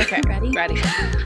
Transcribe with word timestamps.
Okay, 0.00 0.22
Ready? 0.26 0.50
ready. 0.52 0.80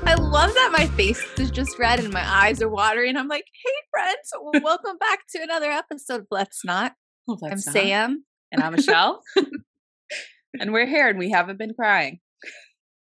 I 0.05 0.15
love 0.19 0.53
that 0.53 0.71
my 0.77 0.87
face 0.89 1.23
is 1.39 1.51
just 1.51 1.79
red 1.79 2.01
and 2.01 2.13
my 2.13 2.25
eyes 2.27 2.61
are 2.61 2.69
watering. 2.69 3.11
And 3.11 3.19
I'm 3.19 3.29
like, 3.29 3.45
hey, 3.65 3.71
friends, 3.91 4.33
welcome 4.65 4.99
back 4.99 5.21
to 5.31 5.43
another 5.43 5.71
episode 5.71 6.21
of 6.23 6.27
Let's 6.31 6.65
Not. 6.65 6.95
Well, 7.27 7.39
I'm 7.45 7.51
not- 7.51 7.61
Sam. 7.61 8.25
And 8.53 8.63
I'm 8.63 8.73
Michelle. 8.75 9.23
and 10.61 10.73
we're 10.73 10.87
here 10.87 11.09
and 11.09 11.19
we 11.19 11.31
haven't 11.31 11.59
been 11.59 11.75
crying. 11.75 12.19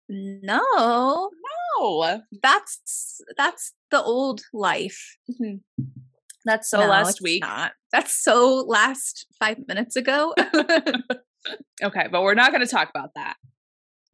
No, 0.08 1.30
no, 1.78 2.20
that's 2.42 3.20
that's 3.36 3.74
the 3.90 4.02
old 4.02 4.40
life. 4.54 5.16
Mm-hmm. 5.30 5.82
That's 6.44 6.70
so 6.70 6.80
No, 6.80 6.88
last 6.88 7.20
week. 7.22 7.42
not. 7.42 7.72
That's 7.92 8.22
so 8.22 8.64
last 8.66 9.26
five 9.38 9.58
minutes 9.66 9.96
ago. 9.96 10.34
Okay, 11.82 12.08
but 12.10 12.22
we're 12.22 12.34
not 12.34 12.50
going 12.52 12.64
to 12.66 12.70
talk 12.70 12.90
about 12.90 13.10
that. 13.14 13.36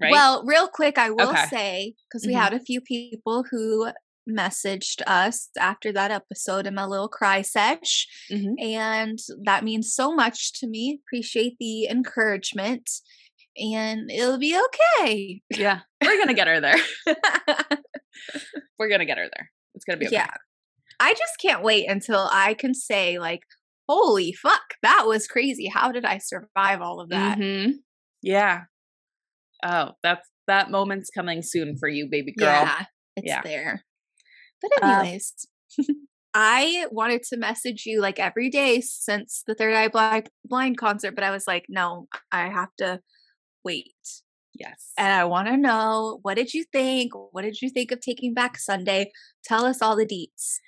Right? 0.00 0.12
Well, 0.12 0.44
real 0.44 0.68
quick, 0.68 0.98
I 0.98 1.10
will 1.10 1.30
Okay. 1.30 1.46
say 1.46 1.94
because 2.08 2.26
we 2.26 2.34
Mhm. 2.34 2.40
had 2.42 2.52
a 2.52 2.60
few 2.60 2.80
people 2.80 3.44
who 3.50 3.90
messaged 4.28 5.00
us 5.06 5.48
after 5.58 5.90
that 5.92 6.10
episode 6.10 6.66
in 6.66 6.74
my 6.74 6.84
little 6.84 7.08
cry 7.08 7.40
sesh, 7.42 8.06
Mhm. 8.30 8.54
and 8.62 9.18
that 9.44 9.64
means 9.64 9.92
so 9.94 10.14
much 10.14 10.52
to 10.60 10.66
me. 10.66 11.00
Appreciate 11.06 11.56
the 11.58 11.86
encouragement, 11.88 12.90
and 13.56 14.10
it'll 14.10 14.38
be 14.38 14.56
okay. 14.98 15.42
yeah, 15.50 15.80
we're 16.02 16.16
going 16.16 16.28
to 16.28 16.34
get 16.34 16.46
her 16.46 16.60
there. 16.60 16.80
We're 18.78 18.88
going 18.88 19.00
to 19.00 19.06
get 19.06 19.18
her 19.18 19.28
there. 19.34 19.50
It's 19.74 19.84
going 19.84 19.98
to 19.98 20.00
be 20.00 20.06
okay. 20.06 20.16
Yeah, 20.16 20.30
I 21.00 21.12
just 21.14 21.38
can't 21.40 21.62
wait 21.62 21.88
until 21.88 22.28
I 22.32 22.54
can 22.54 22.74
say 22.74 23.18
like, 23.18 23.42
"Holy 23.88 24.32
fuck, 24.32 24.74
that 24.82 25.04
was 25.06 25.26
crazy! 25.26 25.66
How 25.68 25.92
did 25.92 26.04
I 26.04 26.18
survive 26.18 26.80
all 26.82 27.00
of 27.00 27.10
that?" 27.10 27.38
Mhm. 27.38 27.74
Yeah. 28.22 28.64
Oh, 29.64 29.92
that's 30.02 30.28
that 30.46 30.70
moment's 30.70 31.10
coming 31.10 31.42
soon 31.42 31.76
for 31.78 31.88
you, 31.88 32.06
baby 32.10 32.32
girl. 32.32 32.48
Yeah, 32.48 32.84
it's 33.16 33.26
Yeah. 33.26 33.42
there. 33.42 33.84
But 34.62 34.70
Um, 34.82 34.90
anyways, 34.90 35.34
I 36.34 36.86
wanted 36.90 37.22
to 37.24 37.36
message 37.36 37.86
you 37.86 38.00
like 38.00 38.18
every 38.18 38.50
day 38.50 38.80
since 38.80 39.42
the 39.46 39.54
Third 39.54 39.74
Eye 39.74 40.24
blind 40.44 40.76
concert, 40.78 41.14
but 41.14 41.24
I 41.24 41.30
was 41.30 41.46
like, 41.46 41.66
no, 41.68 42.08
I 42.32 42.48
have 42.48 42.74
to 42.78 43.00
wait. 43.64 43.94
Yes. 44.54 44.92
And 44.98 45.12
I 45.12 45.24
want 45.24 45.48
to 45.48 45.56
know 45.56 46.18
what 46.22 46.34
did 46.34 46.54
you 46.54 46.64
think? 46.72 47.12
What 47.32 47.42
did 47.42 47.60
you 47.62 47.70
think 47.70 47.90
of 47.92 48.00
Taking 48.00 48.34
Back 48.34 48.58
Sunday? 48.58 49.12
Tell 49.44 49.64
us 49.66 49.82
all 49.82 49.96
the 49.96 50.06
deets. 50.06 50.58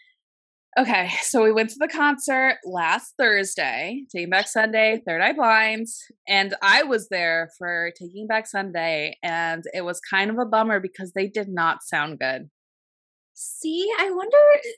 Okay, 0.79 1.09
so 1.23 1.43
we 1.43 1.53
went 1.53 1.71
to 1.71 1.79
the 1.79 1.89
concert 1.89 2.59
last 2.67 3.15
Thursday, 3.19 4.03
Taking 4.13 4.29
Back 4.29 4.47
Sunday, 4.47 5.01
Third 5.07 5.23
Eye 5.23 5.33
Blind, 5.33 5.87
and 6.29 6.55
I 6.61 6.83
was 6.83 7.09
there 7.09 7.49
for 7.57 7.93
Taking 7.99 8.27
Back 8.27 8.47
Sunday, 8.47 9.17
and 9.23 9.65
it 9.73 9.87
was 9.87 10.01
kind 10.01 10.31
of 10.31 10.37
a 10.39 10.45
bummer 10.45 10.79
because 10.79 11.13
they 11.13 11.29
did 11.29 11.49
not 11.49 11.79
sound 11.83 12.19
good. 12.19 12.51
See, 13.33 13.89
I 13.99 14.11
wonder, 14.11 14.37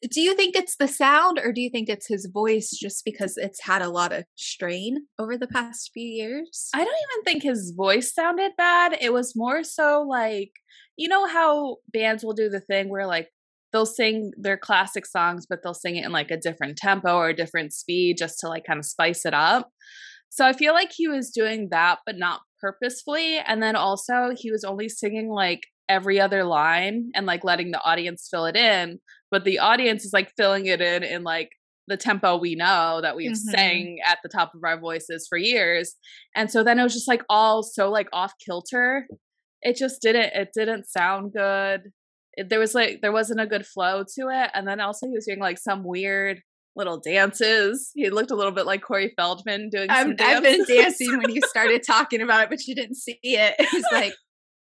do 0.08 0.20
you 0.20 0.36
think 0.36 0.54
it's 0.54 0.76
the 0.76 0.86
sound 0.86 1.40
or 1.44 1.52
do 1.52 1.60
you 1.60 1.70
think 1.70 1.88
it's 1.88 2.08
his 2.08 2.28
voice 2.32 2.70
just 2.70 3.04
because 3.04 3.36
it's 3.36 3.64
had 3.64 3.82
a 3.82 3.90
lot 3.90 4.12
of 4.12 4.24
strain 4.36 5.06
over 5.18 5.36
the 5.36 5.46
past 5.48 5.90
few 5.92 6.06
years? 6.06 6.68
I 6.74 6.78
don't 6.78 6.88
even 6.88 7.24
think 7.24 7.42
his 7.42 7.72
voice 7.76 8.14
sounded 8.14 8.52
bad. 8.56 8.96
It 9.00 9.12
was 9.12 9.34
more 9.36 9.64
so 9.64 10.04
like, 10.08 10.50
you 10.96 11.08
know 11.08 11.26
how 11.26 11.76
bands 11.92 12.24
will 12.24 12.34
do 12.34 12.48
the 12.48 12.60
thing 12.60 12.88
where 12.88 13.06
like 13.06 13.30
they'll 13.72 13.86
sing 13.86 14.32
their 14.36 14.56
classic 14.56 15.06
songs, 15.06 15.46
but 15.48 15.60
they'll 15.62 15.74
sing 15.74 15.96
it 15.96 16.04
in 16.04 16.12
like 16.12 16.30
a 16.30 16.36
different 16.36 16.76
tempo 16.78 17.16
or 17.16 17.28
a 17.28 17.36
different 17.36 17.72
speed 17.72 18.16
just 18.18 18.38
to 18.40 18.48
like 18.48 18.64
kind 18.66 18.78
of 18.78 18.84
spice 18.86 19.24
it 19.26 19.34
up. 19.34 19.70
So 20.30 20.44
I 20.46 20.52
feel 20.52 20.72
like 20.74 20.92
he 20.94 21.08
was 21.08 21.30
doing 21.30 21.68
that, 21.70 21.98
but 22.06 22.16
not 22.18 22.40
purposefully. 22.60 23.38
And 23.38 23.62
then 23.62 23.76
also 23.76 24.30
he 24.36 24.50
was 24.50 24.64
only 24.64 24.88
singing 24.88 25.28
like 25.30 25.60
every 25.88 26.20
other 26.20 26.44
line 26.44 27.10
and 27.14 27.24
like 27.26 27.44
letting 27.44 27.70
the 27.70 27.82
audience 27.82 28.28
fill 28.30 28.44
it 28.46 28.56
in. 28.56 29.00
But 29.30 29.44
the 29.44 29.58
audience 29.58 30.04
is 30.04 30.12
like 30.12 30.32
filling 30.36 30.66
it 30.66 30.80
in 30.80 31.02
in 31.02 31.22
like 31.24 31.50
the 31.86 31.96
tempo 31.96 32.36
we 32.36 32.54
know 32.54 33.00
that 33.00 33.16
we've 33.16 33.32
Mhm. 33.32 33.36
sang 33.36 33.98
at 34.06 34.18
the 34.22 34.28
top 34.28 34.52
of 34.54 34.62
our 34.64 34.78
voices 34.78 35.26
for 35.26 35.38
years. 35.38 35.94
And 36.36 36.50
so 36.50 36.62
then 36.62 36.78
it 36.78 36.82
was 36.82 36.92
just 36.92 37.08
like 37.08 37.22
all 37.30 37.62
so 37.62 37.90
like 37.90 38.08
off 38.12 38.34
kilter. 38.44 39.06
It 39.62 39.76
just 39.76 40.02
didn't 40.02 40.32
it 40.34 40.50
didn't 40.54 40.86
sound 40.88 41.32
good. 41.32 41.90
It, 42.38 42.48
there 42.48 42.60
was 42.60 42.74
like 42.74 43.00
there 43.02 43.12
wasn't 43.12 43.40
a 43.40 43.46
good 43.46 43.66
flow 43.66 44.04
to 44.16 44.28
it. 44.28 44.50
And 44.54 44.66
then 44.66 44.80
also 44.80 45.06
he 45.06 45.12
was 45.12 45.26
doing 45.26 45.40
like 45.40 45.58
some 45.58 45.84
weird 45.84 46.40
little 46.76 46.98
dances. 46.98 47.90
He 47.94 48.08
looked 48.08 48.30
a 48.30 48.36
little 48.36 48.52
bit 48.52 48.64
like 48.64 48.82
Corey 48.82 49.12
Feldman 49.16 49.68
doing 49.68 49.88
some 49.88 50.10
I'm, 50.10 50.16
I've 50.20 50.42
been 50.42 50.64
dancing 50.64 51.18
when 51.18 51.30
you 51.34 51.42
started 51.46 51.82
talking 51.82 52.22
about 52.22 52.44
it, 52.44 52.50
but 52.50 52.66
you 52.66 52.74
didn't 52.74 52.96
see 52.96 53.18
it. 53.22 53.54
He's 53.70 53.84
like, 53.90 54.14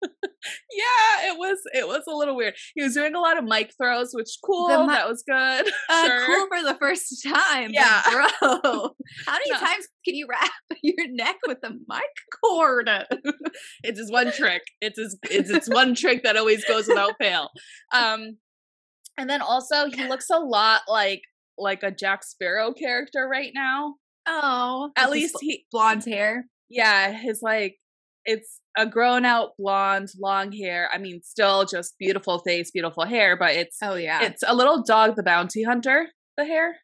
yeah, 0.02 1.30
it 1.30 1.38
was 1.38 1.58
it 1.72 1.86
was 1.86 2.02
a 2.08 2.14
little 2.14 2.36
weird. 2.36 2.54
He 2.74 2.82
was 2.82 2.94
doing 2.94 3.14
a 3.14 3.20
lot 3.20 3.38
of 3.38 3.44
mic 3.44 3.72
throws, 3.80 4.10
which 4.12 4.28
cool. 4.44 4.68
mi- 4.68 4.86
that 4.92 5.08
was 5.08 5.22
good. 5.26 5.66
uh, 5.88 6.06
Sure. 6.06 6.26
cool 6.26 6.46
for 6.48 6.62
the 6.64 6.76
first 6.80 7.22
time. 7.24 7.70
Yeah. 7.72 8.02
bro. 8.10 8.26
How 9.26 9.32
many 9.32 9.50
No. 9.50 9.58
times 9.58 9.86
can 10.04 10.14
you 10.14 10.26
wrap 10.28 10.50
your 10.82 11.08
neck 11.10 11.36
with 11.46 11.58
a 11.62 11.70
mic 11.70 12.02
cord? 12.42 12.90
it's 13.84 13.98
his 13.98 14.10
one 14.10 14.32
trick. 14.32 14.62
It's 14.80 14.98
his 14.98 15.18
it's 15.30 15.50
its 15.50 15.68
one 15.68 15.94
trick 15.94 16.22
that 16.24 16.36
always 16.36 16.64
goes 16.64 16.88
without 16.88 17.14
fail. 17.20 17.50
Um 17.92 18.38
and 19.18 19.28
then 19.28 19.42
also 19.42 19.86
he 19.90 20.08
looks 20.08 20.30
a 20.30 20.38
lot 20.38 20.82
like 20.88 21.22
like 21.58 21.82
a 21.82 21.90
Jack 21.90 22.24
Sparrow 22.24 22.72
character 22.72 23.28
right 23.30 23.52
now. 23.54 23.94
Oh, 24.26 24.90
At 24.96 25.10
least 25.10 25.36
he 25.40 25.66
blonde 25.70 26.04
hair. 26.04 26.46
yeah, 26.70 27.12
his 27.12 27.40
like 27.42 27.76
it's 28.24 28.60
a 28.76 28.86
grown 28.86 29.24
out 29.24 29.50
blonde, 29.58 30.10
long 30.18 30.52
hair. 30.52 30.88
I 30.92 30.98
mean, 30.98 31.22
still 31.22 31.64
just 31.64 31.98
beautiful 31.98 32.38
face, 32.40 32.70
beautiful 32.70 33.04
hair, 33.04 33.36
but 33.36 33.54
it's 33.54 33.78
Oh 33.82 33.94
yeah, 33.94 34.22
it's 34.22 34.42
a 34.46 34.54
little 34.54 34.82
dog 34.82 35.16
the 35.16 35.22
bounty 35.22 35.62
hunter, 35.62 36.08
the 36.36 36.44
hair. 36.44 36.76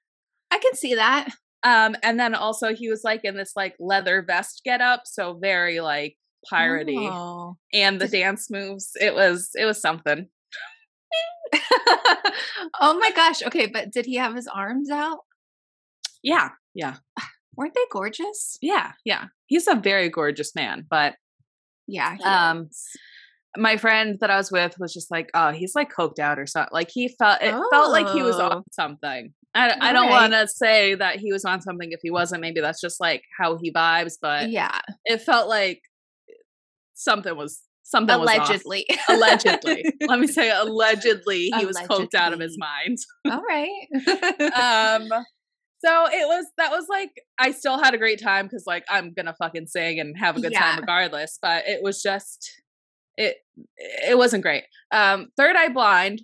I 0.50 0.58
can 0.58 0.74
see 0.74 0.94
that. 0.94 1.28
Um, 1.62 1.96
and 2.02 2.18
then 2.20 2.34
also 2.34 2.74
he 2.74 2.88
was 2.88 3.02
like 3.04 3.24
in 3.24 3.36
this 3.36 3.52
like 3.56 3.74
leather 3.80 4.22
vest 4.22 4.62
get 4.64 4.80
up, 4.80 5.02
so 5.04 5.34
very 5.34 5.80
like 5.80 6.16
piratey. 6.50 7.10
Oh. 7.10 7.56
And 7.72 8.00
the 8.00 8.08
dance 8.08 8.50
moves, 8.50 8.92
it 9.00 9.14
was 9.14 9.50
it 9.54 9.64
was 9.64 9.80
something. 9.80 10.28
oh 12.80 12.98
my 12.98 13.10
gosh. 13.14 13.42
Okay, 13.42 13.66
but 13.66 13.90
did 13.90 14.06
he 14.06 14.16
have 14.16 14.34
his 14.34 14.46
arms 14.46 14.90
out? 14.90 15.20
Yeah, 16.22 16.50
yeah, 16.74 16.96
Weren't 17.56 17.74
they 17.74 17.84
gorgeous? 17.92 18.56
yeah, 18.60 18.92
yeah. 19.04 19.26
He's 19.46 19.68
a 19.68 19.74
very 19.74 20.08
gorgeous 20.08 20.54
man, 20.54 20.84
but 20.88 21.14
Yeah. 21.88 22.16
Um, 22.24 22.68
my 23.56 23.76
friend 23.78 24.18
that 24.20 24.30
I 24.30 24.36
was 24.36 24.52
with 24.52 24.78
was 24.78 24.92
just 24.92 25.10
like, 25.10 25.30
oh, 25.34 25.50
he's 25.50 25.74
like 25.74 25.92
coked 25.92 26.18
out 26.20 26.38
or 26.38 26.46
something. 26.46 26.68
Like 26.72 26.90
he 26.92 27.08
felt 27.08 27.38
it 27.42 27.50
felt 27.72 27.90
like 27.90 28.08
he 28.10 28.22
was 28.22 28.36
Oh. 28.36 28.48
on 28.48 28.62
something. 28.70 29.32
I, 29.54 29.74
I 29.80 29.92
don't 29.92 30.04
Alright. 30.04 30.30
want 30.30 30.32
to 30.34 30.46
say 30.46 30.94
that 30.94 31.16
he 31.16 31.32
was 31.32 31.44
on 31.46 31.60
something 31.62 31.90
if 31.90 32.00
he 32.02 32.10
wasn't. 32.10 32.42
Maybe 32.42 32.60
that's 32.60 32.80
just 32.80 33.00
like 33.00 33.22
how 33.36 33.56
he 33.56 33.72
vibes, 33.72 34.12
but 34.20 34.50
yeah, 34.50 34.78
it 35.06 35.22
felt 35.22 35.48
like 35.48 35.80
something 36.94 37.34
was 37.36 37.60
something 37.84 38.18
was 38.20 38.28
off. 38.28 38.36
allegedly. 38.48 38.86
allegedly. 39.08 39.84
Let 40.06 40.20
me 40.20 40.26
say 40.38 40.50
allegedly 40.50 41.50
he 41.58 41.64
was 41.64 41.78
coked 41.78 42.14
out 42.14 42.34
of 42.34 42.40
his 42.40 42.58
mind. 42.58 42.98
All 43.30 43.42
right. 43.42 43.88
Um 44.54 45.24
so 45.84 46.06
it 46.06 46.26
was 46.26 46.46
that 46.58 46.70
was 46.70 46.86
like 46.88 47.10
I 47.38 47.52
still 47.52 47.82
had 47.82 47.94
a 47.94 47.98
great 47.98 48.20
time 48.22 48.46
because 48.46 48.64
like 48.66 48.84
I'm 48.88 49.12
gonna 49.14 49.34
fucking 49.38 49.66
sing 49.66 50.00
and 50.00 50.16
have 50.18 50.36
a 50.36 50.40
good 50.40 50.52
Yeah. 50.52 50.60
time 50.60 50.80
regardless, 50.80 51.38
but 51.40 51.64
it 51.66 51.82
was 51.82 52.02
just 52.02 52.50
it 53.16 53.36
it 53.66 54.16
wasn't 54.16 54.42
great. 54.42 54.64
Um 54.92 55.28
Third 55.36 55.56
Eye 55.56 55.68
Blind 55.70 56.22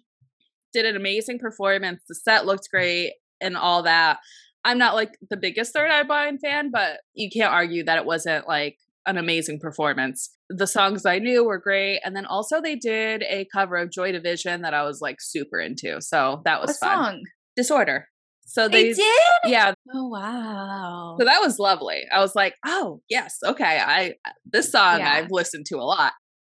did 0.73 0.87
an 0.87 0.97
amazing 0.97 1.39
performance. 1.39 2.03
The 2.09 2.15
set 2.15 2.47
looked 2.47 2.69
great 2.71 3.15
and 3.41 3.57
all 3.57 3.83
that. 3.85 4.19
I'm 4.65 4.79
not 4.79 4.95
like 4.95 5.13
the 5.31 5.37
biggest 5.37 5.73
Third 5.73 5.91
Eye 5.91 6.05
Blind 6.05 6.41
fan, 6.41 6.71
but 6.73 7.01
you 7.13 7.29
can't 7.31 7.53
argue 7.53 7.85
that 7.85 7.99
it 7.99 8.07
wasn't 8.07 8.49
like 8.49 8.79
an 9.07 9.19
amazing 9.19 9.61
performance. 9.61 10.35
The 10.49 10.67
songs 10.67 11.05
I 11.05 11.19
knew 11.19 11.45
were 11.45 11.59
great, 11.59 12.01
and 12.05 12.17
then 12.17 12.25
also 12.25 12.61
they 12.63 12.75
did 12.75 13.23
a 13.25 13.47
cover 13.53 13.77
of 13.77 13.91
Joy 13.91 14.13
Division 14.13 14.63
that 14.63 14.73
I 14.73 14.83
was 14.85 15.01
like 15.03 15.17
super 15.21 15.61
into. 15.61 16.01
So 16.01 16.41
that 16.47 16.61
was 16.63 16.79
what 16.81 16.89
fun. 16.89 17.05
song? 17.05 17.23
Disorder. 17.57 18.09
So 18.47 18.69
They 18.69 18.85
they, 18.89 18.93
did. 18.95 19.21
yeah, 19.47 19.75
Oh 19.93 20.09
wow. 20.09 21.17
so 21.19 21.25
that 21.25 21.41
was 21.41 21.59
lovely. 21.59 22.03
I 22.13 22.21
was 22.21 22.35
like, 22.35 22.55
oh 22.65 23.01
yes, 23.09 23.39
okay. 23.45 23.81
I 23.85 24.15
this 24.45 24.71
song 24.71 25.01
Yeah. 25.01 25.13
I've 25.13 25.31
listened 25.31 25.67
to 25.67 25.77
a 25.77 25.83
lot. 25.85 26.13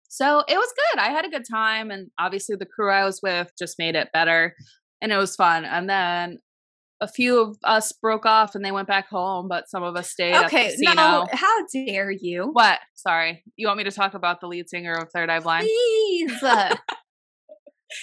So 0.09 0.43
it 0.49 0.57
was 0.57 0.73
good. 0.93 1.01
I 1.01 1.11
had 1.11 1.25
a 1.25 1.31
good 1.31 1.45
time, 1.49 1.91
and 1.91 2.11
obviously 2.19 2.57
the 2.57 2.67
crew 2.67 2.91
I 2.91 3.05
was 3.05 3.21
with 3.23 3.51
just 3.59 3.79
made 3.79 3.95
it 3.95 4.09
better, 4.13 4.55
and 5.01 5.13
it 5.13 5.17
was 5.17 5.37
fun. 5.37 5.65
And 5.65 5.89
then 5.89 6.39
a 7.01 7.09
few 7.09 7.41
of 7.41 7.57
us 7.65 7.93
broke 7.93 8.27
off 8.27 8.55
and 8.55 8.63
they 8.65 8.73
went 8.73 8.87
back 8.89 9.09
home, 9.09 9.49
but 9.49 9.71
some 9.71 9.83
of 9.83 9.97
us 9.97 10.11
stayed 10.11 10.35
Okay, 10.45 10.75
no, 10.81 11.27
how 11.33 11.65
dare 11.73 12.11
you? 12.11 12.51
What? 12.53 12.79
Sorry, 12.95 13.43
you 13.57 13.67
want 13.69 13.79
me 13.79 13.85
to 13.85 13.91
talk 13.93 14.15
about 14.15 14.41
the 14.41 14.49
lead 14.49 14.69
singer 14.69 14.93
of 14.95 15.11
Third 15.11 15.31
Eye 15.31 15.41
Blind? 15.41 15.65
Please. 15.67 16.33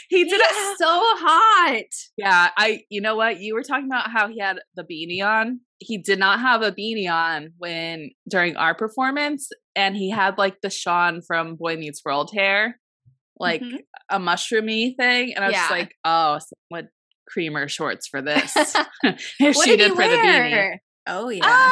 He 0.09 0.23
did 0.23 0.33
He's 0.33 0.41
it 0.41 0.77
so 0.77 0.87
hot. 0.89 1.83
Yeah, 2.17 2.49
I 2.57 2.81
you 2.89 3.01
know 3.01 3.15
what? 3.15 3.39
You 3.39 3.53
were 3.53 3.63
talking 3.63 3.85
about 3.87 4.09
how 4.11 4.27
he 4.27 4.39
had 4.39 4.59
the 4.75 4.83
beanie 4.83 5.23
on. 5.25 5.61
He 5.79 5.97
did 5.97 6.19
not 6.19 6.39
have 6.39 6.61
a 6.61 6.71
beanie 6.71 7.09
on 7.11 7.51
when 7.57 8.09
during 8.29 8.55
our 8.57 8.73
performance 8.75 9.49
and 9.75 9.95
he 9.95 10.09
had 10.09 10.37
like 10.37 10.57
the 10.61 10.69
Sean 10.69 11.21
from 11.21 11.55
Boy 11.55 11.75
Meets 11.77 12.01
World 12.03 12.31
hair, 12.33 12.79
like 13.39 13.61
Mhm. 13.61 13.79
a 14.09 14.19
mushroomy 14.19 14.95
thing 14.97 15.33
and 15.35 15.43
I 15.43 15.47
was 15.47 15.55
Yeah. 15.55 15.67
like, 15.69 15.95
"Oh, 16.03 16.39
what 16.69 16.87
creamer 17.27 17.67
shorts 17.67 18.07
for 18.07 18.21
this." 18.21 18.53
what 19.01 19.19
if 19.39 19.55
she 19.55 19.71
did 19.71 19.77
did 19.77 19.89
he 19.91 19.95
for 19.95 20.01
the 20.03 20.07
beanie. 20.17 20.51
wear? 20.51 20.81
Oh 21.07 21.29
yeah. 21.29 21.45
Um 21.45 21.71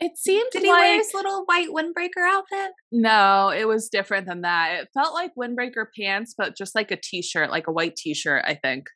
it 0.00 0.16
seemed 0.16 0.46
did 0.52 0.62
he 0.62 0.70
like 0.70 0.80
wear 0.80 0.96
his 0.98 1.12
little 1.14 1.44
white 1.46 1.68
windbreaker 1.70 2.24
outfit? 2.26 2.70
no, 2.92 3.50
it 3.50 3.66
was 3.66 3.88
different 3.88 4.26
than 4.26 4.42
that. 4.42 4.80
It 4.82 4.88
felt 4.94 5.14
like 5.14 5.32
windbreaker 5.38 5.86
pants, 5.98 6.34
but 6.36 6.56
just 6.56 6.74
like 6.74 6.90
a 6.90 6.96
t-shirt, 6.96 7.50
like 7.50 7.66
a 7.66 7.72
white 7.72 7.96
t-shirt, 7.96 8.44
I 8.46 8.54
think. 8.54 8.86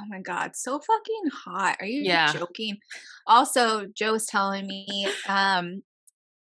Oh 0.00 0.04
my 0.08 0.20
god, 0.20 0.56
so 0.56 0.80
fucking 0.80 1.30
hot. 1.32 1.76
Are 1.80 1.86
you 1.86 2.02
Yeah. 2.02 2.32
joking? 2.32 2.78
Also, 3.26 3.86
Joe 3.94 4.12
was 4.12 4.26
telling 4.26 4.66
me, 4.66 5.06
um, 5.28 5.82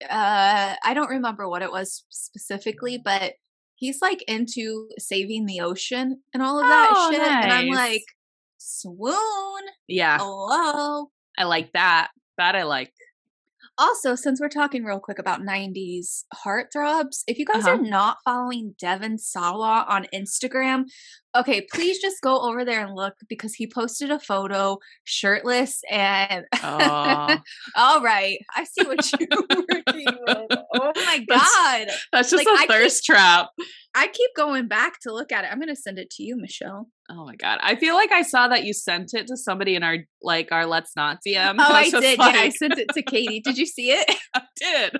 uh, 0.07 0.75
I 0.83 0.93
don't 0.93 1.09
remember 1.09 1.47
what 1.49 1.61
it 1.63 1.71
was 1.71 2.05
specifically, 2.09 2.99
but 3.03 3.33
he's 3.75 3.99
like 4.01 4.21
into 4.27 4.89
saving 4.99 5.47
the 5.47 5.61
ocean 5.61 6.21
and 6.35 6.43
all 6.43 6.59
of 6.59 6.67
that 6.67 6.93
Oh, 6.95 7.11
shit. 7.11 7.19
And 7.21 7.51
I'm 7.51 7.67
like, 7.69 8.03
swoon. 8.59 9.63
Yeah, 9.87 10.17
Hello. 10.19 11.09
I 11.37 11.43
like 11.45 11.71
that. 11.73 12.09
That 12.37 12.55
I 12.55 12.63
like. 12.63 12.91
Also, 13.77 14.15
since 14.15 14.39
we're 14.39 14.49
talking 14.49 14.83
real 14.83 14.99
quick 14.99 15.17
about 15.17 15.41
90s 15.41 16.25
heartthrobs, 16.45 17.23
if 17.27 17.39
you 17.39 17.45
guys 17.45 17.65
Uh-huh. 17.65 17.75
are 17.75 17.81
not 17.81 18.17
following 18.23 18.75
Devon 18.77 19.17
Sawa 19.17 19.85
on 19.89 20.05
Instagram, 20.13 20.85
okay, 21.35 21.65
please 21.73 21.99
just 21.99 22.21
go 22.21 22.41
over 22.41 22.63
there 22.65 22.85
and 22.85 22.95
look 22.95 23.13
because 23.29 23.53
he 23.53 23.67
posted 23.67 24.11
a 24.11 24.19
photo 24.19 24.77
shirtless 25.03 25.81
and 25.89 26.45
Oh, 26.61 27.37
all 27.75 28.01
right, 28.01 28.37
I 28.55 28.63
see 28.65 28.83
what 28.85 29.09
you're 29.19 29.27
working 29.49 30.05
with. 30.27 30.59
Oh 30.73 30.91
my 30.95 31.19
god. 31.29 31.87
that's 32.11 32.29
just 32.29 32.45
Like, 32.45 32.47
a 32.47 32.51
I 32.51 32.57
keep- 32.65 32.69
thirst 32.69 33.05
trap. 33.05 33.49
I 33.93 34.07
keep 34.07 34.31
going 34.37 34.67
back 34.69 34.99
to 35.01 35.11
look 35.13 35.31
at 35.33 35.43
it. 35.43 35.51
I'm 35.51 35.57
going 35.59 35.67
to 35.67 35.75
send 35.75 35.99
it 35.99 36.09
to 36.11 36.23
you, 36.23 36.37
Michelle. 36.37 36.87
Oh 37.09 37.25
my 37.25 37.35
god! 37.35 37.59
I 37.61 37.75
feel 37.75 37.93
like 37.93 38.11
I 38.13 38.21
saw 38.21 38.47
that 38.47 38.63
you 38.63 38.71
sent 38.73 39.13
it 39.13 39.27
to 39.27 39.35
somebody 39.35 39.75
in 39.75 39.83
our 39.83 39.97
like 40.21 40.49
our 40.53 40.65
Let's 40.65 40.95
Not 40.95 41.17
DM. 41.27 41.55
Oh, 41.59 41.73
I 41.73 41.89
just 41.89 42.01
did. 42.01 42.17
yeah, 42.17 42.25
I 42.27 42.49
sent 42.49 42.77
it 42.79 42.87
to 42.93 43.01
Katie. 43.01 43.41
Did 43.41 43.57
you 43.57 43.65
see 43.65 43.91
it? 43.91 44.09
I 44.33 44.41
did. 44.55 44.97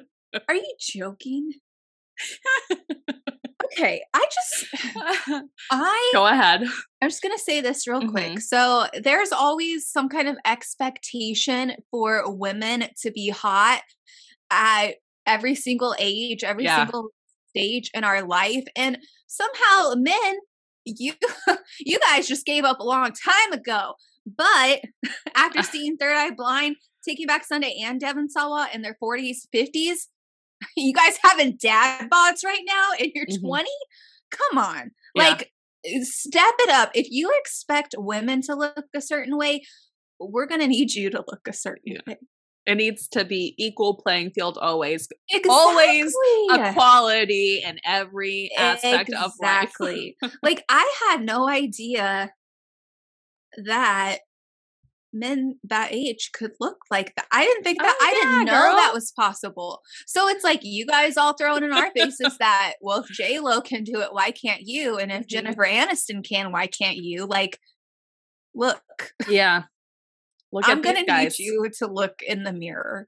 Are 0.50 0.56
you 0.56 0.76
joking? 0.78 1.54
Okay, 3.72 4.04
I 4.14 4.26
just 4.34 5.44
I 5.72 6.12
Go 6.14 6.26
ahead. 6.28 6.64
I'm 7.02 7.10
just 7.10 7.22
going 7.22 7.36
to 7.36 7.42
say 7.44 7.62
this 7.62 7.88
real 7.88 8.02
Mhm. 8.02 8.12
quick. 8.12 8.40
So, 8.42 8.86
there's 9.02 9.32
always 9.32 9.88
some 9.88 10.10
kind 10.10 10.28
of 10.28 10.38
expectation 10.46 11.74
for 11.90 12.24
women 12.34 12.86
to 13.02 13.12
be 13.12 13.30
hot 13.30 13.82
at 14.52 14.96
every 15.26 15.56
single 15.56 15.96
age, 16.00 16.44
every 16.44 16.66
Yeah. 16.66 16.78
single 16.86 17.10
stage 17.50 17.90
in 17.94 18.04
our 18.04 18.24
life. 18.24 18.64
And 18.76 18.98
somehow, 19.28 19.94
men, 19.96 20.36
you 20.86 21.14
you 21.80 22.00
guys 22.00 22.28
just 22.28 22.46
gave 22.46 22.64
up 22.64 22.80
a 22.80 22.84
long 22.84 23.12
time 23.12 23.54
ago. 23.54 23.94
But 24.26 24.82
after 25.36 25.64
seeing 25.64 25.98
Third 25.98 26.16
Eye 26.16 26.32
Blind, 26.32 26.76
Taking 27.08 27.28
Back 27.28 27.46
Sunday, 27.46 27.78
and 27.84 28.00
Devon 28.00 28.30
Sawa 28.30 28.68
in 28.74 28.82
their 28.82 28.98
40s, 29.02 29.48
50s, 29.54 30.08
you 30.78 30.94
guys 30.94 31.18
having 31.24 31.58
dad 31.58 32.10
bods 32.10 32.44
right 32.46 32.64
now 32.66 32.90
and 33.00 33.12
you're 33.16 33.26
Mhm. 33.26 33.42
20? 33.42 33.70
Come 34.32 34.58
on. 34.58 34.92
Yeah. 35.16 35.24
Like, 35.30 35.52
uh, 35.86 36.00
step 36.04 36.54
it 36.60 36.70
up. 36.70 36.92
If 36.94 37.08
you 37.10 37.32
expect 37.40 37.96
women 37.98 38.42
to 38.44 38.56
look 38.56 38.86
a 38.96 39.02
certain 39.02 39.38
way, 39.38 39.64
we're 40.20 40.46
going 40.46 40.62
to 40.62 40.68
need 40.68 40.94
you 40.94 41.10
to 41.10 41.24
look 41.28 41.48
a 41.48 41.54
certain 41.54 41.94
Yeah. 41.94 42.00
way. 42.08 42.18
It 42.68 42.76
needs 42.76 43.08
to 43.10 43.26
be 43.26 43.56
equal 43.58 43.96
playing 43.96 44.32
field 44.32 44.58
always. 44.62 45.08
Exactly. 45.32 45.50
Always 45.50 46.14
Equality 46.52 47.64
in 47.66 47.80
every 47.84 48.52
aspect 48.56 49.10
of 49.14 49.32
life. 49.42 49.64
Exactly. 49.64 50.18
like, 50.44 50.64
I 50.70 50.94
had 51.10 51.24
no 51.26 51.50
idea 51.50 52.32
that 53.66 54.20
men 55.14 55.60
that 55.66 55.92
age 55.92 56.32
could 56.34 56.52
look 56.60 56.78
like 56.90 57.14
that. 57.16 57.26
I 57.32 57.44
didn't 57.46 57.64
think 57.64 57.80
that. 57.80 57.96
Oh, 58.00 58.06
I 58.06 58.14
didn't 58.14 58.46
know 58.46 58.76
that 58.76 58.94
was 58.94 59.12
possible. 59.12 59.82
So 60.08 60.28
it's 60.28 60.44
like 60.44 60.60
you 60.64 60.86
guys 60.86 61.18
all 61.18 61.34
throwing 61.34 61.64
in 61.64 61.72
our 61.74 61.92
faces 61.96 62.38
that 62.40 62.74
well, 62.82 63.02
if 63.02 63.08
J 63.08 63.40
Lo 63.40 63.62
can 63.62 63.84
do 63.84 64.02
it, 64.02 64.14
why 64.14 64.32
can't 64.32 64.62
you? 64.64 64.98
And 64.98 65.12
if 65.12 65.24
Mhm. 65.24 65.28
Jennifer 65.28 65.64
Aniston 65.64 66.28
can, 66.28 66.52
why 66.52 66.68
can't 66.68 66.98
you? 66.98 67.26
Like, 67.26 67.60
look, 68.56 68.82
Yeah. 69.28 69.64
Look 70.54 70.68
I'm 70.68 70.80
at 70.80 70.84
gonna 70.84 70.96
these 71.00 71.06
guys. 71.08 71.40
need 71.40 71.46
you 71.46 71.70
to 71.80 71.88
look 71.88 72.22
in 72.28 72.44
the 72.44 72.52
mirror. 72.54 73.08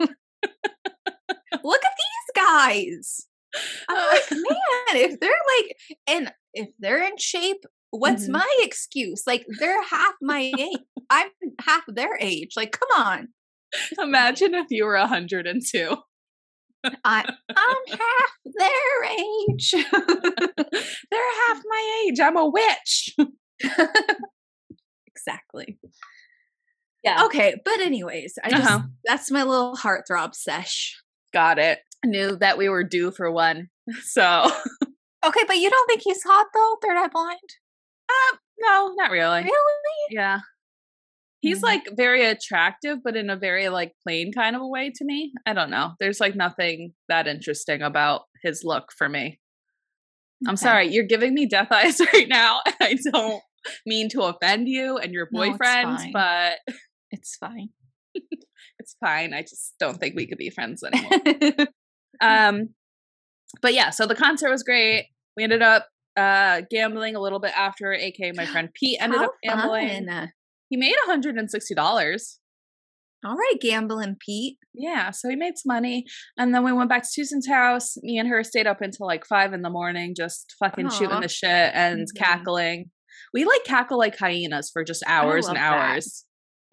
look 0.00 1.84
at 1.84 1.92
these 1.96 2.32
guys. 2.34 3.26
I'm 3.88 3.96
like, 3.96 4.30
man, 4.32 5.10
if 5.10 5.20
they're 5.20 5.30
like, 5.30 5.76
and 6.06 6.32
if 6.54 6.68
they're 6.78 7.02
in 7.04 7.16
shape, 7.18 7.64
what's 7.98 8.26
Mhm. 8.26 8.32
my 8.32 8.56
excuse? 8.60 9.22
Like, 9.26 9.46
they're 9.58 9.82
half 9.82 10.14
my 10.22 10.52
age. 10.58 10.78
I'm 11.10 11.28
half 11.60 11.82
their 11.88 12.16
age. 12.20 12.50
Like, 12.56 12.72
come 12.78 13.04
on. 13.04 13.28
Imagine 13.98 14.54
if 14.54 14.66
you 14.70 14.84
were 14.84 14.96
102. 14.96 15.96
I, 17.04 17.24
I'm 17.56 17.98
half 17.98 18.32
their 18.44 19.04
age. 19.04 19.70
They're 21.10 21.34
half 21.48 21.62
my 21.66 22.04
age. 22.06 22.20
I'm 22.20 22.36
a 22.36 22.46
witch. 22.46 23.16
exactly. 25.06 25.78
Yeah. 27.02 27.24
Okay, 27.24 27.56
but 27.64 27.80
anyways, 27.80 28.34
I 28.42 28.50
just 28.50 28.66
Uh-huh. 28.66 28.80
that's 29.04 29.30
my 29.30 29.42
little 29.42 29.74
heartthrob 29.76 30.34
sesh. 30.34 30.96
Got 31.32 31.58
it. 31.58 31.80
Knew 32.04 32.36
that 32.36 32.58
we 32.58 32.68
were 32.68 32.84
due 32.84 33.10
for 33.10 33.30
one. 33.30 33.68
So, 34.02 34.50
Okay, 35.26 35.44
but 35.46 35.56
you 35.56 35.70
don't 35.70 35.86
think 35.86 36.02
he's 36.04 36.22
hot 36.22 36.46
though? 36.52 36.76
Third 36.82 36.98
Eye 36.98 37.08
Blind? 37.08 37.38
No, 38.58 38.92
not 38.96 39.10
really. 39.10 39.42
Really? 39.42 39.52
Yeah. 40.10 40.38
He's 41.40 41.58
Mm. 41.60 41.64
like 41.64 41.88
very 41.96 42.24
attractive, 42.24 42.98
but 43.04 43.16
in 43.16 43.28
a 43.28 43.36
very 43.36 43.68
like 43.68 43.92
plain 44.02 44.32
kind 44.32 44.56
of 44.56 44.62
a 44.62 44.66
way 44.66 44.90
to 44.94 45.04
me. 45.04 45.32
I 45.46 45.52
don't 45.52 45.70
know. 45.70 45.92
There's 46.00 46.20
like 46.20 46.34
nothing 46.34 46.94
that 47.08 47.26
interesting 47.26 47.82
about 47.82 48.22
his 48.42 48.62
look 48.64 48.90
for 48.96 49.08
me. 49.08 49.40
I'm 50.48 50.56
sorry, 50.56 50.88
you're 50.88 51.04
giving 51.06 51.34
me 51.34 51.46
death 51.46 51.68
eyes 51.72 52.00
right 52.12 52.28
now. 52.28 52.60
I 52.80 52.96
don't 53.12 53.42
mean 53.86 54.08
to 54.10 54.22
offend 54.22 54.68
you 54.68 54.96
and 54.98 55.12
your 55.12 55.28
No, 55.32 55.42
it's 55.42 55.50
boyfriend, 55.58 56.12
but 56.12 56.58
It's 57.10 57.36
fine. 57.36 57.68
it's 58.78 58.96
fine. 59.00 59.32
I 59.34 59.42
just 59.42 59.74
don't 59.78 59.98
think 59.98 60.14
we 60.16 60.26
could 60.26 60.38
be 60.38 60.50
friends 60.50 60.82
anymore. 60.92 61.66
um 62.20 62.70
but 63.62 63.74
yeah, 63.74 63.90
so 63.90 64.06
the 64.06 64.14
concert 64.16 64.50
was 64.50 64.62
great. 64.62 65.06
We 65.36 65.44
ended 65.44 65.62
up 65.62 65.86
uh 66.16 66.62
gambling 66.70 67.16
a 67.16 67.20
little 67.20 67.40
bit 67.40 67.52
after 67.56 67.92
AK 67.92 68.34
my 68.36 68.46
friend 68.46 68.68
Pete 68.74 68.98
ended 69.00 69.18
How 69.20 69.26
up 69.26 69.34
gambling. 69.42 70.06
fun. 70.06 70.32
He 70.70 70.76
made 70.76 70.94
$160. 71.08 72.36
All 73.26 73.36
right, 73.36 73.54
gambling 73.60 74.16
Pete. 74.20 74.58
Yeah, 74.74 75.10
so 75.10 75.28
he 75.30 75.36
made 75.36 75.56
some 75.56 75.72
money. 75.74 76.04
And 76.36 76.54
then 76.54 76.62
we 76.64 76.72
went 76.72 76.90
back 76.90 77.02
to 77.04 77.08
Susan's 77.10 77.46
house. 77.48 77.96
Me 78.02 78.18
and 78.18 78.28
her 78.28 78.44
stayed 78.44 78.66
up 78.66 78.82
until 78.82 79.06
like 79.06 79.24
five 79.26 79.52
in 79.54 79.62
the 79.62 79.70
morning, 79.70 80.14
just 80.16 80.54
fucking 80.58 80.90
shooting 80.90 81.20
the 81.20 81.28
shit 81.28 81.48
and 81.74 82.02
Mhm. 82.06 82.16
cackling. 82.18 82.90
We 83.32 83.44
like 83.46 83.64
cackle 83.64 83.98
like 83.98 84.18
hyenas 84.18 84.70
for 84.70 84.84
just 84.84 85.02
hours 85.06 85.46
and 85.46 85.56
love 85.56 85.62
that. 85.62 85.90
hours. 85.94 86.26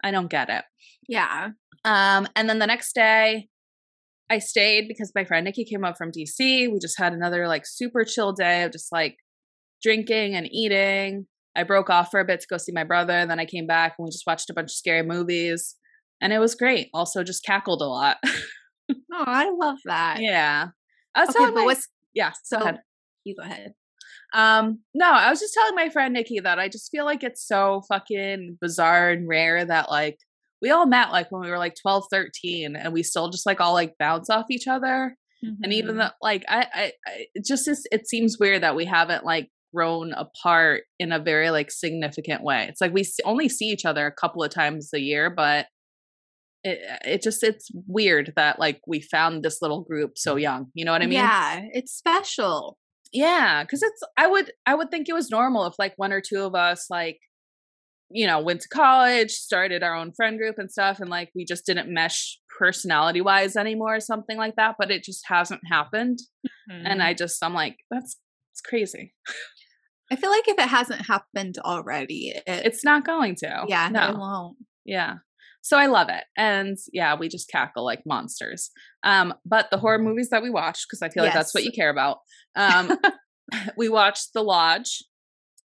I 0.04 0.10
don't 0.10 0.28
get 0.30 0.50
it. 0.50 0.64
Yeah. 1.08 1.50
Um, 1.84 2.28
and 2.36 2.48
then 2.50 2.58
the 2.58 2.66
next 2.66 2.94
day, 2.94 3.48
I 4.28 4.38
stayed 4.38 4.88
because 4.88 5.12
my 5.14 5.24
friend 5.24 5.44
Nikki 5.44 5.64
came 5.64 5.84
up 5.84 5.96
from 5.96 6.10
DC. 6.10 6.68
We 6.68 6.78
just 6.80 6.98
had 6.98 7.12
another 7.14 7.48
like 7.48 7.64
super 7.66 8.04
chill 8.04 8.32
day 8.32 8.62
of 8.64 8.72
just 8.72 8.92
like 8.92 9.16
drinking 9.82 10.34
and 10.34 10.48
eating. 10.50 11.26
I 11.56 11.64
broke 11.64 11.90
off 11.90 12.10
for 12.10 12.20
a 12.20 12.24
bit 12.24 12.40
to 12.40 12.46
go 12.48 12.56
see 12.56 12.72
my 12.72 12.84
brother. 12.84 13.12
And 13.12 13.30
then 13.30 13.38
I 13.40 13.44
came 13.44 13.66
back 13.66 13.94
and 13.98 14.04
we 14.04 14.10
just 14.10 14.26
watched 14.26 14.48
a 14.50 14.54
bunch 14.54 14.66
of 14.70 14.74
scary 14.76 15.02
movies. 15.02 15.76
And 16.20 16.32
it 16.32 16.38
was 16.38 16.54
great. 16.54 16.88
Also, 16.94 17.22
just 17.24 17.44
cackled 17.44 17.82
a 17.82 17.86
lot. 17.86 18.16
Oh, 19.14 19.24
I 19.26 19.48
love 19.50 19.78
that. 19.86 20.18
yeah. 20.20 20.68
I 21.14 21.20
was 21.20 21.30
Okay, 21.30 21.38
telling 21.38 21.54
but 21.54 21.60
my- 21.60 21.64
what's 21.66 21.88
yeah, 22.14 22.32
so? 22.44 22.58
go 22.58 22.64
ahead. 22.64 22.80
You 23.24 23.34
go 23.36 23.42
ahead. 23.44 23.72
Um, 24.34 24.80
no, 24.94 25.10
I 25.10 25.30
was 25.30 25.40
just 25.40 25.54
telling 25.54 25.74
my 25.74 25.88
friend 25.88 26.12
Nikki 26.12 26.40
that 26.40 26.58
I 26.58 26.68
just 26.68 26.90
feel 26.90 27.04
like 27.04 27.22
it's 27.22 27.46
so 27.46 27.82
fucking 27.88 28.58
bizarre 28.60 29.10
and 29.10 29.26
rare 29.28 29.64
that 29.64 29.90
like 29.90 30.18
we 30.60 30.70
all 30.70 30.84
met 30.86 31.10
like 31.10 31.30
when 31.30 31.42
we 31.42 31.48
were 31.50 31.58
like 31.58 31.74
12, 31.80 32.04
13 32.10 32.76
and 32.76 32.92
we 32.92 33.02
still 33.02 33.30
just 33.30 33.46
like 33.46 33.60
all 33.60 33.72
like 33.72 33.94
bounce 33.98 34.28
off 34.28 34.46
each 34.50 34.66
other. 34.66 35.16
And 35.42 35.72
even 35.72 35.94
Mhm. 35.94 35.98
though 35.98 36.10
like 36.20 36.44
I, 36.48 36.66
I, 36.74 36.92
I 37.06 37.26
just 37.44 37.68
is, 37.68 37.86
it 37.92 38.08
seems 38.08 38.38
weird 38.38 38.62
that 38.62 38.76
we 38.76 38.84
haven't 38.84 39.24
like 39.24 39.48
grown 39.74 40.12
apart 40.12 40.84
in 40.98 41.12
a 41.12 41.18
very 41.18 41.50
like 41.50 41.70
significant 41.70 42.42
way. 42.42 42.66
It's 42.68 42.80
like 42.80 42.92
we 42.92 43.04
only 43.24 43.48
see 43.48 43.66
each 43.66 43.84
other 43.84 44.06
a 44.06 44.12
couple 44.12 44.42
of 44.42 44.50
times 44.50 44.90
a 44.94 45.00
year, 45.00 45.30
but 45.30 45.66
it 46.64 46.78
it 47.04 47.22
just 47.22 47.42
it's 47.42 47.68
weird 47.86 48.32
that 48.36 48.58
like 48.58 48.80
we 48.86 49.00
found 49.00 49.42
this 49.42 49.60
little 49.60 49.82
group 49.82 50.12
so 50.16 50.36
young. 50.36 50.66
You 50.74 50.84
know 50.84 50.92
what 50.92 51.02
I 51.02 51.06
mean? 51.06 51.14
yeah, 51.14 51.60
it's 51.72 51.92
special. 51.92 52.78
Yeah, 53.12 53.62
because 53.62 53.82
it's 53.82 54.02
I 54.16 54.26
would 54.26 54.52
I 54.66 54.74
would 54.74 54.90
think 54.90 55.08
it 55.08 55.14
was 55.14 55.30
normal 55.30 55.66
if 55.66 55.74
like 55.78 55.94
one 55.96 56.12
or 56.12 56.20
two 56.20 56.42
of 56.42 56.54
us 56.54 56.86
like 56.88 57.18
you 58.10 58.26
know 58.26 58.40
went 58.40 58.60
to 58.62 58.68
college, 58.68 59.32
started 59.32 59.82
our 59.82 59.94
own 59.94 60.12
friend 60.12 60.38
group 60.38 60.56
and 60.58 60.70
stuff, 60.70 61.00
and 61.00 61.10
like 61.10 61.30
we 61.34 61.44
just 61.44 61.66
didn't 61.66 61.92
mesh 61.92 62.38
personality 62.58 63.20
wise 63.20 63.56
anymore 63.56 63.96
or 63.96 64.00
something 64.00 64.38
like 64.38 64.56
that. 64.56 64.76
But 64.78 64.90
it 64.90 65.02
just 65.02 65.24
hasn't 65.26 65.62
happened, 65.70 66.20
mm-hmm. 66.70 66.86
and 66.86 67.02
I 67.02 67.14
just 67.14 67.42
I'm 67.42 67.54
like 67.54 67.78
that's 67.90 68.18
it's 68.52 68.60
crazy. 68.60 69.14
I 70.12 70.16
feel 70.16 70.30
like 70.30 70.46
if 70.46 70.58
it 70.58 70.68
hasn't 70.68 71.06
happened 71.06 71.56
already, 71.58 72.34
it, 72.34 72.42
it's 72.46 72.84
not 72.84 73.06
going 73.06 73.34
to. 73.36 73.64
Yeah, 73.66 73.88
no, 73.88 74.10
it 74.10 74.18
won't. 74.18 74.58
Yeah. 74.84 75.14
So 75.62 75.78
I 75.78 75.86
love 75.86 76.08
it. 76.10 76.24
And 76.36 76.76
yeah, 76.92 77.16
we 77.16 77.30
just 77.30 77.48
cackle 77.48 77.82
like 77.82 78.02
monsters. 78.04 78.70
Um, 79.04 79.32
but 79.46 79.70
the 79.70 79.78
horror 79.78 79.98
movies 79.98 80.28
that 80.28 80.42
we 80.42 80.50
watch, 80.50 80.84
because 80.86 81.00
I 81.00 81.08
feel 81.08 81.24
yes. 81.24 81.30
like 81.30 81.40
that's 81.40 81.54
what 81.54 81.64
you 81.64 81.72
care 81.72 81.88
about. 81.88 82.18
Um, 82.54 82.98
we 83.76 83.88
watched 83.88 84.34
The 84.34 84.42
Lodge. 84.42 85.02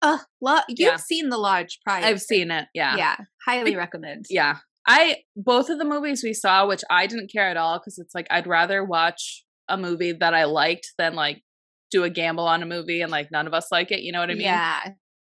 Uh, 0.01 0.19
lo- 0.41 0.59
you've 0.69 0.79
yeah. 0.79 0.97
seen 0.97 1.29
The 1.29 1.39
Lodge 1.39 1.79
prior. 1.85 2.05
I've 2.05 2.21
seen 2.21 2.51
it. 2.51 2.67
Yeah. 2.75 2.97
Yeah. 2.97 3.17
Highly 3.47 3.77
recommend. 3.77 4.25
Yeah. 4.29 4.57
I, 4.89 5.19
both 5.37 5.71
of 5.71 5.79
the 5.79 5.85
movies 5.85 6.25
we 6.25 6.33
saw, 6.33 6.67
which 6.67 6.83
I 6.91 7.07
didn't 7.07 7.31
care 7.31 7.49
at 7.49 7.57
all, 7.57 7.79
because 7.79 8.01
it's 8.01 8.15
like 8.15 8.27
I'd 8.29 8.49
rather 8.49 8.83
watch 8.83 9.45
a 9.69 9.77
movie 9.77 10.13
that 10.13 10.35
I 10.35 10.45
liked 10.45 10.95
than 10.99 11.15
like 11.15 11.45
do 11.93 12.05
a 12.05 12.11
gamble 12.11 12.47
on 12.47 12.63
a 12.63 12.67
movie 12.67 13.03
and 13.03 13.13
like 13.13 13.31
none 13.31 13.47
of 13.47 13.55
us 13.55 13.69
like 13.71 13.93
it. 13.93 14.01
You 14.01 14.13
know 14.13 14.21
what 14.21 14.31
I 14.31 14.35
mean? 14.35 14.43
Yeah. 14.43 14.81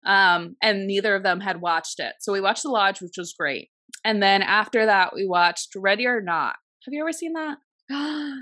Um, 0.06 0.56
and 0.62 0.88
neither 0.88 1.16
of 1.16 1.24
them 1.24 1.40
had 1.40 1.62
watched 1.62 2.00
it. 2.00 2.14
So 2.20 2.32
we 2.32 2.42
watched 2.42 2.64
The 2.64 2.70
Lodge, 2.70 3.02
which 3.02 3.18
was 3.18 3.34
great. 3.34 3.70
And 4.04 4.22
then 4.22 4.42
after 4.42 4.86
that, 4.86 5.14
we 5.14 5.26
watched 5.26 5.76
Ready 5.76 6.06
or 6.06 6.22
Not. 6.22 6.56
Have 6.86 6.94
you 6.94 7.02
ever 7.02 7.12
seen 7.12 7.34
that? 7.34 7.58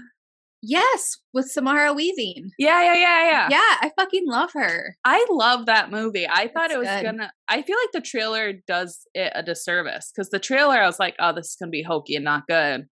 yes, 0.61 1.17
with 1.33 1.49
Samara 1.49 1.93
Weaving. 1.93 2.51
Yeah, 2.59 2.83
yeah, 2.83 2.95
yeah, 2.95 3.29
yeah. 3.29 3.47
Yeah, 3.49 3.77
I 3.81 3.91
fucking 3.97 4.27
love 4.27 4.51
her. 4.53 4.97
I 5.03 5.25
love 5.31 5.65
that 5.65 5.89
movie. 5.89 6.27
I 6.29 6.47
thought 6.47 6.71
it 6.71 6.77
was 6.77 6.87
good. 6.87 7.03
gonna. 7.03 7.31
I 7.47 7.61
feel 7.61 7.77
like 7.83 7.91
the 7.93 8.07
trailer 8.07 8.53
does 8.67 9.07
it 9.13 9.31
a 9.33 9.41
disservice 9.41 10.11
because 10.13 10.29
the 10.29 10.39
trailer, 10.39 10.75
I 10.75 10.85
was 10.85 10.99
like, 10.99 11.15
oh, 11.19 11.33
this 11.33 11.47
is 11.47 11.57
gonna 11.59 11.71
be 11.71 11.83
hokey 11.83 12.15
and 12.15 12.25
not 12.25 12.47
good. 12.47 12.85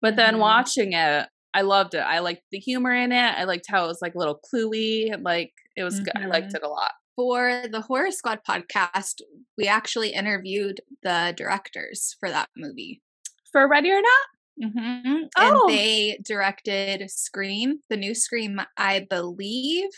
But 0.00 0.16
then 0.16 0.34
mm-hmm. 0.34 0.42
watching 0.42 0.92
it, 0.92 1.28
I 1.54 1.62
loved 1.62 1.94
it. 1.94 2.00
I 2.00 2.20
liked 2.20 2.42
the 2.50 2.58
humor 2.58 2.92
in 2.92 3.12
it. 3.12 3.34
I 3.38 3.44
liked 3.44 3.66
how 3.68 3.84
it 3.84 3.88
was 3.88 4.00
like 4.00 4.14
a 4.14 4.18
little 4.18 4.40
cluey. 4.52 5.10
Like 5.20 5.52
it 5.76 5.84
was. 5.84 5.94
Mm-hmm. 5.94 6.04
Good. 6.04 6.16
I 6.16 6.26
liked 6.26 6.48
mm-hmm. 6.48 6.56
it 6.56 6.62
a 6.62 6.68
lot 6.68 6.92
for 7.16 7.64
the 7.70 7.80
Horror 7.80 8.10
Squad 8.10 8.40
podcast, 8.48 9.20
we 9.58 9.66
actually 9.66 10.10
interviewed 10.10 10.80
the 11.02 11.34
directors 11.36 12.16
for 12.18 12.28
that 12.30 12.48
movie. 12.56 13.02
For 13.50 13.68
Ready 13.68 13.90
or 13.90 14.00
Not? 14.00 14.64
Mm-hmm. 14.64 15.22
Oh. 15.36 15.68
And 15.68 15.76
they 15.76 16.18
directed 16.24 17.10
Scream, 17.10 17.80
the 17.90 17.96
new 17.96 18.14
Scream, 18.14 18.60
I 18.76 19.06
believe. 19.08 19.90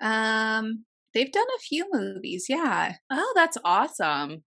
Um, 0.00 0.84
they've 1.14 1.32
done 1.32 1.46
a 1.56 1.60
few 1.60 1.86
movies, 1.90 2.46
yeah. 2.48 2.96
Oh, 3.10 3.32
that's 3.34 3.58
awesome. 3.64 4.44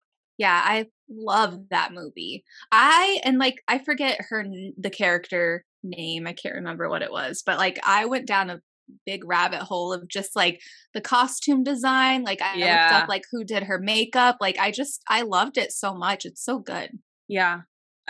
Yeah, 0.41 0.59
I 0.65 0.87
love 1.11 1.69
that 1.69 1.93
movie. 1.93 2.45
I 2.73 3.21
and 3.25 3.39
like 3.39 3.57
I 3.69 3.77
forget 3.77 4.19
her 4.31 4.43
the 4.79 4.89
character 4.89 5.67
name. 5.85 6.27
I 6.27 6.33
can't 6.33 6.55
remember 6.55 6.89
what 6.89 7.03
it 7.03 7.13
was, 7.13 7.43
but 7.45 7.59
like 7.59 7.79
I 7.85 8.07
went 8.07 8.27
down 8.27 8.49
a 8.49 8.63
big 9.05 9.23
rabbit 9.27 9.61
hole 9.61 9.93
of 9.93 10.09
just 10.09 10.35
like 10.35 10.63
the 10.95 11.03
costume 11.03 11.63
design. 11.63 12.23
Like 12.23 12.41
I 12.41 12.55
yeah. 12.55 12.85
looked 12.85 13.03
up 13.03 13.09
like 13.11 13.25
who 13.31 13.45
did 13.45 13.65
her 13.65 13.79
makeup. 13.79 14.39
Like 14.41 14.59
I 14.59 14.71
just 14.71 15.03
I 15.07 15.23
loved 15.23 15.59
it 15.59 15.73
so 15.73 15.93
much. 15.93 16.25
It's 16.25 16.43
so 16.43 16.59
good. 16.59 16.89
Yeah. 17.29 17.61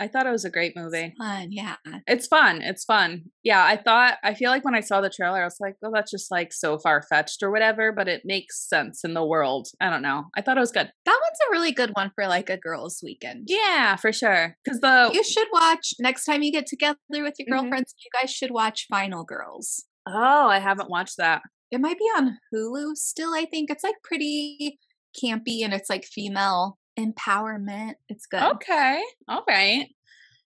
I 0.01 0.07
thought 0.07 0.25
it 0.25 0.31
was 0.31 0.45
a 0.45 0.49
great 0.49 0.75
movie. 0.75 1.13
It's 1.15 1.17
fun, 1.19 1.51
yeah. 1.51 1.75
It's 2.07 2.25
fun. 2.25 2.63
It's 2.63 2.83
fun. 2.83 3.25
Yeah, 3.43 3.63
I 3.63 3.77
thought 3.77 4.17
I 4.23 4.33
feel 4.33 4.49
like 4.49 4.65
when 4.65 4.73
I 4.73 4.79
saw 4.79 4.99
the 4.99 5.11
trailer, 5.11 5.41
I 5.41 5.45
was 5.45 5.57
like, 5.59 5.75
well, 5.79 5.91
that's 5.93 6.09
just 6.09 6.31
like 6.31 6.51
so 6.51 6.79
far 6.79 7.03
fetched 7.03 7.43
or 7.43 7.51
whatever, 7.51 7.91
but 7.91 8.07
it 8.07 8.23
makes 8.25 8.67
sense 8.67 9.03
in 9.03 9.13
the 9.13 9.23
world. 9.23 9.67
I 9.79 9.91
don't 9.91 10.01
know. 10.01 10.25
I 10.35 10.41
thought 10.41 10.57
it 10.57 10.61
was 10.61 10.71
good. 10.71 10.91
That 11.05 11.19
one's 11.21 11.39
a 11.47 11.51
really 11.51 11.71
good 11.71 11.91
one 11.93 12.09
for 12.15 12.25
like 12.25 12.49
a 12.49 12.57
girls' 12.57 13.01
weekend. 13.03 13.45
Yeah, 13.47 13.95
for 13.95 14.11
sure. 14.11 14.57
Because 14.65 14.79
the 14.79 15.11
you 15.13 15.23
should 15.23 15.47
watch 15.53 15.93
next 15.99 16.25
time 16.25 16.41
you 16.41 16.51
get 16.51 16.65
together 16.65 16.97
with 17.11 17.35
your 17.37 17.45
mm-hmm. 17.45 17.51
girlfriends. 17.51 17.93
Mm-hmm. 17.93 18.05
You 18.05 18.21
guys 18.21 18.31
should 18.31 18.51
watch 18.51 18.87
Final 18.89 19.23
Girls. 19.23 19.85
Oh, 20.07 20.47
I 20.47 20.57
haven't 20.57 20.89
watched 20.89 21.17
that. 21.17 21.43
It 21.69 21.79
might 21.79 21.99
be 21.99 22.05
on 22.17 22.39
Hulu 22.51 22.95
still, 22.95 23.35
I 23.35 23.45
think. 23.45 23.69
It's 23.69 23.83
like 23.83 23.95
pretty 24.03 24.79
campy 25.23 25.63
and 25.63 25.73
it's 25.73 25.89
like 25.89 26.05
female 26.05 26.79
empowerment. 26.97 27.95
It's 28.09 28.25
good. 28.25 28.43
Okay. 28.43 29.01
All 29.27 29.43
right. 29.47 29.87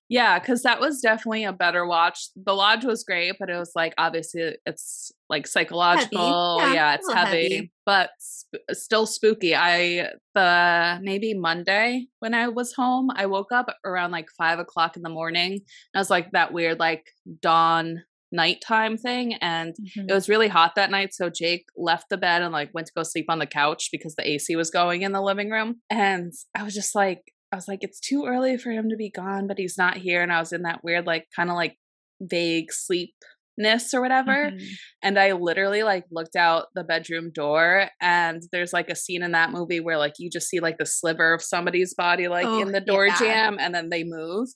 Yeah, 0.08 0.38
because 0.38 0.62
that 0.62 0.80
was 0.80 1.02
definitely 1.02 1.46
a 1.46 1.54
better 1.54 1.86
watch. 1.86 2.28
The 2.36 2.54
Lodge 2.54 2.86
was 2.86 3.04
great, 3.04 3.38
but 3.40 3.50
it 3.50 3.58
was 3.58 3.72
like 3.76 3.96
obviously 3.98 4.56
it's 4.66 5.12
like 5.30 5.48
psychological. 5.48 6.58
Yeah, 6.60 6.74
yeah, 6.74 6.94
it's 6.94 7.12
heavy, 7.12 7.56
heavy. 7.56 7.72
but 7.88 8.12
sp- 8.22 8.62
uh, 8.70 8.74
still 8.76 9.08
spooky. 9.08 9.56
I 9.56 10.10
the 10.36 11.00
maybe 11.02 11.34
Monday 11.34 12.06
when 12.20 12.36
I 12.36 12.50
was 12.50 12.74
home, 12.74 13.10
I 13.16 13.26
woke 13.26 13.52
up 13.52 13.76
around 13.84 14.12
like 14.12 14.30
five 14.38 14.60
o'clock 14.60 14.96
in 14.96 15.02
the 15.02 15.10
morning. 15.10 15.54
And 15.54 15.62
I 15.96 16.00
was 16.00 16.12
like 16.12 16.32
that 16.32 16.54
weird 16.54 16.80
like 16.80 17.08
dawn 17.42 18.04
nighttime 18.36 18.98
thing 18.98 19.36
and 19.36 19.74
mm-hmm. 19.74 20.10
it 20.10 20.14
was 20.14 20.30
really 20.30 20.48
hot 20.48 20.74
that 20.76 20.92
night 20.92 21.14
so 21.14 21.30
Jake 21.30 21.66
left 21.76 22.06
the 22.10 22.18
bed 22.18 22.42
and 22.42 22.52
like 22.52 22.74
went 22.74 22.88
to 22.88 22.94
go 22.96 23.04
sleep 23.04 23.26
on 23.30 23.40
the 23.40 23.46
couch 23.46 23.90
because 23.92 24.16
the 24.16 24.28
AC 24.28 24.56
was 24.56 24.70
going 24.70 25.02
in 25.02 25.12
the 25.12 25.22
living 25.22 25.50
room 25.50 25.82
and 25.90 26.34
I 26.56 26.64
was 26.64 26.74
just 26.74 26.96
like 26.96 27.22
I 27.52 27.56
was 27.56 27.68
like 27.68 27.80
it's 27.82 28.00
too 28.00 28.26
early 28.28 28.58
for 28.58 28.72
him 28.72 28.90
to 28.90 28.96
be 28.96 29.10
gone 29.10 29.48
but 29.48 29.58
he's 29.58 29.78
not 29.78 29.98
here 29.98 30.22
and 30.22 30.32
I 30.32 30.40
was 30.40 30.52
in 30.52 30.64
that 30.64 30.84
weird 30.84 31.06
like 31.06 31.26
kind 31.36 31.50
of 31.50 31.56
like 31.56 31.78
vague 32.22 32.72
sleepness 32.72 33.94
or 33.94 34.02
whatever 34.02 34.52
mm-hmm. 34.52 34.66
and 35.02 35.18
I 35.18 35.34
literally 35.34 35.84
like 35.84 36.06
looked 36.12 36.36
out 36.36 36.68
the 36.76 36.84
bedroom 36.84 37.32
door 37.34 37.90
and 38.02 38.42
there's 38.52 38.74
like 38.74 38.90
a 38.90 38.96
scene 38.96 39.24
in 39.24 39.32
that 39.32 39.52
movie 39.52 39.80
where 39.80 39.98
like 39.98 40.14
you 40.20 40.30
just 40.30 40.50
see 40.50 40.60
like 40.60 40.78
the 40.78 40.86
sliver 40.86 41.34
of 41.34 41.42
somebody's 41.42 41.94
body 41.94 42.28
like 42.28 42.46
oh, 42.46 42.60
in 42.60 42.72
the 42.72 42.82
door 42.82 43.08
yeah. 43.08 43.18
jam 43.18 43.58
and 43.60 43.74
then 43.74 43.90
they 43.90 44.04
move 44.04 44.50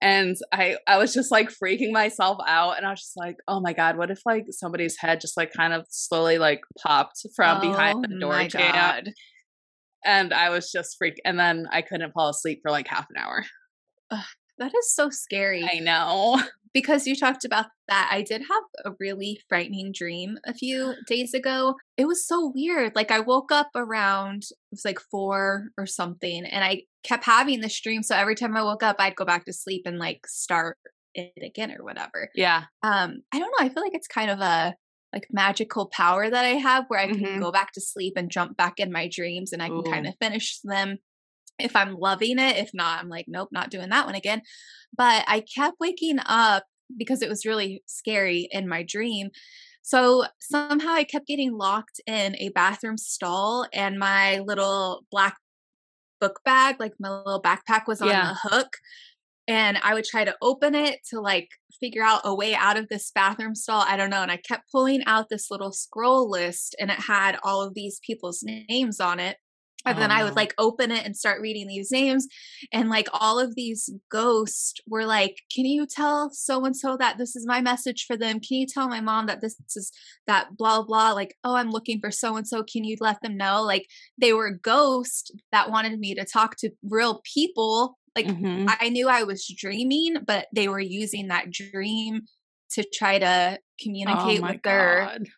and 0.00 0.36
i 0.52 0.76
i 0.86 0.96
was 0.96 1.12
just 1.12 1.30
like 1.30 1.50
freaking 1.50 1.92
myself 1.92 2.38
out 2.46 2.76
and 2.76 2.86
i 2.86 2.90
was 2.90 3.00
just 3.00 3.16
like 3.16 3.36
oh 3.48 3.60
my 3.60 3.72
god 3.72 3.96
what 3.96 4.10
if 4.10 4.20
like 4.24 4.44
somebody's 4.50 4.96
head 4.98 5.20
just 5.20 5.36
like 5.36 5.52
kind 5.52 5.72
of 5.72 5.84
slowly 5.90 6.38
like 6.38 6.60
popped 6.84 7.20
from 7.34 7.58
oh, 7.58 7.60
behind 7.60 8.04
the 8.04 8.18
door 8.20 8.44
jam 8.44 9.04
and 10.04 10.32
i 10.32 10.50
was 10.50 10.70
just 10.70 10.96
freak 10.98 11.20
and 11.24 11.38
then 11.38 11.66
i 11.72 11.82
couldn't 11.82 12.12
fall 12.12 12.28
asleep 12.28 12.60
for 12.62 12.70
like 12.70 12.86
half 12.86 13.06
an 13.10 13.16
hour. 13.16 13.44
Ugh, 14.10 14.24
that 14.58 14.72
is 14.74 14.94
so 14.94 15.10
scary. 15.10 15.68
I 15.70 15.78
know 15.78 16.40
because 16.72 17.06
you 17.06 17.16
talked 17.16 17.44
about 17.44 17.66
that, 17.88 18.08
I 18.12 18.22
did 18.22 18.42
have 18.42 18.62
a 18.84 18.96
really 18.98 19.40
frightening 19.48 19.92
dream 19.92 20.38
a 20.46 20.54
few 20.54 20.94
days 21.06 21.34
ago. 21.34 21.74
It 21.96 22.06
was 22.06 22.26
so 22.26 22.52
weird. 22.54 22.94
Like 22.94 23.10
I 23.10 23.20
woke 23.20 23.52
up 23.52 23.70
around 23.74 24.44
it 24.44 24.56
was 24.72 24.84
like 24.84 25.00
4 25.10 25.68
or 25.76 25.86
something 25.86 26.44
and 26.44 26.64
I 26.64 26.82
kept 27.02 27.24
having 27.24 27.60
this 27.60 27.80
dream 27.80 28.02
so 28.02 28.14
every 28.14 28.34
time 28.34 28.56
I 28.56 28.62
woke 28.62 28.82
up 28.82 28.96
I'd 28.98 29.16
go 29.16 29.24
back 29.24 29.46
to 29.46 29.52
sleep 29.52 29.82
and 29.86 29.98
like 29.98 30.26
start 30.26 30.76
it 31.14 31.32
again 31.42 31.70
or 31.72 31.84
whatever. 31.84 32.30
Yeah. 32.34 32.64
Um 32.82 33.22
I 33.32 33.38
don't 33.38 33.52
know, 33.58 33.64
I 33.64 33.68
feel 33.68 33.82
like 33.82 33.94
it's 33.94 34.08
kind 34.08 34.30
of 34.30 34.40
a 34.40 34.74
like 35.12 35.26
magical 35.30 35.86
power 35.86 36.28
that 36.28 36.44
I 36.44 36.48
have 36.48 36.84
where 36.88 37.00
I 37.00 37.06
can 37.06 37.18
mm-hmm. 37.18 37.40
go 37.40 37.50
back 37.50 37.72
to 37.72 37.80
sleep 37.80 38.14
and 38.16 38.30
jump 38.30 38.56
back 38.56 38.74
in 38.78 38.92
my 38.92 39.08
dreams 39.10 39.52
and 39.52 39.62
I 39.62 39.68
can 39.68 39.78
Ooh. 39.78 39.90
kind 39.90 40.06
of 40.06 40.14
finish 40.20 40.60
them 40.62 40.98
if 41.58 41.74
I'm 41.74 41.96
loving 41.96 42.38
it. 42.38 42.56
If 42.56 42.70
not, 42.74 43.00
I'm 43.00 43.08
like, 43.08 43.26
nope, 43.28 43.48
not 43.52 43.70
doing 43.70 43.88
that 43.90 44.06
one 44.06 44.14
again. 44.14 44.42
But 44.96 45.24
I 45.26 45.40
kept 45.40 45.80
waking 45.80 46.18
up 46.24 46.64
because 46.96 47.22
it 47.22 47.28
was 47.28 47.46
really 47.46 47.82
scary 47.86 48.48
in 48.50 48.68
my 48.68 48.82
dream. 48.82 49.30
So 49.82 50.24
somehow 50.40 50.92
I 50.92 51.04
kept 51.04 51.26
getting 51.26 51.56
locked 51.56 52.00
in 52.06 52.36
a 52.36 52.50
bathroom 52.50 52.98
stall, 52.98 53.66
and 53.72 53.98
my 53.98 54.38
little 54.40 55.06
black 55.10 55.36
book 56.20 56.40
bag, 56.44 56.76
like 56.78 56.92
my 56.98 57.08
little 57.10 57.42
backpack, 57.42 57.86
was 57.86 58.02
on 58.02 58.08
yeah. 58.08 58.32
a 58.32 58.48
hook. 58.48 58.76
And 59.46 59.78
I 59.82 59.94
would 59.94 60.04
try 60.04 60.24
to 60.24 60.36
open 60.42 60.74
it 60.74 60.98
to 61.08 61.20
like 61.20 61.48
figure 61.80 62.02
out 62.02 62.20
a 62.24 62.34
way 62.34 62.54
out 62.54 62.76
of 62.76 62.88
this 62.90 63.10
bathroom 63.14 63.54
stall. 63.54 63.82
I 63.86 63.96
don't 63.96 64.10
know. 64.10 64.20
And 64.20 64.30
I 64.30 64.36
kept 64.36 64.70
pulling 64.70 65.02
out 65.06 65.30
this 65.30 65.50
little 65.50 65.72
scroll 65.72 66.28
list, 66.28 66.76
and 66.78 66.90
it 66.90 67.00
had 67.00 67.38
all 67.42 67.62
of 67.62 67.72
these 67.72 67.98
people's 68.06 68.42
names 68.42 69.00
on 69.00 69.20
it. 69.20 69.38
And 69.88 69.98
oh, 69.98 70.00
then 70.00 70.10
I 70.10 70.24
would 70.24 70.36
like 70.36 70.54
open 70.58 70.90
it 70.90 71.04
and 71.04 71.16
start 71.16 71.40
reading 71.40 71.66
these 71.66 71.90
names. 71.90 72.26
And 72.72 72.90
like 72.90 73.08
all 73.12 73.38
of 73.38 73.54
these 73.54 73.90
ghosts 74.10 74.80
were 74.86 75.06
like, 75.06 75.40
Can 75.54 75.64
you 75.64 75.86
tell 75.86 76.30
so 76.30 76.64
and 76.64 76.76
so 76.76 76.96
that 76.96 77.18
this 77.18 77.34
is 77.36 77.46
my 77.46 77.60
message 77.60 78.04
for 78.06 78.16
them? 78.16 78.40
Can 78.40 78.58
you 78.58 78.66
tell 78.66 78.88
my 78.88 79.00
mom 79.00 79.26
that 79.26 79.40
this 79.40 79.56
is 79.74 79.92
that 80.26 80.56
blah, 80.56 80.82
blah? 80.82 81.12
Like, 81.12 81.36
oh, 81.44 81.54
I'm 81.54 81.70
looking 81.70 82.00
for 82.00 82.10
so 82.10 82.36
and 82.36 82.46
so. 82.46 82.62
Can 82.62 82.84
you 82.84 82.96
let 83.00 83.20
them 83.22 83.36
know? 83.36 83.62
Like 83.62 83.86
they 84.18 84.32
were 84.32 84.50
ghosts 84.50 85.30
that 85.52 85.70
wanted 85.70 85.98
me 85.98 86.14
to 86.14 86.24
talk 86.24 86.56
to 86.58 86.70
real 86.82 87.22
people. 87.24 87.98
Like 88.14 88.26
mm-hmm. 88.26 88.66
I 88.80 88.88
knew 88.88 89.08
I 89.08 89.22
was 89.22 89.46
dreaming, 89.46 90.16
but 90.26 90.46
they 90.54 90.68
were 90.68 90.80
using 90.80 91.28
that 91.28 91.50
dream 91.50 92.22
to 92.72 92.84
try 92.92 93.18
to 93.18 93.58
oh 93.58 93.62
communicate 93.82 94.40
oh 94.42 94.48
with 94.48 94.62
their 94.62 95.06
God 95.06 95.28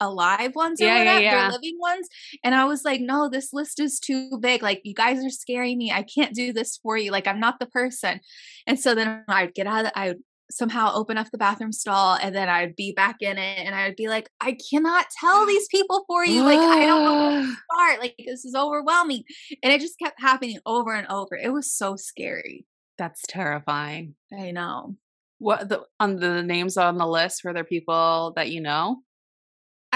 alive 0.00 0.54
ones 0.54 0.80
or 0.80 0.84
yeah, 0.84 0.98
whatever, 0.98 1.20
yeah, 1.20 1.32
yeah. 1.32 1.50
living 1.50 1.76
ones. 1.78 2.08
And 2.44 2.54
I 2.54 2.64
was 2.64 2.84
like, 2.84 3.00
no, 3.00 3.28
this 3.28 3.52
list 3.52 3.80
is 3.80 3.98
too 3.98 4.38
big. 4.40 4.62
Like, 4.62 4.80
you 4.84 4.94
guys 4.94 5.24
are 5.24 5.30
scaring 5.30 5.78
me. 5.78 5.92
I 5.92 6.02
can't 6.02 6.34
do 6.34 6.52
this 6.52 6.78
for 6.82 6.96
you. 6.96 7.10
Like, 7.10 7.26
I'm 7.26 7.40
not 7.40 7.58
the 7.58 7.66
person. 7.66 8.20
And 8.66 8.78
so 8.78 8.94
then 8.94 9.24
I'd 9.28 9.54
get 9.54 9.66
out 9.66 9.86
of, 9.86 9.92
I 9.94 10.08
would 10.08 10.22
somehow 10.50 10.92
open 10.94 11.18
up 11.18 11.30
the 11.30 11.38
bathroom 11.38 11.72
stall 11.72 12.18
and 12.20 12.34
then 12.34 12.48
I'd 12.48 12.76
be 12.76 12.92
back 12.92 13.16
in 13.20 13.38
it 13.38 13.58
and 13.58 13.74
I'd 13.74 13.96
be 13.96 14.08
like, 14.08 14.30
I 14.40 14.56
cannot 14.70 15.06
tell 15.20 15.46
these 15.46 15.68
people 15.68 16.04
for 16.06 16.24
you. 16.24 16.42
Like, 16.42 16.58
I 16.58 16.86
don't 16.86 17.04
know 17.04 17.28
where 17.28 17.42
to 17.42 17.56
start. 17.72 18.00
Like, 18.00 18.14
this 18.18 18.44
is 18.44 18.54
overwhelming. 18.54 19.24
And 19.62 19.72
it 19.72 19.80
just 19.80 19.98
kept 19.98 20.20
happening 20.20 20.58
over 20.66 20.94
and 20.94 21.06
over. 21.08 21.36
It 21.36 21.52
was 21.52 21.72
so 21.72 21.96
scary. 21.96 22.66
That's 22.98 23.22
terrifying. 23.28 24.14
I 24.36 24.52
know. 24.52 24.96
What 25.38 25.68
the 25.68 25.82
on 26.00 26.16
the 26.16 26.42
names 26.42 26.78
on 26.78 26.96
the 26.96 27.06
list 27.06 27.44
were 27.44 27.52
there 27.52 27.64
people 27.64 28.32
that 28.36 28.50
you 28.50 28.62
know? 28.62 29.02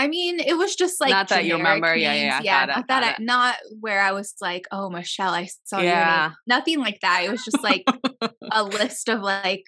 I 0.00 0.08
mean, 0.08 0.40
it 0.40 0.56
was 0.56 0.74
just 0.76 0.98
like 0.98 1.10
not 1.10 1.28
that 1.28 1.44
you 1.44 1.58
remember. 1.58 1.94
Yeah, 1.94 2.14
yeah, 2.14 2.30
names. 2.30 2.44
yeah. 2.46 2.64
yeah. 2.66 2.72
it, 2.72 2.76
Not 2.76 2.88
that 2.88 3.18
I, 3.20 3.22
not 3.22 3.56
where 3.80 4.00
I 4.00 4.12
was 4.12 4.34
like, 4.40 4.66
oh 4.72 4.88
Michelle, 4.88 5.34
I 5.34 5.46
saw 5.64 5.78
your 5.80 5.94
name. 5.94 6.32
Nothing 6.46 6.78
like 6.78 7.00
that. 7.02 7.24
It 7.24 7.30
was 7.30 7.44
just 7.44 7.62
like 7.62 7.84
a 8.50 8.64
list 8.64 9.10
of 9.10 9.20
like 9.20 9.64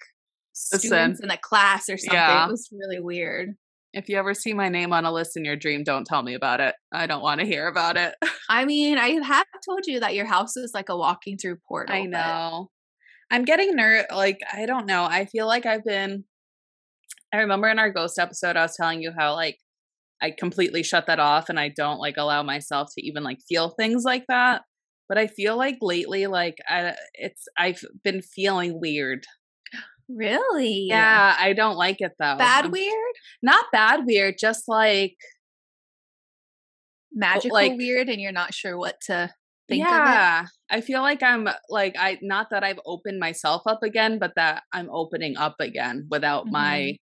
Listen. 0.72 0.88
students 0.88 1.20
in 1.20 1.28
the 1.28 1.36
class 1.36 1.90
or 1.90 1.98
something. 1.98 2.14
Yeah. 2.14 2.46
It 2.46 2.50
was 2.50 2.70
really 2.72 2.98
weird. 2.98 3.56
If 3.92 4.08
you 4.08 4.16
ever 4.16 4.32
see 4.32 4.54
my 4.54 4.70
name 4.70 4.94
on 4.94 5.04
a 5.04 5.12
list 5.12 5.36
in 5.36 5.44
your 5.44 5.54
dream, 5.56 5.84
don't 5.84 6.06
tell 6.06 6.22
me 6.22 6.32
about 6.32 6.62
it. 6.62 6.74
I 6.90 7.06
don't 7.06 7.20
want 7.20 7.40
to 7.40 7.46
hear 7.46 7.66
about 7.66 7.98
it. 7.98 8.14
I 8.48 8.64
mean, 8.64 8.96
I 8.96 9.08
have 9.08 9.46
told 9.68 9.86
you 9.86 10.00
that 10.00 10.14
your 10.14 10.24
house 10.24 10.56
is 10.56 10.72
like 10.72 10.88
a 10.88 10.96
walking 10.96 11.36
through 11.36 11.58
portal. 11.68 11.94
I 11.94 12.04
but- 12.04 12.10
know. 12.10 12.70
I'm 13.30 13.44
getting 13.44 13.74
ner 13.76 14.06
like 14.14 14.40
I 14.50 14.64
don't 14.64 14.86
know. 14.86 15.04
I 15.04 15.26
feel 15.26 15.46
like 15.46 15.66
I've 15.66 15.84
been 15.84 16.24
I 17.34 17.38
remember 17.38 17.68
in 17.68 17.78
our 17.78 17.90
ghost 17.90 18.18
episode 18.18 18.56
I 18.56 18.62
was 18.62 18.76
telling 18.76 19.02
you 19.02 19.12
how 19.18 19.34
like 19.34 19.58
I 20.22 20.30
completely 20.30 20.84
shut 20.84 21.06
that 21.08 21.18
off 21.18 21.48
and 21.48 21.58
I 21.58 21.68
don't 21.68 21.98
like 21.98 22.16
allow 22.16 22.44
myself 22.44 22.90
to 22.94 23.04
even 23.04 23.24
like 23.24 23.40
feel 23.48 23.70
things 23.70 24.04
like 24.04 24.24
that. 24.28 24.62
But 25.08 25.18
I 25.18 25.26
feel 25.26 25.56
like 25.56 25.78
lately 25.82 26.26
like 26.28 26.58
I 26.68 26.94
it's 27.14 27.46
I've 27.58 27.82
been 28.04 28.22
feeling 28.22 28.80
weird. 28.80 29.26
Really? 30.08 30.86
Yeah, 30.88 31.36
I 31.38 31.52
don't 31.52 31.76
like 31.76 32.00
it 32.00 32.12
though. 32.18 32.36
Bad 32.38 32.64
I'm- 32.64 32.70
weird? 32.70 33.14
Not 33.42 33.66
bad 33.72 34.06
weird, 34.06 34.36
just 34.38 34.68
like 34.68 35.16
Magical 37.12 37.52
like- 37.52 37.76
weird 37.76 38.08
and 38.08 38.20
you're 38.20 38.32
not 38.32 38.54
sure 38.54 38.78
what 38.78 39.00
to 39.02 39.30
think 39.68 39.84
of 39.84 39.90
yeah, 39.90 40.46
I 40.70 40.80
feel 40.80 41.02
like 41.02 41.22
I'm 41.22 41.48
like 41.68 41.94
I 41.98 42.18
not 42.22 42.48
that 42.50 42.64
I've 42.64 42.80
opened 42.86 43.18
myself 43.18 43.62
up 43.66 43.82
again, 43.82 44.18
but 44.18 44.34
that 44.36 44.62
I'm 44.72 44.88
opening 44.90 45.36
up 45.36 45.56
again 45.60 46.06
without 46.10 46.46
my 46.46 46.78
mm-hmm. 46.78 47.01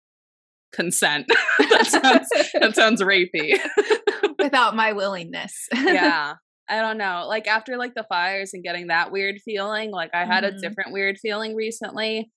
Consent. 0.77 1.25
that 1.59 1.85
sounds 1.87 2.29
that 2.53 2.75
sounds 2.75 3.01
rapey. 3.01 3.59
Without 4.39 4.75
my 4.75 4.93
willingness. 4.93 5.67
yeah. 5.73 6.35
I 6.69 6.81
don't 6.81 6.97
know. 6.97 7.25
Like 7.27 7.47
after 7.47 7.75
like 7.77 7.95
the 7.95 8.05
fires 8.07 8.51
and 8.53 8.63
getting 8.63 8.87
that 8.87 9.11
weird 9.11 9.39
feeling, 9.43 9.91
like 9.91 10.11
I 10.13 10.25
had 10.25 10.43
Mhm. 10.43 10.57
a 10.57 10.59
different 10.61 10.91
weird 10.93 11.17
feeling 11.17 11.55
recently. 11.55 12.31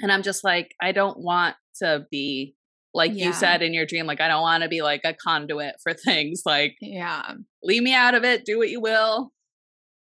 And 0.00 0.10
I'm 0.10 0.22
just 0.22 0.42
like 0.44 0.74
I 0.80 0.92
don't 0.92 1.18
want 1.20 1.54
to 1.82 2.06
be 2.10 2.54
like 2.92 3.12
Yeah. 3.14 3.26
you 3.26 3.32
said 3.32 3.62
in 3.62 3.74
your 3.74 3.86
dream 3.86 4.06
like 4.06 4.20
I 4.20 4.28
don't 4.28 4.42
want 4.42 4.62
to 4.62 4.68
be 4.68 4.82
like 4.82 5.02
a 5.04 5.14
conduit 5.14 5.76
for 5.82 5.92
things 5.94 6.42
like 6.46 6.76
yeah. 6.80 7.34
leave 7.62 7.82
me 7.82 7.94
out 7.94 8.14
of 8.14 8.24
it, 8.24 8.44
do 8.44 8.58
what 8.58 8.70
you 8.70 8.80
will. 8.80 9.30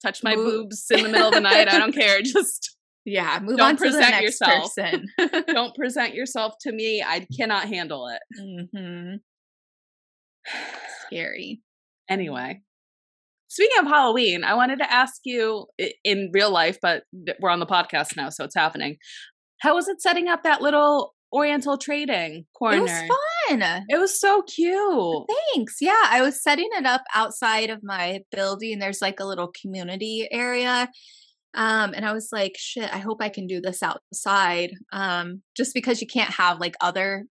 Touch 0.03 0.23
my 0.23 0.35
Move- 0.35 0.47
boobs 0.71 0.87
in 0.91 1.03
the 1.03 1.09
middle 1.11 1.29
of 1.29 1.35
the 1.35 1.41
night. 1.41 1.69
I 1.69 1.79
don't 1.79 1.93
care. 1.95 2.23
Just 2.23 2.77
Yeah. 3.11 3.41
Move 3.43 3.57
Don't 3.59 3.71
on 3.71 3.77
to 3.77 3.85
the 3.85 3.91
present 3.91 4.11
next 4.11 4.23
yourself. 4.23 4.75
person. 4.77 5.07
don't 5.49 5.75
present 5.75 6.15
yourself 6.15 6.55
to 6.63 6.73
me. 6.73 7.03
I 7.07 7.27
cannot 7.37 7.69
handle 7.69 8.09
it. 8.09 8.21
hmm 8.39 9.17
Scary. 11.07 11.61
Anyway, 12.09 12.63
speaking 13.49 13.79
of 13.81 13.87
Halloween, 13.87 14.43
I 14.45 14.55
wanted 14.55 14.79
to 14.79 14.93
ask 14.93 15.21
you 15.25 15.67
in 16.05 16.31
real 16.33 16.51
life, 16.51 16.79
but 16.81 17.05
we're 17.41 17.51
on 17.51 17.61
the 17.61 17.67
podcast 17.67 18.17
now, 18.17 18.31
so 18.31 18.45
it's 18.45 18.55
happening. 18.55 18.97
How 19.61 19.75
was 19.75 19.89
it 19.89 20.01
setting 20.01 20.29
up 20.29 20.43
that 20.45 20.63
little 20.63 21.15
Oriental 21.33 21.79
trading 21.79 22.47
corner? 22.57 22.79
It 22.79 22.83
was 22.83 22.91
fun. 23.51 23.85
It 23.89 23.99
was 24.01 24.19
so 24.19 24.43
cute. 24.43 25.27
Thanks. 25.55 25.77
Yeah, 25.81 26.03
I 26.07 26.23
was 26.23 26.43
setting 26.43 26.69
it 26.73 26.87
up 26.87 27.03
outside 27.15 27.71
of 27.71 27.81
my 27.83 28.21
building. 28.33 28.79
There's 28.79 29.03
like 29.03 29.21
a 29.21 29.27
little 29.27 29.53
community 29.61 30.27
area. 30.31 30.89
Um, 31.55 31.93
and 31.95 32.05
I 32.05 32.13
was 32.13 32.29
like, 32.33 32.55
shit, 32.57 32.93
I 32.93 32.99
hope 32.99 33.19
I 33.21 33.29
can 33.29 33.47
do 33.47 33.61
this 33.61 33.83
outside. 33.83 34.71
Um, 34.93 35.43
just 35.57 35.75
because 35.75 36.01
you 36.01 36.07
can't 36.07 36.31
have 36.31 36.61
like 36.61 36.77
other 36.81 37.25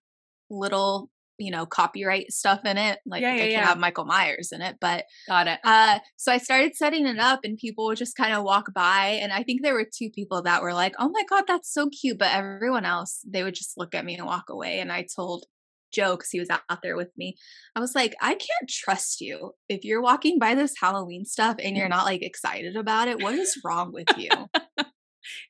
little, 0.50 1.10
you 1.38 1.50
know, 1.50 1.64
copyright 1.64 2.30
stuff 2.32 2.60
in 2.66 2.76
it. 2.76 2.98
Like, 3.06 3.22
Yeah, 3.22 3.28
I 3.30 3.32
yeah, 3.34 3.38
can't 3.40 3.52
yeah. 3.52 3.66
have 3.66 3.78
Michael 3.78 4.04
Myers 4.04 4.50
in 4.52 4.60
it. 4.62 4.76
But 4.80 5.04
Got 5.26 5.46
it. 5.46 5.58
uh 5.64 6.00
so 6.16 6.32
I 6.32 6.38
started 6.38 6.76
setting 6.76 7.06
it 7.06 7.18
up 7.18 7.40
and 7.44 7.56
people 7.56 7.86
would 7.86 7.96
just 7.98 8.16
kind 8.16 8.34
of 8.34 8.42
walk 8.44 8.66
by. 8.74 9.18
And 9.22 9.32
I 9.32 9.42
think 9.42 9.62
there 9.62 9.72
were 9.74 9.86
two 9.86 10.10
people 10.10 10.42
that 10.42 10.60
were 10.62 10.74
like, 10.74 10.94
Oh 10.98 11.08
my 11.08 11.22
god, 11.30 11.44
that's 11.48 11.72
so 11.72 11.88
cute. 11.88 12.18
But 12.18 12.34
everyone 12.34 12.84
else, 12.84 13.20
they 13.26 13.42
would 13.42 13.54
just 13.54 13.78
look 13.78 13.94
at 13.94 14.04
me 14.04 14.16
and 14.16 14.26
walk 14.26 14.50
away. 14.50 14.80
And 14.80 14.92
I 14.92 15.06
told 15.16 15.46
Joe, 15.90 16.16
because 16.16 16.30
he 16.30 16.40
was 16.40 16.50
out 16.50 16.82
there 16.82 16.96
with 16.96 17.10
me, 17.16 17.36
I 17.76 17.80
was 17.80 17.94
like, 17.94 18.14
I 18.20 18.30
can't 18.34 18.68
trust 18.68 19.20
you. 19.20 19.54
If 19.68 19.84
you're 19.84 20.02
walking 20.02 20.38
by 20.38 20.54
this 20.54 20.74
Halloween 20.80 21.24
stuff 21.24 21.56
and 21.62 21.76
you're 21.76 21.88
not 21.88 22.04
like 22.06 22.22
excited 22.22 22.76
about 22.76 23.08
it, 23.08 23.22
what 23.22 23.34
is 23.34 23.60
wrong 23.64 23.92
with 23.92 24.08
you? 24.16 24.30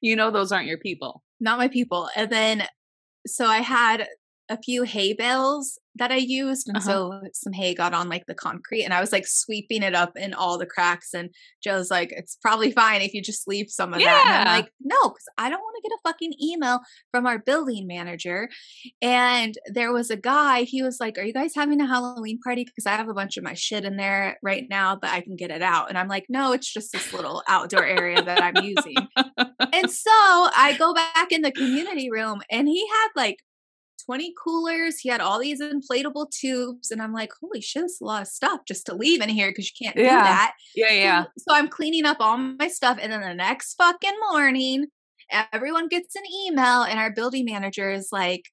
You 0.01 0.17
know 0.17 0.31
those 0.31 0.51
aren't 0.53 0.67
your 0.67 0.79
people. 0.79 1.23
not 1.39 1.57
my 1.59 1.69
people. 1.69 2.11
And 2.17 2.29
then 2.31 2.65
so 3.27 3.47
I 3.47 3.59
had 3.59 4.07
a 4.51 4.59
few 4.61 4.83
hay 4.83 5.13
bales 5.15 5.79
that 5.97 6.13
I 6.13 6.17
used, 6.17 6.69
and 6.69 6.77
Uh-huh. 6.77 6.87
so 6.87 7.21
some 7.33 7.53
hay 7.53 7.75
got 7.75 7.95
on 7.95 8.09
like 8.09 8.27
the 8.27 8.35
concrete, 8.35 8.85
and 8.85 8.93
I 8.93 9.01
was 9.01 9.13
like 9.13 9.27
sweeping 9.27 9.83
it 9.83 9.95
up 9.95 10.17
in 10.17 10.35
all 10.35 10.57
the 10.59 10.67
cracks. 10.67 11.15
And 11.15 11.31
Joe's 11.63 11.91
like, 11.91 12.13
"It's 12.13 12.37
probably 12.37 12.71
fine 12.71 13.01
if 13.03 13.13
you 13.15 13.23
just 13.23 13.47
leave 13.49 13.71
some 13.71 13.93
of 13.95 14.01
that." 14.01 14.25
And 14.27 14.49
I'm 14.49 14.57
like, 14.63 14.73
"No, 14.81 14.97
because 15.09 15.29
I 15.39 15.49
don't 15.51 15.61
want 15.61 15.77
to 15.77 15.89
get 15.89 15.95
a 15.95 16.09
fucking 16.09 16.35
email 16.43 16.81
from 17.11 17.27
our 17.27 17.39
building 17.39 17.87
manager." 17.87 18.49
And 19.03 19.57
there 19.67 19.93
was 19.93 20.11
a 20.11 20.17
guy. 20.17 20.63
He 20.63 20.83
was 20.83 20.99
like, 21.01 21.19
"Are 21.19 21.25
you 21.25 21.33
guys 21.33 21.55
having 21.55 21.81
a 21.81 21.87
Halloween 21.87 22.41
party? 22.43 22.65
Because 22.65 22.87
I 22.87 22.93
have 22.97 23.09
a 23.09 23.15
bunch 23.15 23.37
of 23.37 23.45
my 23.45 23.55
shit 23.55 23.85
in 23.85 23.97
there 23.97 24.39
right 24.43 24.67
now, 24.69 24.97
but 24.97 25.11
I 25.11 25.21
can 25.21 25.37
get 25.37 25.51
it 25.51 25.63
out." 25.63 25.89
And 25.89 25.99
I'm 25.99 26.09
like, 26.09 26.27
"No, 26.29 26.53
it's 26.53 26.73
just 26.73 26.93
this 26.93 27.13
little 27.13 27.43
outdoor 27.49 27.85
area 27.85 28.23
that 28.23 28.43
I'm 28.43 28.65
using." 28.65 28.97
and 29.73 29.91
so 29.91 30.11
I 30.15 30.77
go 30.79 30.95
back 30.95 31.31
in 31.31 31.43
the 31.43 31.53
community 31.53 32.11
room 32.11 32.41
and 32.51 32.69
he 32.69 32.87
had 32.89 33.09
like 33.17 33.39
20 34.05 34.35
coolers. 34.43 34.99
He 34.99 35.09
had 35.09 35.21
all 35.21 35.39
these 35.39 35.61
inflatable 35.61 36.31
tubes. 36.31 36.91
And 36.91 37.01
I'm 37.03 37.13
like, 37.13 37.31
holy 37.41 37.61
shit, 37.61 37.85
it's 37.85 38.01
a 38.01 38.05
lot 38.05 38.23
of 38.23 38.29
stuff 38.29 38.61
just 38.67 38.87
to 38.87 38.95
leave 38.95 39.21
in 39.23 39.29
here 39.29 39.51
because 39.51 39.67
you 39.71 39.85
can't 39.87 39.97
do 39.97 40.03
Yeah. 40.03 40.23
that. 40.23 40.53
Yeah, 40.75 40.93
yeah. 40.93 41.25
So 41.39 41.55
I'm 41.55 41.69
cleaning 41.69 42.05
up 42.07 42.19
all 42.21 42.37
my 42.37 42.69
stuff. 42.69 42.99
And 43.01 43.13
then 43.13 43.21
the 43.21 43.35
next 43.35 43.75
fucking 43.75 44.17
morning, 44.31 44.87
everyone 45.31 45.89
gets 45.89 46.17
an 46.17 46.23
email, 46.47 46.83
and 46.83 46.99
our 46.99 47.11
building 47.13 47.45
manager 47.45 47.91
is 47.91 48.09
like, 48.13 48.45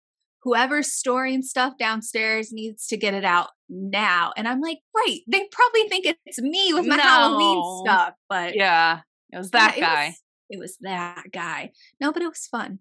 whoever's 0.44 0.94
storing 0.94 1.42
stuff 1.42 1.74
downstairs 1.78 2.54
needs 2.54 2.88
to 2.88 2.96
get 2.98 3.14
it 3.14 3.26
out 3.26 3.50
now. 3.70 4.32
And 4.38 4.48
I'm 4.48 4.62
like, 4.62 4.78
right. 4.96 5.20
They 5.28 5.48
probably 5.52 5.90
think 5.90 6.06
it's 6.26 6.40
me 6.42 6.74
with 6.74 6.86
my 6.86 6.98
Halloween 6.98 7.84
stuff. 7.86 8.14
But 8.30 8.56
Yeah. 8.56 9.00
It 9.34 9.38
was 9.38 9.50
yeah, 9.54 9.60
that 9.68 9.78
it 9.78 9.82
guy. 9.82 10.08
was- 10.08 10.22
it 10.50 10.60
was 10.60 10.78
that 10.80 11.26
guy. 11.34 11.72
No, 12.00 12.14
but 12.14 12.22
it 12.22 12.28
was 12.30 12.48
fun. 12.48 12.80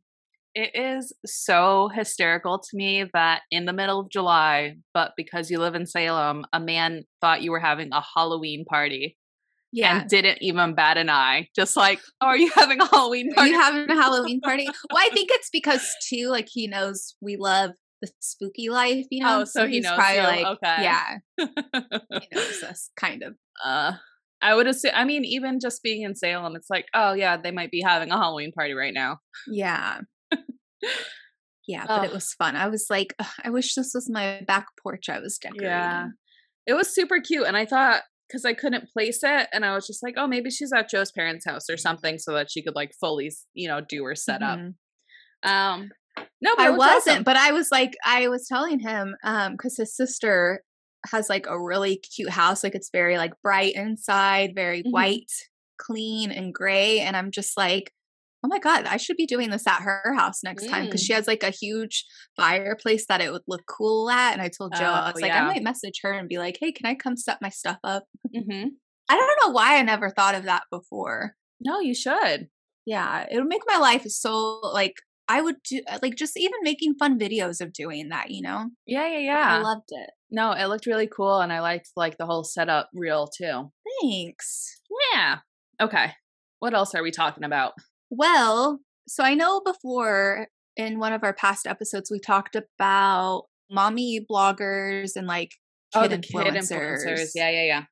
It 0.59 0.71
is 0.75 1.12
so 1.27 1.90
hysterical 1.95 2.59
to 2.59 2.69
me 2.73 3.05
that 3.12 3.42
in 3.51 3.66
the 3.66 3.75
middle 3.75 4.01
of 4.01 4.09
July, 4.11 4.77
but 4.95 5.12
because 5.14 5.51
you 5.51 5.59
live 5.59 5.75
in 5.75 5.85
Salem, 5.85 6.47
a 6.55 6.59
man 6.59 7.03
thought 7.21 7.42
you 7.42 7.51
were 7.51 7.61
having 7.61 7.90
a 7.92 8.03
Halloween 8.14 8.64
party 8.64 9.19
Yeah. 9.71 10.01
and 10.01 10.09
didn't 10.09 10.38
even 10.40 10.75
bat 10.75 10.97
an 10.97 11.11
eye. 11.11 11.49
Just 11.55 11.77
like, 11.77 12.01
oh, 12.23 12.29
are 12.29 12.38
you 12.38 12.51
having 12.55 12.81
a 12.81 12.87
Halloween 12.87 13.35
party? 13.35 13.51
Are 13.51 13.53
you 13.53 13.61
having 13.61 13.90
a 13.90 13.95
Halloween 14.03 14.40
party? 14.49 14.64
well, 14.90 14.99
I 14.99 15.11
think 15.12 15.29
it's 15.31 15.51
because 15.51 15.87
too, 16.09 16.29
like 16.29 16.49
he 16.51 16.66
knows 16.69 17.16
we 17.21 17.37
love 17.37 17.73
the 18.01 18.09
spooky 18.21 18.71
life, 18.71 19.05
you 19.11 19.23
know. 19.25 19.40
Oh, 19.40 19.45
so 19.45 19.66
he 19.66 19.75
he's 19.75 19.85
knows 19.85 19.97
probably 19.99 20.16
you. 20.16 20.23
like, 20.23 20.47
Okay. 20.47 20.83
yeah, 20.83 21.16
he 21.38 22.29
knows 22.33 22.62
us 22.62 22.90
kind 22.97 23.23
of. 23.23 23.35
uh, 23.62 23.92
I 24.40 24.55
would 24.55 24.66
assume, 24.66 24.92
I 24.95 25.05
mean, 25.05 25.25
even 25.27 25.61
just 25.61 25.83
being 25.83 26.03
in 26.03 26.14
Salem, 26.14 26.57
it's 26.57 26.69
like, 26.71 26.87
oh, 26.95 27.12
yeah, 27.14 27.37
they 27.37 27.51
might 27.51 27.71
be 27.71 27.81
having 27.83 28.11
a 28.11 28.16
Halloween 28.19 28.53
party 28.53 28.75
right 28.75 28.92
now. 28.95 29.19
Yeah. 29.51 30.01
Yeah, 31.66 31.85
but 31.87 32.05
it 32.05 32.12
was 32.12 32.33
fun. 32.35 32.57
I 32.57 32.68
was 32.68 32.87
like, 32.90 33.14
I 33.44 33.51
wish 33.51 33.75
this 33.75 33.92
was 33.94 34.09
my 34.11 34.42
back 34.46 34.66
porch 34.83 35.09
I 35.09 35.18
was 35.18 35.38
decorating. 35.38 35.66
Yeah. 35.68 36.07
It 36.66 36.75
was 36.75 36.94
super 36.94 37.20
cute. 37.20 37.46
And 37.46 37.57
I 37.57 37.64
thought, 37.66 38.03
because 38.29 38.44
I 38.44 38.55
couldn't 38.55 38.88
place 38.92 39.20
it, 39.22 39.49
and 39.53 39.64
I 39.64 39.75
was 39.75 39.87
just 39.87 40.03
like, 40.03 40.14
oh, 40.16 40.27
maybe 40.27 40.51
she's 40.51 40.72
at 40.72 40.90
Joe's 40.90 41.12
parents' 41.12 41.46
house 41.46 41.70
or 41.70 41.77
something 41.77 42.18
so 42.18 42.33
that 42.35 42.51
she 42.51 42.62
could 42.62 42.75
like 42.75 42.92
fully, 43.01 43.31
you 43.55 43.68
know, 43.68 43.81
do 43.81 44.05
her 44.05 44.16
setup. 44.16 44.59
Mhm. 44.59 44.75
Um, 45.44 45.90
no, 46.40 46.57
but 46.57 46.66
I 46.66 46.70
wasn't, 46.70 47.09
awesome. 47.09 47.22
but 47.25 47.37
I 47.37 47.53
was 47.53 47.68
like, 47.70 47.94
I 48.05 48.29
was 48.29 48.49
telling 48.49 48.81
him, 48.81 49.14
um, 49.22 49.53
because 49.53 49.77
his 49.77 49.94
sister 49.94 50.62
has 51.11 51.29
like 51.29 51.46
a 51.46 51.61
really 51.61 51.96
cute 51.99 52.31
house. 52.31 52.64
Like 52.64 52.75
it's 52.75 52.90
very 52.90 53.16
like 53.16 53.33
bright 53.42 53.75
inside, 53.77 54.53
very 54.57 54.83
Mhm. 54.83 54.90
white, 54.90 55.31
clean, 55.79 56.33
and 56.33 56.53
gray. 56.53 57.01
And 57.01 57.16
I'm 57.16 57.31
just 57.31 57.57
like, 57.57 57.92
oh 58.46 58.48
my 58.48 58.61
God, 58.61 58.85
I 58.87 58.96
should 58.96 59.16
be 59.16 59.26
doing 59.26 59.50
this 59.50 59.66
at 59.66 59.80
her 59.82 60.14
house 60.16 60.44
next 60.44 60.68
time 60.68 60.85
because 60.85 61.02
Mm. 61.02 61.06
she 61.06 61.12
has 61.14 61.26
like 61.26 61.42
a 61.42 61.50
huge 61.50 62.04
fireplace 62.37 63.04
that 63.09 63.20
it 63.20 63.32
would 63.32 63.42
look 63.48 63.62
cool 63.66 64.09
at. 64.09 64.35
And 64.35 64.40
I 64.40 64.48
told 64.48 64.72
Joe, 64.74 64.85
I 64.85 65.09
Oh, 65.11 65.12
was 65.12 65.20
like, 65.20 65.30
yeah. 65.32 65.42
I 65.42 65.46
might 65.48 65.64
message 65.64 65.98
her 66.04 66.12
and 66.12 66.28
be 66.28 66.38
like, 66.38 66.56
hey, 66.61 66.70
can 66.70 66.87
I 66.87 66.94
come 66.94 67.16
set 67.16 67.42
my 67.42 67.48
stuff 67.48 67.78
up? 67.82 68.04
Mhm. 68.35 68.68
I 69.09 69.16
don't 69.16 69.38
know 69.44 69.50
why 69.52 69.78
I 69.78 69.82
never 69.82 70.11
thought 70.11 70.37
of 70.37 70.44
that 70.44 70.62
before. 70.70 71.35
No, 71.61 71.80
you 71.80 71.92
should. 71.94 72.48
Yeah, 72.85 73.26
it 73.28 73.37
would 73.37 73.48
make 73.48 73.62
my 73.66 73.78
life 73.78 74.04
so 74.06 74.61
like 74.62 74.94
I 75.28 75.40
would 75.40 75.56
do 75.68 75.80
uh, 75.88 75.98
like 76.02 76.14
just 76.14 76.37
even 76.38 76.61
making 76.62 76.94
fun 77.00 77.18
videos 77.18 77.61
of 77.61 77.72
doing 77.72 78.11
that, 78.11 78.30
you 78.30 78.42
know? 78.42 78.70
Yeah, 78.87 79.09
yeah, 79.09 79.18
yeah. 79.18 79.56
I 79.56 79.59
loved 79.61 79.88
it. 79.88 80.11
No, 80.30 80.52
it 80.52 80.66
looked 80.66 80.87
really 80.87 81.09
cool 81.09 81.40
and 81.40 81.52
I 81.52 81.59
liked 81.61 81.90
like 81.96 82.16
the 82.16 82.26
whole 82.26 82.44
setup 82.44 82.90
reel 82.94 83.26
too. 83.26 83.72
Thanks. 84.02 84.80
Yeah. 85.12 85.38
Okay. 85.80 86.12
What 86.61 86.74
else 86.74 86.94
are 86.94 87.02
we 87.02 87.11
talking 87.11 87.42
about? 87.44 87.72
Well, 88.11 88.81
so 89.09 89.25
I 89.25 89.35
know 89.35 89.61
before 89.61 90.49
in 90.77 90.99
one 90.99 91.12
of 91.12 91.25
our 91.25 91.33
past 91.33 91.66
episodes 91.66 92.11
we 92.11 92.21
talked 92.21 92.57
about 92.57 93.45
mommy 93.71 94.25
bloggers 94.31 95.12
and 95.16 95.27
like 95.27 95.53
oh, 95.95 96.09
kid, 96.09 96.23
influencers. 96.23 97.31
Yeah, 97.35 97.51
yeah, 97.51 97.64
yeah. 97.64 97.83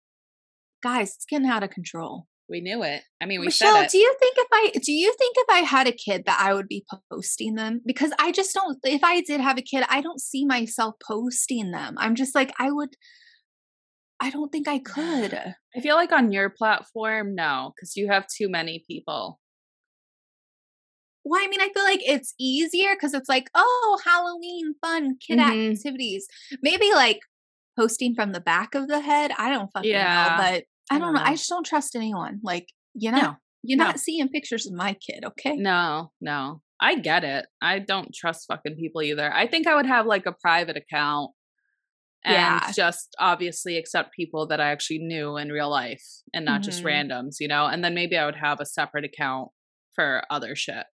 Guys, 0.83 1.15
it's 1.17 1.27
getting 1.29 1.49
out 1.49 1.63
of 1.63 1.71
control. 1.71 2.27
We 2.49 2.61
knew 2.61 2.83
it. 2.83 3.03
I 3.23 3.27
mean, 3.27 3.41
we 3.41 3.47
Michelle, 3.47 3.75
said 3.75 3.85
it. 3.87 3.91
do 3.91 3.99
you 3.99 4.15
think 4.21 4.37
if 4.37 4.49
I 4.53 4.71
do 4.83 4.93
you 4.93 5.15
think 5.19 5.37
if 5.39 5.47
I 5.51 5.61
had 5.61 5.87
a 5.87 5.93
kid 5.93 6.25
that 6.27 6.39
I 6.41 6.53
would 6.53 6.69
be 6.69 6.85
posting 7.11 7.55
them? 7.55 7.81
Because 7.87 8.13
I 8.19 8.33
just 8.33 8.53
don't 8.53 8.77
if 8.85 9.03
I 9.03 9.23
did 9.23 9.41
have 9.41 9.57
a 9.57 9.63
kid, 9.63 9.85
I 9.89 10.03
don't 10.03 10.21
see 10.21 10.45
myself 10.45 10.97
posting 11.07 11.71
them. 11.71 11.95
I'm 11.97 12.15
just 12.15 12.35
like 12.35 12.53
I 12.59 12.71
would 12.71 12.91
I 14.21 14.31
don't 14.31 14.53
think 14.53 14.69
I 14.69 14.79
could. 14.85 15.35
I 15.75 15.81
feel 15.81 15.97
like 15.97 16.13
on 16.13 16.33
your 16.33 16.51
platform, 16.51 17.35
no, 17.35 17.73
because 17.75 17.97
you 17.97 18.09
have 18.09 18.27
too 18.27 18.51
many 18.51 18.85
people. 18.87 19.41
Well, 21.25 21.41
I 21.43 21.49
mean, 21.49 21.61
I 21.61 21.71
feel 21.75 21.85
like 21.85 22.03
it's 22.05 22.35
easier 22.39 22.95
because 22.95 23.15
it's 23.15 23.29
like, 23.29 23.49
oh, 23.55 23.99
Halloween 24.05 24.75
fun 24.81 25.17
kid 25.27 25.39
Mhm. 25.39 25.73
activities. 25.73 26.27
Maybe 26.63 26.93
like 26.93 27.21
posting 27.79 28.15
from 28.15 28.33
the 28.33 28.41
back 28.41 28.75
of 28.75 28.89
the 28.89 29.01
head. 29.01 29.33
I 29.39 29.51
don't 29.51 29.71
fucking 29.73 29.91
Yeah. 29.91 30.05
know, 30.31 30.37
but 30.37 30.65
I 30.91 30.97
I 30.97 30.99
don't 30.99 31.13
don't 31.13 31.15
know. 31.15 31.23
I 31.25 31.33
just 31.35 31.49
don't 31.49 31.65
trust 31.67 31.97
anyone. 31.97 32.41
Like, 32.43 32.69
you 32.95 33.11
know, 33.11 33.21
No, 33.21 33.37
you're 33.63 33.79
no. 33.79 33.85
not 33.85 33.99
seeing 34.01 34.29
pictures 34.29 34.67
of 34.67 34.75
my 34.75 34.95
kid, 34.95 35.25
okay? 35.25 35.57
No, 35.57 36.13
no. 36.21 36.61
I 36.81 36.97
get 36.97 37.25
it. 37.25 37.47
I 37.63 37.79
don't 37.79 38.13
trust 38.15 38.47
fucking 38.47 38.77
people 38.77 39.01
either. 39.03 39.33
I 39.33 39.47
think 39.47 39.67
I 39.67 39.75
would 39.77 39.87
have 39.87 40.07
like 40.07 40.27
a 40.27 40.33
private 40.33 40.77
account 40.77 41.33
and 42.25 42.35
Yeah. 42.35 42.73
just 42.73 43.15
obviously 43.19 43.77
accept 43.79 44.13
people 44.15 44.47
that 44.49 44.61
I 44.61 44.71
actually 44.71 44.99
knew 44.99 45.37
in 45.37 45.51
real 45.51 45.71
life 45.71 46.05
and 46.35 46.45
not 46.45 46.63
just 46.63 46.83
Mhm. 46.83 46.87
randoms, 47.09 47.37
you 47.41 47.49
know? 47.49 47.67
And 47.67 47.83
then 47.83 47.95
maybe 47.95 48.17
I 48.19 48.27
would 48.27 48.37
have 48.37 48.61
a 48.61 48.67
separate 48.67 49.05
account 49.05 49.51
for 49.95 50.25
other 50.31 50.55
shit. 50.57 50.87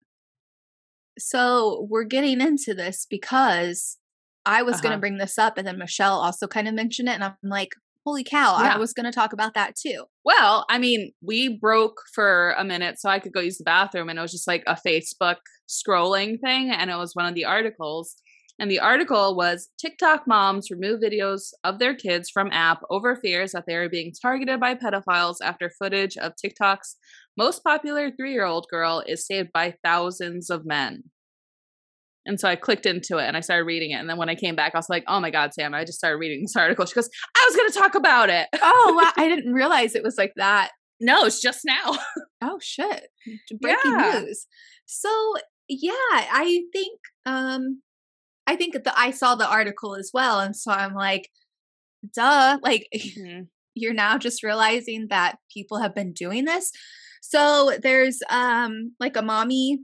So 1.21 1.87
we're 1.89 2.03
getting 2.03 2.41
into 2.41 2.73
this 2.73 3.05
because 3.09 3.97
I 4.45 4.63
was 4.63 4.81
going 4.81 4.91
to 4.91 4.95
Uh-huh. 4.95 4.99
bring 5.01 5.17
this 5.17 5.37
up, 5.37 5.57
and 5.57 5.67
then 5.67 5.77
Michelle 5.77 6.19
also 6.19 6.47
kind 6.47 6.67
of 6.67 6.73
mentioned 6.73 7.07
it, 7.09 7.13
and 7.13 7.23
I'm 7.23 7.35
like, 7.43 7.73
holy 8.03 8.23
cow, 8.23 8.55
I 8.57 8.77
was 8.77 8.93
going 8.93 9.05
to 9.05 9.11
talk 9.11 9.31
about 9.31 9.53
that 9.53 9.75
too. 9.75 10.05
Well, 10.25 10.65
I 10.69 10.79
mean, 10.79 11.11
we 11.21 11.59
broke 11.59 12.01
for 12.15 12.55
a 12.57 12.63
minute 12.63 12.99
so 12.99 13.09
I 13.09 13.19
could 13.19 13.31
go 13.31 13.41
use 13.41 13.59
the 13.59 13.63
bathroom 13.63 14.09
and 14.09 14.17
it 14.17 14.21
was 14.23 14.31
just 14.31 14.47
like 14.47 14.63
a 14.65 14.75
Facebook 14.75 15.35
scrolling 15.69 16.39
thing 16.41 16.71
and 16.71 16.89
it 16.89 16.95
was 16.95 17.13
one 17.13 17.27
of 17.27 17.35
the 17.35 17.45
articles. 17.45 18.15
And 18.57 18.71
the 18.71 18.79
article 18.79 19.35
was 19.35 19.69
TikTok 19.79 20.27
moms 20.27 20.71
remove 20.71 20.99
videos 20.99 21.51
of 21.63 21.77
their 21.77 21.95
kids 21.95 22.27
from 22.29 22.49
app 22.51 22.81
over 22.89 23.15
fears 23.15 23.51
that 23.51 23.65
they 23.67 23.75
are 23.75 23.87
being 23.87 24.11
targeted 24.19 24.59
by 24.59 24.73
pedophiles 24.73 25.35
after 25.43 25.69
footage 25.79 26.17
of 26.17 26.33
TikTok's 26.35 26.95
most 27.37 27.63
popular 27.63 28.09
3-year-old 28.11 28.67
girl 28.69 29.03
is 29.05 29.25
saved 29.25 29.49
by 29.53 29.75
thousands 29.83 30.49
of 30.49 30.65
men. 30.65 31.03
And 32.25 32.39
so 32.39 32.47
I 32.47 32.55
clicked 32.55 32.85
into 32.85 33.17
it 33.17 33.23
and 33.25 33.35
I 33.35 33.39
started 33.39 33.63
reading 33.65 33.91
it. 33.91 33.95
And 33.95 34.07
then 34.09 34.17
when 34.17 34.29
I 34.29 34.35
came 34.35 34.55
back, 34.55 34.75
I 34.75 34.77
was 34.77 34.89
like, 34.89 35.03
oh 35.07 35.19
my 35.19 35.31
God, 35.31 35.53
Sam, 35.53 35.73
I 35.73 35.83
just 35.85 35.97
started 35.97 36.17
reading 36.17 36.41
this 36.43 36.55
article. 36.57 36.85
She 36.85 36.93
goes, 36.93 37.09
I 37.35 37.45
was 37.49 37.55
going 37.55 37.71
to 37.71 37.79
talk 37.79 37.95
about 37.95 38.29
it. 38.29 38.47
Oh, 38.61 38.93
wow. 39.01 39.11
I 39.23 39.27
didn't 39.27 39.53
realize 39.53 39.95
it 39.95 40.03
was 40.03 40.17
like 40.17 40.33
that. 40.35 40.71
No, 40.99 41.25
it's 41.25 41.41
just 41.41 41.61
now. 41.65 41.97
Oh 42.43 42.59
shit. 42.61 43.07
Breaking 43.61 43.95
Yeah. 43.99 44.19
news. 44.23 44.45
So 44.85 45.09
yeah, 45.67 45.91
I 46.11 46.61
think 46.71 46.99
um 47.25 47.81
I 48.45 48.55
think 48.55 48.75
that 48.75 48.93
I 48.95 49.09
saw 49.11 49.33
the 49.33 49.49
article 49.49 49.95
as 49.95 50.11
well. 50.13 50.39
And 50.39 50.55
so 50.55 50.71
I'm 50.71 50.93
like, 50.93 51.29
duh, 52.15 52.59
like 52.61 52.87
Mhm. 52.95 53.47
you're 53.73 53.93
now 53.95 54.19
just 54.19 54.43
realizing 54.43 55.07
that 55.09 55.37
people 55.51 55.79
have 55.79 55.95
been 55.95 56.13
doing 56.13 56.45
this. 56.45 56.71
So 57.21 57.77
there's 57.81 58.19
um 58.29 58.93
like 58.99 59.15
a 59.15 59.21
mommy 59.21 59.79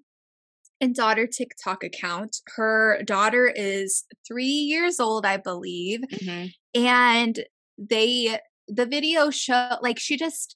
and 0.81 0.93
daughter 0.93 1.25
TikTok 1.25 1.83
account. 1.83 2.37
Her 2.55 3.01
daughter 3.03 3.51
is 3.55 4.03
three 4.27 4.45
years 4.45 4.99
old, 4.99 5.25
I 5.25 5.37
believe. 5.37 6.01
Mhm. 6.11 6.51
And 6.75 7.45
they 7.77 8.39
the 8.67 8.85
video 8.85 9.29
show 9.29 9.77
like 9.81 9.97
she 9.99 10.17
just 10.17 10.55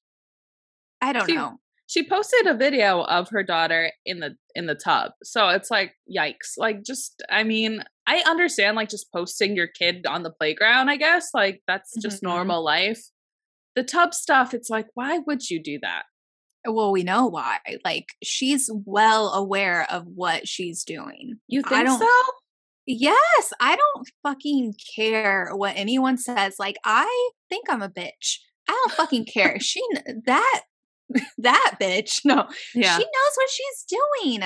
I 1.01 1.13
don't 1.13 1.27
She- 1.27 1.35
know. 1.35 1.57
She 1.87 2.07
posted 2.07 2.47
a 2.47 2.53
video 2.53 3.01
of 3.01 3.27
her 3.31 3.43
daughter 3.43 3.91
in 4.05 4.21
the 4.21 4.37
in 4.55 4.65
the 4.65 4.75
tub. 4.75 5.11
So 5.23 5.49
it's 5.49 5.69
like 5.69 5.93
yikes. 6.09 6.53
Like 6.57 6.83
just 6.83 7.21
I 7.29 7.43
mean, 7.43 7.83
I 8.07 8.19
understand 8.27 8.77
like 8.77 8.87
just 8.89 9.11
posting 9.11 9.57
your 9.57 9.67
kid 9.67 10.05
on 10.05 10.23
the 10.23 10.31
playground, 10.31 10.89
I 10.89 10.95
guess. 10.95 11.29
Like 11.33 11.61
that's 11.67 11.93
just 12.01 12.19
Mhm. 12.21 12.27
normal 12.27 12.63
life. 12.63 13.01
The 13.75 13.83
tub 13.83 14.13
stuff, 14.13 14.53
it's 14.53 14.69
like 14.69 14.87
why 14.93 15.17
would 15.19 15.49
you 15.49 15.61
do 15.61 15.79
that? 15.81 16.03
Well, 16.65 16.91
we 16.91 17.03
know 17.03 17.27
why. 17.27 17.57
Like 17.83 18.07
she's 18.23 18.69
well 18.85 19.33
aware 19.33 19.87
of 19.91 20.05
what 20.05 20.47
she's 20.47 20.83
doing. 20.83 21.39
You 21.47 21.61
I 21.65 21.69
think 21.69 21.87
don't- 21.87 21.99
so? 21.99 22.07
Yes, 22.87 23.53
I 23.59 23.75
don't 23.77 24.07
fucking 24.23 24.73
care 24.95 25.51
what 25.53 25.73
anyone 25.77 26.17
says. 26.17 26.55
Like 26.59 26.77
I 26.83 27.29
think 27.49 27.65
I'm 27.69 27.81
a 27.81 27.89
bitch. 27.89 28.39
I 28.67 28.71
don't 28.73 28.91
fucking 28.93 29.25
care. 29.25 29.59
She 29.61 29.81
that 30.25 30.61
that 31.37 31.75
bitch. 31.79 32.21
No, 32.25 32.47
Yeah. 32.73 32.97
she 32.97 33.03
knows 33.03 33.35
what 33.35 33.49
she's 33.49 33.99
doing. 34.23 34.41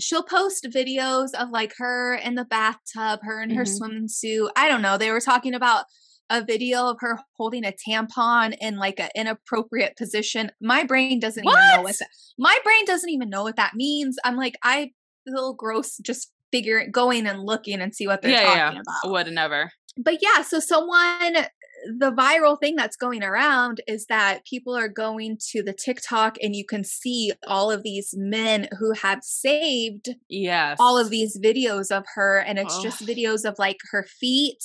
She'll 0.00 0.22
post 0.22 0.66
videos 0.74 1.28
of 1.38 1.50
like 1.50 1.74
her 1.78 2.14
in 2.14 2.34
the 2.34 2.44
bathtub, 2.44 3.20
her 3.22 3.42
in 3.42 3.50
her 3.50 3.64
Mhm. 3.64 3.76
swimming 3.76 4.08
suit. 4.08 4.50
I 4.56 4.66
don't 4.68 4.82
know. 4.82 4.96
They 4.98 5.10
were 5.12 5.20
talking 5.20 5.54
about 5.54 5.84
a 6.30 6.42
video 6.44 6.86
of 6.86 6.96
her 7.00 7.18
holding 7.36 7.64
a 7.64 7.72
tampon 7.72 8.56
in 8.60 8.76
like 8.78 8.98
an 9.00 9.10
inappropriate 9.14 9.96
position. 9.96 10.50
My 10.60 10.84
brain 10.84 11.18
doesn't 11.20 11.44
even 11.44 11.52
know 11.52 11.76
What? 11.78 11.84
what 11.84 11.98
that. 11.98 12.08
My 12.38 12.56
brain 12.64 12.84
doesn't 12.86 13.10
even 13.10 13.28
know 13.28 13.42
what 13.42 13.56
that 13.56 13.72
means. 13.74 14.16
I'm 14.24 14.36
like, 14.36 14.54
I 14.62 14.92
feel 15.26 15.52
gross 15.54 15.96
just 15.98 16.32
figure 16.52 16.86
going 16.90 17.26
and 17.26 17.42
looking 17.44 17.80
and 17.80 17.94
see 17.94 18.06
what 18.06 18.22
they're 18.22 18.30
yeah, 18.30 18.42
talking 18.42 18.76
yeah. 18.76 18.80
about 19.02 19.12
Would 19.12 19.32
never. 19.32 19.72
but 19.96 20.18
yeah, 20.22 20.42
so 20.42 20.58
someone 20.60 21.46
the 21.98 22.12
viral 22.12 22.58
thing 22.60 22.76
that's 22.76 22.96
going 22.96 23.22
around 23.22 23.80
is 23.86 24.04
that 24.10 24.44
people 24.44 24.76
are 24.76 24.88
going 24.88 25.38
to 25.50 25.62
the 25.62 25.72
TikTok 25.72 26.36
and 26.42 26.54
you 26.54 26.62
can 26.64 26.84
see 26.84 27.32
all 27.46 27.70
of 27.70 27.82
these 27.82 28.12
men 28.16 28.68
who 28.78 28.92
have 28.92 29.20
saved 29.22 30.10
Yes. 30.28 30.76
all 30.78 30.98
of 30.98 31.08
these 31.08 31.38
videos 31.38 31.90
of 31.90 32.04
her 32.16 32.38
and 32.38 32.58
it's 32.58 32.82
just 32.82 33.06
videos 33.06 33.48
of 33.48 33.54
like 33.58 33.78
her 33.92 34.02
feet, 34.04 34.62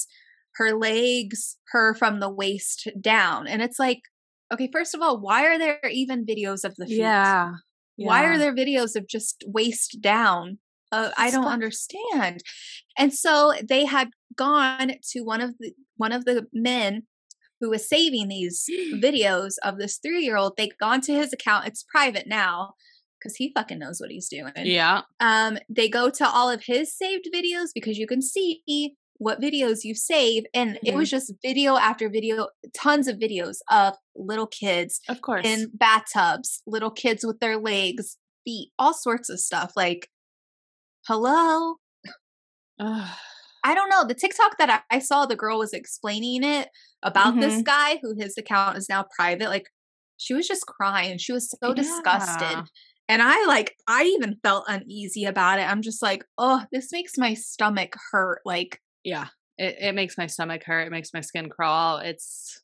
her 0.55 0.73
legs, 0.73 1.57
her 1.71 1.93
from 1.93 2.19
the 2.19 2.29
waist 2.29 2.89
down. 3.01 3.47
And 3.47 3.61
it's 3.61 3.79
like 3.79 4.01
okay, 4.53 4.69
first 4.71 4.93
of 4.93 5.01
all, 5.01 5.19
why 5.19 5.45
are 5.45 5.57
there 5.57 5.79
even 5.91 6.25
videos 6.25 6.63
of 6.63 6.75
the 6.75 6.85
feet? 6.85 6.99
Yeah. 6.99 7.53
Why 7.97 8.25
are 8.25 8.37
there 8.37 8.53
videos 8.53 8.95
of 8.95 9.07
just 9.07 9.43
waist 9.47 9.99
down? 10.01 10.59
Uh, 10.91 11.11
I 11.17 11.31
don't 11.31 11.45
understand. 11.47 12.41
And 12.97 13.13
so 13.13 13.53
they 13.67 13.85
had 13.85 14.09
gone 14.35 14.93
to 15.11 15.21
one 15.21 15.41
of 15.41 15.55
the 15.59 15.71
one 15.97 16.11
of 16.11 16.25
the 16.25 16.45
men 16.53 17.03
who 17.59 17.69
was 17.69 17.87
saving 17.87 18.27
these 18.27 18.65
videos 18.93 19.53
of 19.63 19.77
this 19.77 19.97
three 19.97 20.23
year 20.23 20.37
old. 20.37 20.57
They'd 20.57 20.77
gone 20.79 21.01
to 21.01 21.13
his 21.13 21.33
account. 21.33 21.67
It's 21.67 21.85
private 21.89 22.27
now 22.27 22.73
because 23.19 23.35
he 23.37 23.51
fucking 23.55 23.79
knows 23.79 23.99
what 23.99 24.11
he's 24.11 24.29
doing. 24.29 24.51
Yeah. 24.57 25.01
Um, 25.19 25.57
they 25.69 25.89
go 25.89 26.09
to 26.09 26.27
all 26.27 26.49
of 26.49 26.63
his 26.65 26.95
saved 26.95 27.27
videos 27.33 27.69
because 27.73 27.97
you 27.97 28.07
can 28.07 28.21
see 28.21 28.61
what 29.17 29.41
videos 29.41 29.83
you 29.83 29.95
save, 29.95 30.43
and 30.53 30.79
it 30.85 30.95
Mm-hmm. 30.95 30.97
was 30.97 31.09
just 31.09 31.33
video 31.41 31.77
after 31.77 32.09
video, 32.09 32.47
tons 32.73 33.07
of 33.07 33.17
videos 33.17 33.57
of 33.71 33.95
little 34.15 34.47
kids 34.47 34.99
Of 35.09 35.21
course. 35.21 35.45
in 35.45 35.71
bathtubs, 35.73 36.61
little 36.67 36.91
kids 36.91 37.25
with 37.25 37.39
their 37.39 37.57
legs, 37.57 38.17
feet, 38.45 38.71
all 38.77 38.93
sorts 38.93 39.29
of 39.29 39.39
stuff. 39.39 39.73
Like, 39.75 40.09
hello? 41.07 41.75
Ugh. 42.79 43.17
I 43.63 43.73
don't 43.73 43.89
know. 43.89 44.05
The 44.05 44.13
TikTok 44.13 44.57
that 44.59 44.69
I, 44.69 44.95
I 44.95 44.99
saw, 44.99 45.25
the 45.25 45.35
girl 45.35 45.57
was 45.57 45.73
explaining 45.73 46.43
it 46.43 46.69
about 47.01 47.39
this 47.39 47.55
Mhm. 47.55 47.63
guy 47.63 47.97
who 48.01 48.13
his 48.17 48.37
account 48.37 48.77
is 48.77 48.89
now 48.89 49.05
private. 49.15 49.49
Like, 49.49 49.67
she 50.17 50.33
was 50.33 50.47
just 50.47 50.67
crying. 50.67 51.17
She 51.17 51.31
was 51.33 51.49
so 51.49 51.73
disgusted. 51.73 52.69
And 53.07 53.21
I 53.21 53.45
like, 53.45 53.75
I 53.87 54.03
even 54.03 54.37
felt 54.43 54.65
uneasy 54.67 55.25
about 55.25 55.59
it. 55.59 55.63
I'm 55.69 55.81
just 55.81 56.01
like, 56.01 56.25
oh, 56.37 56.63
this 56.71 56.91
makes 56.91 57.17
my 57.17 57.33
stomach 57.33 57.95
hurt. 58.11 58.41
Like, 58.45 58.79
yeah 59.05 59.27
it, 59.57 59.77
it 59.79 59.95
makes 59.95 60.17
my 60.17 60.27
stomach 60.27 60.63
hurt 60.65 60.87
it 60.87 60.91
makes 60.91 61.13
my 61.13 61.21
skin 61.21 61.49
crawl 61.49 61.97
it's 61.97 62.61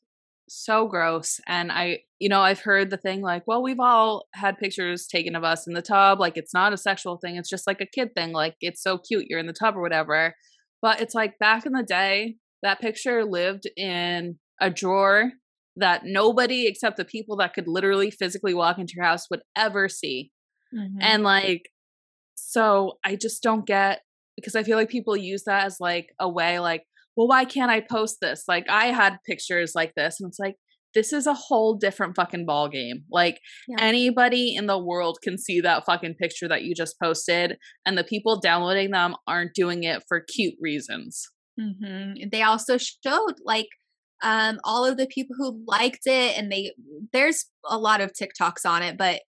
so 0.48 0.86
gross 0.86 1.40
and 1.48 1.72
i 1.72 2.00
you 2.18 2.28
know 2.28 2.42
i've 2.42 2.60
heard 2.60 2.90
the 2.90 2.98
thing 2.98 3.22
like 3.22 3.42
well 3.46 3.62
we've 3.62 3.80
all 3.80 4.26
had 4.34 4.58
pictures 4.58 5.06
taken 5.06 5.34
of 5.34 5.44
us 5.44 5.66
in 5.66 5.72
the 5.72 5.80
tub 5.80 6.20
like 6.20 6.36
it's 6.36 6.52
not 6.52 6.74
a 6.74 6.76
sexual 6.76 7.16
thing 7.16 7.36
it's 7.36 7.48
just 7.48 7.66
like 7.66 7.80
a 7.80 7.86
kid 7.86 8.14
thing 8.14 8.32
like 8.32 8.54
it's 8.60 8.82
so 8.82 8.98
cute 8.98 9.24
you're 9.28 9.38
in 9.38 9.46
the 9.46 9.52
tub 9.54 9.76
or 9.76 9.80
whatever 9.80 10.34
but 10.82 11.00
it's 11.00 11.14
like 11.14 11.38
back 11.38 11.64
in 11.64 11.72
the 11.72 11.82
day 11.82 12.36
that 12.62 12.80
picture 12.80 13.24
lived 13.24 13.66
in 13.78 14.38
a 14.60 14.68
drawer 14.68 15.30
that 15.76 16.02
nobody 16.04 16.66
except 16.66 16.98
the 16.98 17.04
people 17.04 17.36
that 17.36 17.54
could 17.54 17.66
literally 17.66 18.10
physically 18.10 18.52
walk 18.52 18.78
into 18.78 18.92
your 18.94 19.06
house 19.06 19.30
would 19.30 19.40
ever 19.56 19.88
see 19.88 20.30
Mm-hmm. 20.74 20.98
and 21.02 21.22
like 21.22 21.70
So 22.34 22.98
I 23.04 23.16
just 23.16 23.42
don't 23.42 23.66
get 23.66 24.00
because 24.36 24.56
I 24.56 24.62
feel 24.62 24.76
like 24.76 24.88
people 24.88 25.16
use 25.16 25.44
that 25.44 25.64
as 25.64 25.76
like 25.80 26.08
a 26.18 26.28
way 26.28 26.58
like, 26.58 26.84
well, 27.16 27.28
why 27.28 27.44
can't 27.44 27.70
I 27.70 27.80
post 27.80 28.18
this? 28.20 28.44
Like 28.48 28.68
I 28.68 28.86
had 28.86 29.18
pictures 29.26 29.72
like 29.74 29.94
this 29.94 30.20
and 30.20 30.28
it's 30.28 30.38
like 30.38 30.56
this 30.94 31.12
is 31.12 31.26
a 31.26 31.34
whole 31.34 31.74
different 31.74 32.16
fucking 32.16 32.46
ball 32.46 32.68
game. 32.68 33.04
Like 33.10 33.40
yeah. 33.68 33.76
anybody 33.80 34.54
in 34.54 34.66
the 34.66 34.78
world 34.78 35.18
can 35.22 35.38
see 35.38 35.60
that 35.60 35.84
fucking 35.86 36.14
picture 36.14 36.48
that 36.48 36.62
you 36.62 36.74
just 36.74 36.96
posted, 37.02 37.56
and 37.86 37.96
the 37.96 38.04
people 38.04 38.40
downloading 38.40 38.90
them 38.90 39.14
aren't 39.26 39.54
doing 39.54 39.84
it 39.84 40.02
for 40.08 40.20
cute 40.20 40.54
reasons. 40.60 41.28
Mm-hmm. 41.58 42.28
They 42.30 42.42
also 42.42 42.78
showed 42.78 43.34
like 43.44 43.68
um, 44.22 44.60
all 44.64 44.84
of 44.84 44.96
the 44.96 45.06
people 45.06 45.36
who 45.38 45.62
liked 45.66 46.06
it, 46.06 46.38
and 46.38 46.50
they 46.50 46.72
there's 47.12 47.46
a 47.68 47.78
lot 47.78 48.00
of 48.00 48.12
TikToks 48.12 48.68
on 48.68 48.82
it, 48.82 48.96
but 48.96 49.20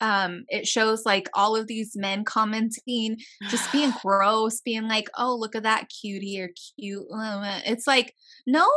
um 0.00 0.44
it 0.48 0.66
shows 0.66 1.04
like 1.04 1.28
all 1.34 1.56
of 1.56 1.66
these 1.66 1.92
men 1.96 2.24
commenting 2.24 3.16
just 3.48 3.70
being 3.72 3.92
gross 4.02 4.60
being 4.60 4.88
like 4.88 5.08
oh 5.16 5.34
look 5.34 5.54
at 5.54 5.62
that 5.62 5.88
cutie 5.88 6.40
or 6.40 6.50
cute 6.76 7.04
it's 7.66 7.86
like 7.86 8.14
no 8.46 8.68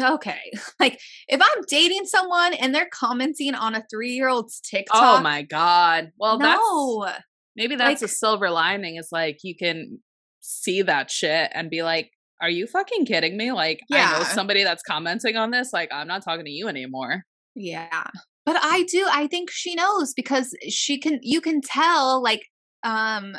Okay. 0.00 0.40
Like 0.80 0.98
if 1.28 1.40
I'm 1.40 1.62
dating 1.68 2.06
someone 2.06 2.54
and 2.54 2.74
they're 2.74 2.88
commenting 2.92 3.54
on 3.54 3.74
a 3.74 3.84
three 3.88 4.12
year 4.12 4.28
old's 4.28 4.60
oh 4.64 4.68
TikTok. 4.76 5.20
Oh 5.20 5.22
my 5.22 5.42
God. 5.42 6.10
Well, 6.18 6.38
no. 6.38 7.04
that's 7.04 7.22
maybe 7.54 7.76
that's 7.76 8.02
like, 8.02 8.10
a 8.10 8.12
silver 8.12 8.50
lining 8.50 8.96
is 8.96 9.10
like 9.12 9.38
you 9.44 9.54
can 9.54 10.00
see 10.40 10.82
that 10.82 11.10
shit 11.10 11.50
and 11.54 11.70
be 11.70 11.82
like, 11.82 12.10
are 12.40 12.50
you 12.50 12.66
fucking 12.66 13.06
kidding 13.06 13.36
me? 13.36 13.52
Like, 13.52 13.80
yeah. 13.88 14.14
I 14.14 14.18
know 14.18 14.24
somebody 14.24 14.64
that's 14.64 14.82
commenting 14.82 15.36
on 15.36 15.52
this. 15.52 15.72
Like, 15.72 15.90
I'm 15.92 16.08
not 16.08 16.24
talking 16.24 16.44
to 16.44 16.50
you 16.50 16.66
anymore. 16.66 17.24
Yeah. 17.54 18.08
But 18.44 18.56
I 18.60 18.84
do, 18.90 19.06
I 19.10 19.26
think 19.26 19.50
she 19.50 19.74
knows 19.74 20.14
because 20.14 20.54
she 20.68 20.98
can, 20.98 21.20
you 21.22 21.40
can 21.40 21.60
tell, 21.60 22.22
like, 22.22 22.42
um, 22.82 23.36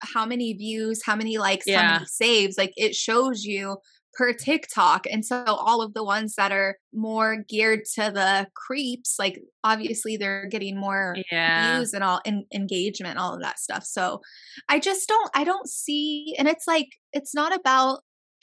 how 0.00 0.26
many 0.26 0.52
views, 0.52 1.00
how 1.04 1.16
many 1.16 1.38
likes, 1.38 1.66
yeah. 1.66 1.80
how 1.80 1.92
many 1.94 2.06
saves. 2.06 2.58
Like, 2.58 2.72
it 2.76 2.94
shows 2.94 3.44
you 3.44 3.78
per 4.14 4.32
TikTok. 4.32 5.06
And 5.10 5.24
so 5.24 5.44
all 5.44 5.82
of 5.82 5.94
the 5.94 6.04
ones 6.04 6.34
that 6.36 6.52
are 6.52 6.76
more 6.92 7.44
geared 7.48 7.80
to 7.94 8.10
the 8.12 8.46
creeps, 8.54 9.16
like 9.18 9.40
obviously 9.62 10.16
they're 10.16 10.46
getting 10.46 10.78
more 10.78 11.16
yeah. 11.30 11.76
views 11.76 11.92
and 11.92 12.04
all 12.04 12.20
and 12.24 12.44
engagement, 12.54 13.18
all 13.18 13.34
of 13.34 13.42
that 13.42 13.58
stuff. 13.58 13.84
So 13.84 14.20
I 14.68 14.78
just 14.78 15.08
don't 15.08 15.30
I 15.34 15.44
don't 15.44 15.68
see 15.68 16.34
and 16.38 16.48
it's 16.48 16.66
like 16.66 16.88
it's 17.12 17.34
not 17.34 17.54
about 17.54 18.00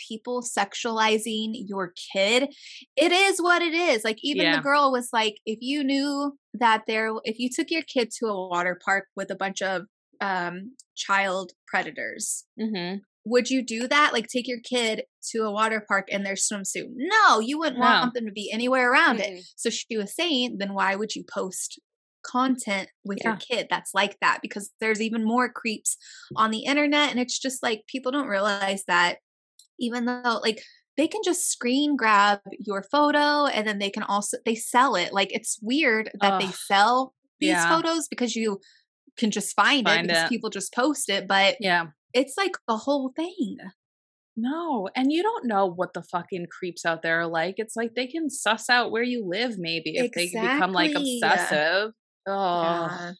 people 0.08 0.42
sexualizing 0.42 1.54
your 1.68 1.94
kid. 2.14 2.50
It 2.96 3.12
is 3.12 3.42
what 3.42 3.62
it 3.62 3.74
is. 3.74 4.04
Like 4.04 4.18
even 4.22 4.44
yeah. 4.44 4.58
the 4.58 4.62
girl 4.62 4.92
was 4.92 5.10
like 5.12 5.38
if 5.46 5.60
you 5.62 5.84
knew 5.84 6.38
that 6.54 6.84
there 6.88 7.12
if 7.24 7.40
you 7.40 7.50
took 7.50 7.72
your 7.72 7.84
kid 7.84 8.12
to 8.20 8.28
a 8.28 8.50
water 8.50 8.80
park 8.84 9.06
with 9.16 9.32
a 9.32 9.36
bunch 9.36 9.62
of 9.62 9.84
um 10.20 10.76
child 10.96 11.52
predators 11.68 12.46
mm-hmm 12.60 12.98
would 13.26 13.50
you 13.50 13.64
do 13.64 13.88
that? 13.88 14.14
Like 14.14 14.28
take 14.28 14.48
your 14.48 14.60
kid 14.60 15.04
to 15.32 15.44
a 15.44 15.52
water 15.52 15.84
park 15.88 16.10
in 16.10 16.24
their 16.24 16.36
swimsuit? 16.36 16.90
No, 16.96 17.40
you 17.40 17.60
wouldn't 17.60 17.80
no. 17.80 17.86
want 17.86 18.14
them 18.14 18.26
to 18.26 18.32
be 18.32 18.52
anywhere 18.52 18.92
around 18.92 19.20
mm-hmm. 19.20 19.36
it. 19.36 19.44
So 19.56 19.70
she 19.70 19.98
was 19.98 20.16
saying, 20.16 20.58
then 20.58 20.74
why 20.74 20.96
would 20.96 21.16
you 21.16 21.24
post 21.32 21.80
content 22.24 22.90
with 23.04 23.20
yeah. 23.22 23.32
your 23.32 23.38
kid 23.38 23.68
that's 23.70 23.94
like 23.94 24.18
that? 24.22 24.40
Because 24.42 24.72
there's 24.80 25.02
even 25.02 25.24
more 25.24 25.52
creeps 25.52 25.98
on 26.36 26.52
the 26.52 26.66
internet. 26.66 27.12
And 27.12 27.20
it's 27.20 27.40
just 27.40 27.62
like 27.62 27.84
people 27.88 28.12
don't 28.12 28.28
realize 28.28 28.84
that 28.88 29.18
even 29.82 30.06
though 30.06 30.39
like 30.41 30.62
they 30.98 31.08
can 31.08 31.22
just 31.24 31.50
screen 31.50 31.96
grab 31.96 32.39
your 32.60 32.84
photo 32.84 33.48
and 33.48 33.67
then 33.67 33.80
they 33.80 33.89
can 33.89 34.04
also 34.04 34.38
they 34.46 34.56
sell 34.56 34.96
it. 34.96 35.13
Like 35.13 35.34
it's 35.34 35.60
weird 35.62 36.12
that 36.22 36.34
Ugh. 36.34 36.41
they 36.41 36.48
sell 36.48 37.13
these 37.39 37.50
yeah. 37.50 37.70
photos 37.70 38.08
because 38.08 38.36
you 38.36 38.60
can 39.17 39.32
just 39.32 39.56
find, 39.56 39.86
find 39.86 40.06
it 40.06 40.08
because 40.10 40.24
it. 40.24 40.30
people 40.30 40.50
just 40.50 40.74
post 40.74 41.10
it. 41.10 41.28
But 41.28 41.58
yeah 41.60 41.88
it's 42.13 42.38
like 42.38 42.56
a 42.67 42.78
whole 42.78 43.12
thing. 43.15 43.58
No, 44.38 44.89
and 44.96 45.12
you 45.12 45.24
don't 45.24 45.46
know 45.46 45.65
what 45.65 45.94
the 45.94 46.04
fucking 46.04 46.48
creeps 46.50 46.86
out 46.86 47.02
there 47.02 47.20
are 47.20 47.28
like. 47.28 47.56
It's 47.58 47.76
like 47.76 47.96
they 47.96 48.08
can 48.08 48.30
suss 48.30 48.70
out 48.70 48.91
where 48.91 49.04
you 49.04 49.26
live, 49.26 49.58
maybe 49.58 49.98
if 49.98 50.06
exactly. 50.06 50.39
they 50.39 50.54
become 50.54 50.72
like 50.72 50.96
obsessive. 50.96 51.91
Oh, 52.28 52.62
yeah. 52.62 53.12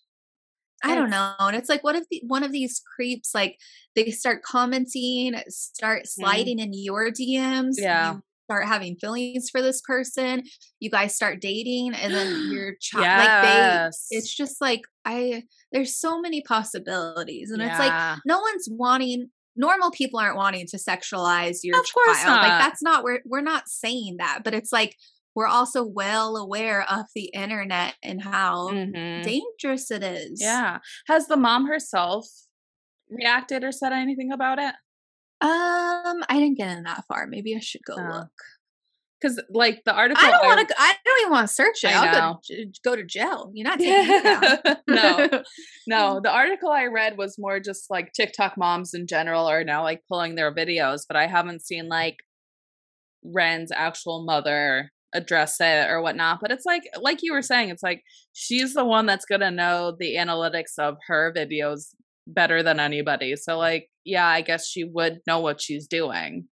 I 0.84 0.96
don't 0.96 1.10
know. 1.10 1.34
And 1.40 1.56
it's 1.56 1.70
like, 1.70 1.84
what 1.84 1.96
if 1.96 2.06
the, 2.10 2.22
one 2.26 2.44
of 2.44 2.52
these 2.52 2.82
creeps 2.96 3.34
like 3.34 3.58
they 3.96 4.12
start 4.12 4.44
commenting, 4.44 5.36
start 5.50 6.04
mm-hmm. 6.04 6.22
sliding 6.22 6.58
mm. 6.58 6.64
in 6.64 6.74
your 6.74 7.12
DMs? 7.12 7.76
Yeah. 7.78 8.14
You 8.14 8.24
start 8.52 8.68
having 8.68 8.96
feelings 8.98 9.50
for 9.50 9.62
this 9.62 9.82
person. 9.82 10.44
You 10.80 10.90
guys 10.90 11.16
start 11.16 11.42
dating, 11.42 11.94
and 11.94 12.14
then 12.14 12.50
your 12.52 12.74
child, 12.80 13.06
yes. 13.06 14.08
like 14.10 14.12
they, 14.12 14.18
it's 14.18 14.36
just 14.36 14.62
like 14.62 14.82
I. 15.06 15.44
There's 15.72 15.96
so 15.96 16.20
many 16.20 16.42
possibilities, 16.42 17.52
and 17.52 17.62
yeah. 17.62 17.70
it's 17.70 17.80
like 17.80 18.20
no 18.26 18.40
one's 18.40 18.68
wanting. 18.70 19.30
Normal 19.56 19.92
people 19.92 20.20
aren't 20.20 20.38
wanting 20.38 20.66
to 20.68 20.78
sexualize 20.78 21.60
your 21.64 21.78
of 21.78 21.86
child. 21.86 22.26
Not. 22.26 22.42
Like 22.42 22.62
that's 22.62 22.82
not 22.82 23.04
we're 23.04 23.20
we're 23.26 23.42
not 23.42 23.68
saying 23.68 24.18
that, 24.20 24.42
but 24.44 24.54
it's 24.54 24.72
like 24.72 24.96
we're 25.36 25.48
also 25.48 25.84
well 25.84 26.36
aware 26.36 26.84
of 26.90 27.06
the 27.16 27.26
internet 27.34 27.96
and 28.04 28.22
how 28.22 28.70
mm-hmm. 28.70 29.22
dangerous 29.22 29.90
it 29.92 30.04
is. 30.04 30.42
Yeah. 30.42 30.80
Has 31.08 31.28
the 31.28 31.38
mom 31.38 31.68
herself 31.68 32.28
reacted 33.10 33.64
or 33.64 33.72
said 33.72 33.94
anything 33.94 34.32
about 34.32 34.60
it? 34.60 34.74
Um, 35.42 36.24
I 36.30 36.36
didn't 36.40 36.58
get 36.58 36.78
in 36.78 36.84
that 36.84 37.06
far. 37.08 37.28
Maybe 37.28 37.56
I 37.56 37.60
should 37.60 37.82
go 37.86 37.96
oh. 37.98 38.14
look. 38.14 38.32
Because 39.20 39.40
like 39.52 39.84
the 39.86 39.94
article, 39.94 40.24
I 40.24 40.32
don't 40.32 40.46
want 40.46 40.68
to. 40.68 40.76
I 40.80 40.96
don't 41.06 41.22
even 41.22 41.32
want 41.32 41.48
to 41.48 41.54
search 41.54 41.84
it. 41.84 41.96
I 41.96 42.08
I'll 42.08 42.34
go 42.34 42.40
to, 42.46 42.66
go 42.84 42.96
to 42.96 43.04
jail. 43.04 43.52
You're 43.54 43.68
not 43.68 43.78
taking 43.78 44.76
no, 44.88 45.44
no. 45.86 46.20
The 46.24 46.32
article 46.32 46.72
I 46.72 46.86
read 46.86 47.20
was 47.20 47.38
more 47.38 47.60
just 47.60 47.92
like 47.92 48.14
TikTok 48.14 48.58
moms 48.58 48.96
in 48.96 49.06
general 49.06 49.46
are 49.46 49.64
now 49.64 49.84
like 49.84 50.02
pulling 50.08 50.34
their 50.34 50.52
videos, 50.52 51.02
but 51.08 51.18
I 51.18 51.28
haven't 51.28 51.62
seen 51.62 51.88
like 51.88 52.18
Wren's 53.24 53.72
actual 53.72 54.26
mother 54.26 54.92
address 55.14 55.58
it 55.60 55.90
or 55.90 56.02
whatnot. 56.02 56.40
But 56.42 56.52
it's 56.52 56.66
like, 56.66 56.84
like 57.00 57.20
you 57.22 57.34
were 57.34 57.42
saying, 57.42 57.70
it's 57.70 57.84
like 57.84 58.04
she's 58.34 58.74
the 58.74 58.86
one 58.86 59.06
that's 59.06 59.26
gonna 59.26 59.52
know 59.52 59.96
the 59.98 60.16
analytics 60.16 60.78
of 60.80 60.98
her 61.08 61.34
videos 61.36 61.94
better 62.28 62.64
than 62.64 62.80
anybody. 62.80 63.36
So 63.36 63.58
like, 63.58 63.90
yeah, 64.06 64.28
I 64.28 64.42
guess 64.42 64.68
she 64.68 64.84
would 64.84 65.20
know 65.28 65.40
what 65.40 65.62
she's 65.62 65.88
doing. 65.88 66.48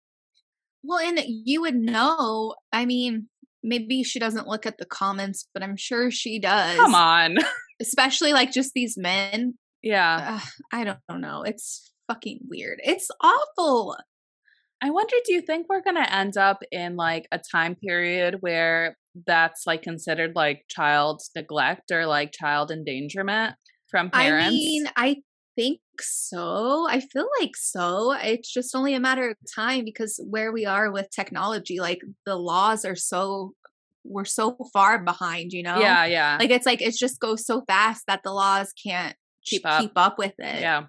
Well, 0.83 0.99
and 0.99 1.19
you 1.27 1.61
would 1.61 1.75
know, 1.75 2.55
I 2.71 2.85
mean, 2.85 3.27
maybe 3.63 4.03
she 4.03 4.19
doesn't 4.19 4.47
look 4.47 4.65
at 4.65 4.77
the 4.77 4.85
comments, 4.85 5.47
but 5.53 5.63
I'm 5.63 5.77
sure 5.77 6.11
she 6.11 6.39
does. 6.39 6.77
Come 6.77 6.95
on. 6.95 7.37
Especially 7.81 8.33
like 8.33 8.51
just 8.51 8.71
these 8.73 8.97
men. 8.97 9.55
Yeah. 9.83 10.39
Uh, 10.41 10.47
I 10.71 10.83
don't 10.83 11.21
know. 11.21 11.43
It's 11.43 11.91
fucking 12.07 12.39
weird. 12.49 12.79
It's 12.83 13.09
awful. 13.21 13.97
I 14.81 14.91
wonder 14.91 15.15
do 15.25 15.33
you 15.33 15.41
think 15.41 15.67
we're 15.69 15.81
going 15.81 15.95
to 15.95 16.13
end 16.13 16.37
up 16.37 16.61
in 16.71 16.95
like 16.95 17.27
a 17.31 17.39
time 17.39 17.75
period 17.75 18.37
where 18.41 18.95
that's 19.25 19.65
like 19.65 19.81
considered 19.81 20.33
like 20.35 20.65
child 20.69 21.21
neglect 21.35 21.91
or 21.91 22.05
like 22.05 22.31
child 22.31 22.71
endangerment 22.71 23.55
from 23.89 24.11
parents? 24.11 24.47
I 24.47 24.49
mean, 24.51 24.85
I 24.95 25.17
think 25.55 25.79
so. 25.99 26.87
I 26.89 26.99
feel 26.99 27.27
like 27.39 27.55
so. 27.55 28.13
It's 28.13 28.53
just 28.53 28.75
only 28.75 28.93
a 28.93 28.99
matter 28.99 29.31
of 29.31 29.37
time 29.55 29.83
because 29.83 30.19
where 30.29 30.51
we 30.51 30.65
are 30.65 30.91
with 30.91 31.09
technology, 31.09 31.79
like 31.79 31.99
the 32.25 32.35
laws 32.35 32.85
are 32.85 32.95
so 32.95 33.53
we're 34.03 34.25
so 34.25 34.57
far 34.71 35.03
behind, 35.03 35.51
you 35.51 35.63
know? 35.63 35.79
Yeah, 35.79 36.05
yeah. 36.05 36.37
Like 36.39 36.51
it's 36.51 36.65
like 36.65 36.81
it 36.81 36.95
just 36.95 37.19
goes 37.19 37.45
so 37.45 37.63
fast 37.67 38.03
that 38.07 38.21
the 38.23 38.31
laws 38.31 38.71
can't 38.81 39.15
keep 39.43 39.65
up, 39.65 39.81
keep 39.81 39.91
up 39.95 40.17
with 40.17 40.33
it. 40.37 40.61
Yeah. 40.61 40.83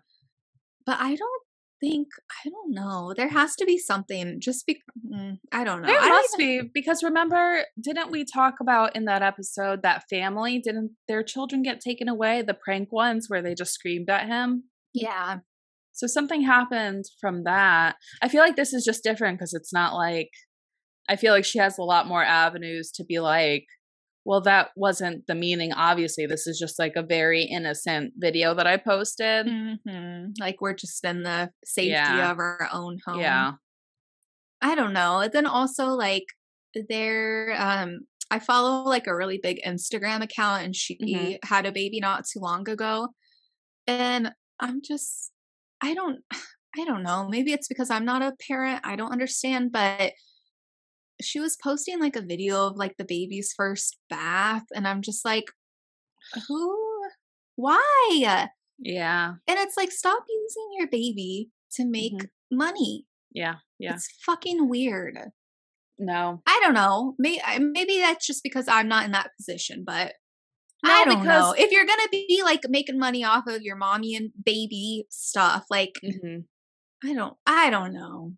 But 0.87 0.99
I 1.01 1.17
don't 1.17 1.43
think 1.81 2.09
I 2.45 2.49
don't 2.49 2.73
know. 2.73 3.13
There 3.17 3.29
has 3.29 3.55
to 3.57 3.65
be 3.65 3.79
something. 3.79 4.41
Just 4.41 4.67
be, 4.67 4.81
mm, 5.07 5.39
I 5.53 5.65
don't 5.65 5.83
know. 5.83 5.89
There 5.89 6.01
I 6.01 6.09
must 6.09 6.39
even, 6.39 6.67
be 6.67 6.71
because 6.75 7.03
remember, 7.03 7.65
didn't 7.81 8.11
we 8.11 8.25
talk 8.25 8.55
about 8.61 8.97
in 8.97 9.05
that 9.07 9.23
episode 9.23 9.83
that 9.83 10.05
family 10.09 10.59
didn't 10.59 10.93
their 11.07 11.23
children 11.23 11.63
get 11.63 11.81
taken 11.81 12.09
away? 12.09 12.43
The 12.43 12.55
prank 12.55 12.93
ones 12.93 13.27
where 13.29 13.43
they 13.43 13.55
just 13.55 13.73
screamed 13.73 14.11
at 14.11 14.27
him. 14.27 14.65
Yeah. 14.95 15.39
So 15.93 16.07
something 16.07 16.43
happened 16.43 17.07
from 17.21 17.45
that. 17.45 17.97
I 18.23 18.29
feel 18.29 18.41
like 18.41 18.57
this 18.57 18.73
is 18.73 18.85
just 18.85 19.03
different 19.03 19.39
because 19.39 19.55
it's 19.55 19.73
not 19.73 19.95
like 19.95 20.31
I 21.09 21.17
feel 21.17 21.33
like 21.33 21.45
she 21.45 21.59
has 21.59 21.79
a 21.79 21.83
lot 21.83 22.07
more 22.07 22.23
avenues 22.23 22.93
to 22.93 23.05
be 23.05 23.19
like, 23.19 23.67
well, 24.25 24.41
that 24.43 24.71
wasn't 24.77 25.27
the 25.27 25.35
meaning. 25.35 25.73
Obviously, 25.73 26.27
this 26.27 26.47
is 26.47 26.59
just 26.59 26.79
like 26.79 26.97
a 26.97 27.03
very 27.03 27.43
innocent 27.43 28.13
video 28.17 28.55
that 28.55 28.67
I 28.67 28.77
posted. 28.77 29.47
Mm-hmm. 29.47 30.33
Like 30.39 30.61
we're 30.61 30.75
just 30.75 31.05
in 31.05 31.23
the 31.23 31.51
safety 31.65 31.93
yeah. 31.93 32.31
of 32.31 32.39
our 32.39 32.69
own 32.73 32.99
home. 33.07 33.21
Yeah. 33.21 33.53
I 34.61 34.75
don't 34.75 34.93
know. 34.93 35.21
And 35.21 35.33
then 35.33 35.47
also 35.47 35.87
like 35.87 36.27
there, 36.89 37.55
um, 37.59 38.01
I 38.31 38.39
follow 38.39 38.83
like 38.85 39.07
a 39.07 39.17
really 39.17 39.41
big 39.43 39.61
Instagram 39.67 40.23
account 40.23 40.65
and 40.65 40.77
she 40.77 40.99
mm-hmm. 40.99 41.49
had 41.49 41.65
a 41.65 41.73
baby 41.73 42.01
not 42.01 42.27
too 42.27 42.41
long 42.41 42.69
ago. 42.69 43.09
And 43.87 44.33
I'm 44.61 44.83
just, 44.83 45.33
I 45.81 45.95
don't, 45.95 46.19
I 46.79 46.85
don't 46.85 47.03
know. 47.03 47.27
Maybe 47.29 47.53
it's 47.53 47.67
because 47.67 47.91
I'm 47.91 48.05
not 48.05 48.21
a 48.21 48.37
parent. 48.47 48.83
I 48.85 48.95
don't 48.95 49.11
understand, 49.11 49.73
but 49.73 50.13
she 51.23 51.41
was 51.41 51.57
posting 51.63 52.01
like 52.01 52.17
a 52.17 52.23
video 52.23 52.67
of 52.67 52.77
like 52.77 52.97
the 52.97 53.05
baby's 53.05 53.53
first 53.57 53.97
bath 54.11 54.65
and 54.75 54.87
i'm 54.89 55.03
just 55.03 55.25
like 55.25 55.47
who 56.47 56.77
why 57.57 58.49
Yeah. 58.79 59.35
And 59.49 59.59
it's 59.59 59.77
like, 59.77 59.91
stop 59.91 60.25
using 60.29 60.69
your 60.79 60.87
baby 60.89 61.51
to 61.73 61.85
make 61.85 62.13
Mhm. 62.13 62.29
money. 62.53 63.07
Yeah. 63.33 63.57
Yeah. 63.79 63.95
It's 63.95 64.09
fucking 64.25 64.69
weird. 64.69 65.19
no. 65.99 66.41
I 66.47 66.61
don't 66.63 66.75
know. 66.75 67.17
Maybe 67.19 67.41
maybe 67.59 67.99
that's 67.99 68.25
just 68.25 68.45
because 68.45 68.69
I'm 68.69 68.87
not 68.89 69.05
in 69.05 69.11
that 69.13 69.31
position, 69.37 69.83
but 69.85 70.15
No, 70.85 70.93
I 70.93 71.05
don't 71.07 71.25
know. 71.25 71.55
If 71.59 71.73
you're 71.73 71.87
gonna 71.87 72.09
be 72.13 72.41
like 72.45 72.61
making 72.69 72.99
money 73.01 73.25
off 73.25 73.49
of 73.49 73.63
your 73.63 73.75
mommy 73.77 74.15
and 74.15 74.31
baby 74.45 75.07
stuff, 75.11 75.67
like 75.71 75.95
Mhm. 76.05 76.45
I 77.05 77.15
don't, 77.15 77.37
I 77.47 77.71
don't 77.71 77.93
know. 77.93 78.35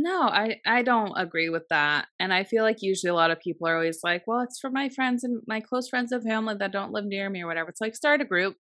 No, 0.00 0.22
I 0.28 0.60
I 0.64 0.82
don't 0.82 1.12
agree 1.16 1.48
with 1.48 1.66
that. 1.70 2.06
And 2.20 2.32
I 2.32 2.44
feel 2.44 2.62
like 2.62 2.82
usually 2.82 3.10
a 3.10 3.14
lot 3.14 3.32
of 3.32 3.40
people 3.40 3.66
are 3.66 3.74
always 3.74 4.00
like, 4.04 4.26
"Well, 4.28 4.40
it's 4.40 4.60
for 4.60 4.70
my 4.70 4.88
friends 4.88 5.24
and 5.24 5.42
my 5.48 5.60
close 5.60 5.88
friends 5.88 6.12
and 6.12 6.22
family 6.22 6.54
that 6.58 6.70
don't 6.70 6.92
live 6.92 7.04
near 7.04 7.28
me 7.28 7.42
or 7.42 7.48
whatever." 7.48 7.68
It's 7.70 7.80
like 7.80 7.96
start 7.96 8.20
a 8.20 8.24
group. 8.24 8.56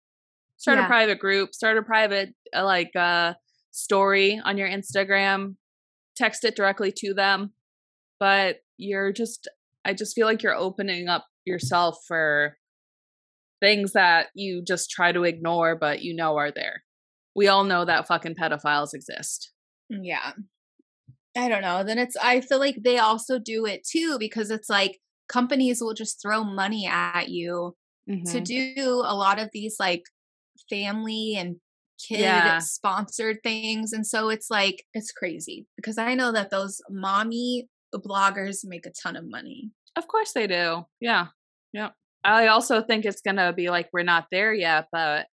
Start 0.58 0.78
Yeah. 0.78 0.86
a 0.86 0.88
private 0.88 1.20
group, 1.20 1.56
start 1.56 1.78
a 1.78 1.82
private 1.84 2.36
uh, 2.56 2.64
like 2.64 2.96
uh 2.96 3.34
story 3.72 4.40
on 4.46 4.58
your 4.60 4.70
Instagram, 4.70 5.56
text 6.16 6.46
it 6.46 6.56
directly 6.56 6.92
to 6.98 7.14
them. 7.16 7.54
But 8.20 8.58
you're 8.78 9.12
just 9.12 9.48
I 9.86 9.94
just 9.96 10.14
feel 10.16 10.28
like 10.28 10.44
you're 10.44 10.56
opening 10.56 11.08
up 11.08 11.26
yourself 11.46 11.98
for 12.08 12.58
things 13.60 13.94
that 13.94 14.28
you 14.36 14.62
just 14.64 14.92
try 14.92 15.12
to 15.12 15.24
ignore 15.24 15.76
but 15.76 16.02
you 16.04 16.16
know 16.16 16.38
are 16.38 16.52
there. 16.52 16.84
We 17.36 17.48
all 17.48 17.64
know 17.64 17.86
that 17.86 18.08
fucking 18.08 18.36
pedophiles 18.36 18.94
exist. 18.94 19.52
Yeah. 19.90 20.34
I 21.36 21.50
don't 21.50 21.62
know. 21.62 21.84
Then 21.84 21.98
it's, 21.98 22.16
I 22.22 22.42
feel 22.42 22.60
like 22.60 22.78
they 22.84 22.98
also 23.00 23.40
do 23.40 23.66
it 23.66 23.84
too 23.90 24.18
because 24.20 24.52
it's 24.52 24.70
like 24.70 25.00
companies 25.28 25.82
will 25.82 25.94
just 25.94 26.22
throw 26.22 26.44
money 26.44 26.86
at 26.88 27.30
you 27.30 27.76
to 28.08 28.14
Mhm. 28.42 28.44
do 28.46 29.02
a 29.06 29.16
lot 29.16 29.40
of 29.40 29.50
these 29.54 29.78
like 29.80 30.04
family 30.70 31.36
and 31.38 31.58
kid 32.06 32.20
Yeah. 32.20 32.60
sponsored 32.60 33.38
things. 33.44 33.94
And 33.94 34.06
so 34.06 34.30
it's 34.30 34.50
like, 34.50 34.84
it's 34.94 35.12
crazy 35.12 35.66
because 35.76 35.98
I 35.98 36.14
know 36.16 36.32
that 36.34 36.50
those 36.50 36.82
mommy 36.90 37.68
bloggers 37.96 38.60
make 38.66 38.86
a 38.86 38.92
ton 38.92 39.16
of 39.16 39.26
money. 39.30 39.72
Of 39.96 40.08
course 40.08 40.34
they 40.34 40.48
do. 40.48 40.86
Yeah. 41.00 41.28
Yep. 41.74 41.94
I 42.24 42.48
also 42.48 42.82
think 42.82 43.06
it's 43.06 43.22
going 43.22 43.36
to 43.38 43.54
be 43.54 43.70
like 43.70 43.90
we're 43.94 44.04
not 44.04 44.28
there 44.32 44.54
yet, 44.54 44.88
but 44.92 45.28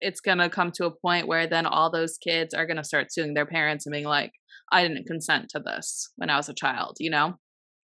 it's 0.00 0.20
going 0.20 0.38
to 0.38 0.48
come 0.50 0.72
to 0.72 0.86
a 0.86 0.90
point 0.90 1.26
where 1.26 1.46
then 1.46 1.66
all 1.66 1.90
those 1.90 2.16
kids 2.18 2.54
are 2.54 2.66
going 2.66 2.76
to 2.76 2.84
start 2.84 3.12
suing 3.12 3.34
their 3.34 3.46
parents 3.46 3.86
and 3.86 3.92
being 3.92 4.04
like, 4.04 4.32
I 4.72 4.86
didn't 4.86 5.06
consent 5.06 5.48
to 5.50 5.60
this 5.60 6.10
when 6.16 6.30
I 6.30 6.36
was 6.36 6.48
a 6.48 6.54
child, 6.54 6.96
you 7.00 7.10
know? 7.10 7.34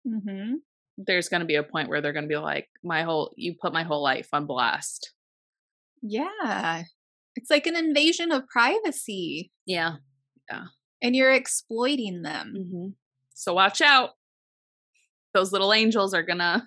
Mm-hmm. 0.06 0.54
There's 0.98 1.28
going 1.28 1.40
to 1.40 1.46
be 1.46 1.54
a 1.56 1.62
point 1.62 1.88
where 1.88 2.00
they're 2.00 2.12
going 2.12 2.24
to 2.24 2.28
be 2.28 2.36
like, 2.36 2.68
my 2.82 3.02
whole, 3.02 3.32
you 3.36 3.54
put 3.60 3.72
my 3.72 3.82
whole 3.82 4.02
life 4.02 4.28
on 4.32 4.46
blast. 4.46 5.12
Yeah. 6.02 6.84
It's 7.36 7.50
like 7.50 7.66
an 7.66 7.76
invasion 7.76 8.32
of 8.32 8.46
privacy 8.48 9.50
Yeah. 9.66 9.96
Yeah. 10.50 10.64
And 11.02 11.14
you're 11.14 11.32
exploiting 11.32 12.22
them. 12.22 12.54
hmm 12.72 12.88
So 13.34 13.54
watch 13.54 13.80
out. 13.80 14.10
Those 15.34 15.52
little 15.52 15.72
angels 15.72 16.14
are 16.14 16.22
going 16.22 16.38
to 16.38 16.62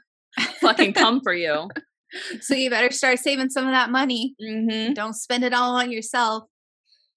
fucking 0.62 0.94
come 1.02 1.22
for 1.22 1.34
you. 1.34 1.68
So 2.42 2.56
you 2.56 2.70
better 2.70 2.92
start 2.92 3.20
saving 3.20 3.50
some 3.50 3.66
of 3.66 3.72
that 3.74 3.90
money. 3.90 4.36
hmm 4.40 4.94
Don't 4.94 5.14
spend 5.16 5.44
it 5.44 5.54
all 5.54 5.76
on 5.76 5.92
yourself. 5.92 6.44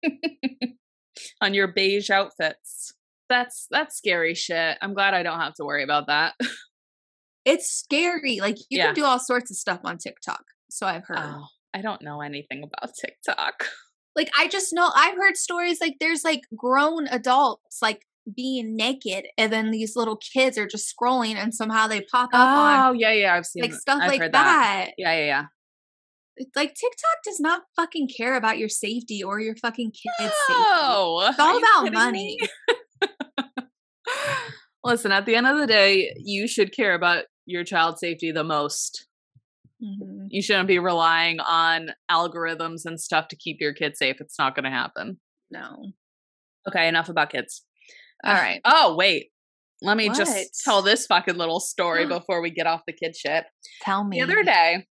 on 1.41 1.55
your 1.55 1.69
beige 1.69 2.11
outfits. 2.11 2.93
That's 3.29 3.67
that's 3.71 3.97
scary 3.97 4.35
shit. 4.35 4.77
I'm 4.83 4.95
glad 4.95 5.15
I 5.15 5.23
don't 5.23 5.41
have 5.41 5.55
to 5.55 5.65
worry 5.65 5.83
about 5.83 6.07
that. 6.09 6.35
It's 7.45 7.71
scary. 7.71 8.41
Like 8.41 8.57
you 8.71 8.79
Yeah. 8.79 8.87
can 8.87 8.95
do 8.95 9.05
all 9.05 9.19
sorts 9.19 9.51
of 9.51 9.57
stuff 9.57 9.81
on 9.85 9.99
TikTok. 9.99 10.43
So 10.71 10.87
I've 10.87 11.05
heard. 11.07 11.19
Oh, 11.21 11.47
I 11.75 11.83
don't 11.83 12.03
know 12.03 12.21
anything 12.21 12.63
about 12.65 12.95
TikTok. 12.95 13.67
Like 14.17 14.31
I 14.39 14.49
just 14.49 14.73
know 14.73 14.91
I've 14.95 15.17
heard 15.17 15.37
stories 15.37 15.79
like 15.81 15.97
there's 16.01 16.25
like 16.25 16.43
grown 16.57 17.07
adults 17.09 17.79
like 17.83 18.03
being 18.35 18.77
naked 18.77 19.27
and 19.37 19.53
then 19.53 19.71
these 19.73 19.97
little 19.97 20.17
kids 20.17 20.57
are 20.57 20.67
just 20.67 20.95
scrolling 20.95 21.35
and 21.35 21.55
somehow 21.55 21.87
they 21.87 22.01
pop 22.01 22.31
up 22.33 22.59
on 22.59 22.89
Oh, 22.89 22.93
yeah, 22.99 23.13
yeah, 23.13 23.35
I've 23.35 23.45
seen 23.45 23.63
like 23.63 23.75
stuff 23.75 24.01
I've 24.01 24.09
like 24.09 24.21
heard 24.21 24.33
that. 24.33 24.91
Yeah, 24.97 25.13
yeah, 25.19 25.25
yeah. 25.27 25.45
Like 26.57 26.75
TikTok 26.75 27.23
does 27.25 27.39
not 27.41 27.63
fucking 27.77 28.09
care 28.17 28.35
about 28.37 28.59
your 28.59 28.69
safety 28.69 29.23
or 29.23 29.39
your 29.41 29.55
fucking 29.57 29.93
kids' 29.93 30.17
safety. 30.19 30.33
Oh, 30.49 31.27
It's 31.29 31.39
all 31.41 31.59
about 31.59 31.93
money. 31.93 32.39
Listen, 34.85 35.13
at 35.13 35.25
the 35.27 35.35
end 35.37 35.47
of 35.47 35.59
the 35.59 35.67
day, 35.67 36.13
you 36.19 36.47
should 36.47 36.75
care 36.75 36.95
about 36.95 37.25
your 37.47 37.65
child's 37.65 38.01
safety 38.01 38.33
the 38.33 38.45
most. 38.45 39.07
Mhm. 39.83 40.27
You 40.29 40.43
shouldn't 40.43 40.69
be 40.69 40.79
relying 40.79 41.41
on 41.41 41.91
algorithms 42.11 42.85
and 42.85 43.01
stuff 43.01 43.29
to 43.29 43.37
keep 43.37 43.61
your 43.61 43.73
kids 43.73 43.99
safe. 43.99 44.17
It's 44.21 44.39
not 44.39 44.55
going 44.55 44.65
to 44.65 44.71
happen. 44.71 45.19
No. 45.51 45.93
Okay, 46.69 46.87
enough 46.89 47.09
about 47.09 47.31
kids. 47.31 47.65
All 48.25 48.33
right. 48.35 48.61
Oh, 48.65 48.95
wait. 48.97 49.31
Let 49.83 49.97
me 49.97 50.09
What? 50.09 50.17
just 50.17 50.63
tell 50.65 50.81
this 50.83 51.07
fucking 51.07 51.37
little 51.37 51.61
story 51.61 52.07
before 52.09 52.41
we 52.43 52.51
get 52.51 52.67
off 52.67 52.83
the 52.87 52.93
kid 52.93 53.17
shit. 53.17 53.45
Tell 53.83 54.05
me. 54.05 54.19
The 54.19 54.25
other 54.25 54.43
day, 54.43 54.87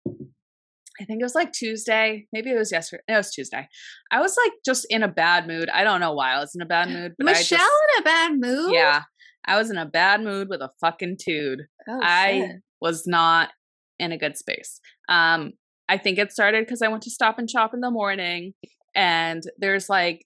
I 1.01 1.05
think 1.05 1.21
it 1.21 1.25
was 1.25 1.35
like 1.35 1.53
Tuesday, 1.53 2.27
maybe 2.33 2.51
it 2.51 2.59
was 2.59 2.71
yesterday. 2.71 3.03
It 3.09 3.17
was 3.17 3.33
Tuesday. 3.33 3.67
I 4.11 4.21
was 4.21 4.37
like 4.45 4.53
just 4.65 4.87
in 4.91 5.03
a 5.03 5.09
bad 5.09 5.47
mood. 5.47 5.71
I 5.71 5.83
don't 5.83 6.01
know 6.01 6.13
why 6.13 6.35
I 6.35 6.39
was 6.39 6.55
in 6.55 6.61
a 6.61 6.67
bad 6.67 6.89
mood, 6.91 7.15
but 7.17 7.25
Michelle 7.25 7.59
I 7.59 7.63
just, 7.63 7.97
in 7.97 8.03
a 8.03 8.05
bad 8.05 8.33
mood? 8.39 8.75
yeah, 8.75 9.03
I 9.47 9.57
was 9.57 9.71
in 9.71 9.79
a 9.79 9.87
bad 9.87 10.23
mood 10.23 10.49
with 10.51 10.61
a 10.61 10.71
fucking 10.81 11.17
dude. 11.25 11.63
Oh, 11.89 12.01
I 12.03 12.33
shit. 12.33 12.57
was 12.81 13.07
not 13.07 13.51
in 13.99 14.13
a 14.13 14.19
good 14.19 14.37
space. 14.37 14.81
Um, 15.09 15.53
I 15.89 15.97
think 15.97 16.19
it 16.19 16.33
started 16.33 16.67
because 16.67 16.83
I 16.83 16.89
went 16.89 17.03
to 17.05 17.11
stop 17.11 17.39
and 17.39 17.49
shop 17.49 17.73
in 17.73 17.81
the 17.81 17.91
morning, 17.91 18.53
and 18.95 19.43
there's 19.59 19.89
like 19.89 20.25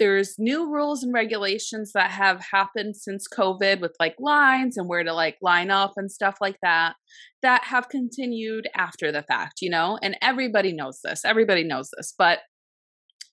there's 0.00 0.36
new 0.38 0.68
rules 0.72 1.04
and 1.04 1.12
regulations 1.12 1.92
that 1.92 2.10
have 2.10 2.42
happened 2.52 2.96
since 2.96 3.28
COVID 3.28 3.80
with 3.80 3.94
like 4.00 4.16
lines 4.18 4.76
and 4.76 4.88
where 4.88 5.04
to 5.04 5.12
like 5.12 5.36
line 5.42 5.70
up 5.70 5.92
and 5.96 6.10
stuff 6.10 6.38
like 6.40 6.56
that 6.62 6.94
that 7.42 7.64
have 7.64 7.88
continued 7.88 8.66
after 8.74 9.12
the 9.12 9.22
fact, 9.22 9.60
you 9.62 9.70
know? 9.70 9.98
And 10.02 10.16
everybody 10.22 10.72
knows 10.72 11.00
this. 11.04 11.24
Everybody 11.24 11.62
knows 11.62 11.90
this. 11.96 12.14
But 12.18 12.40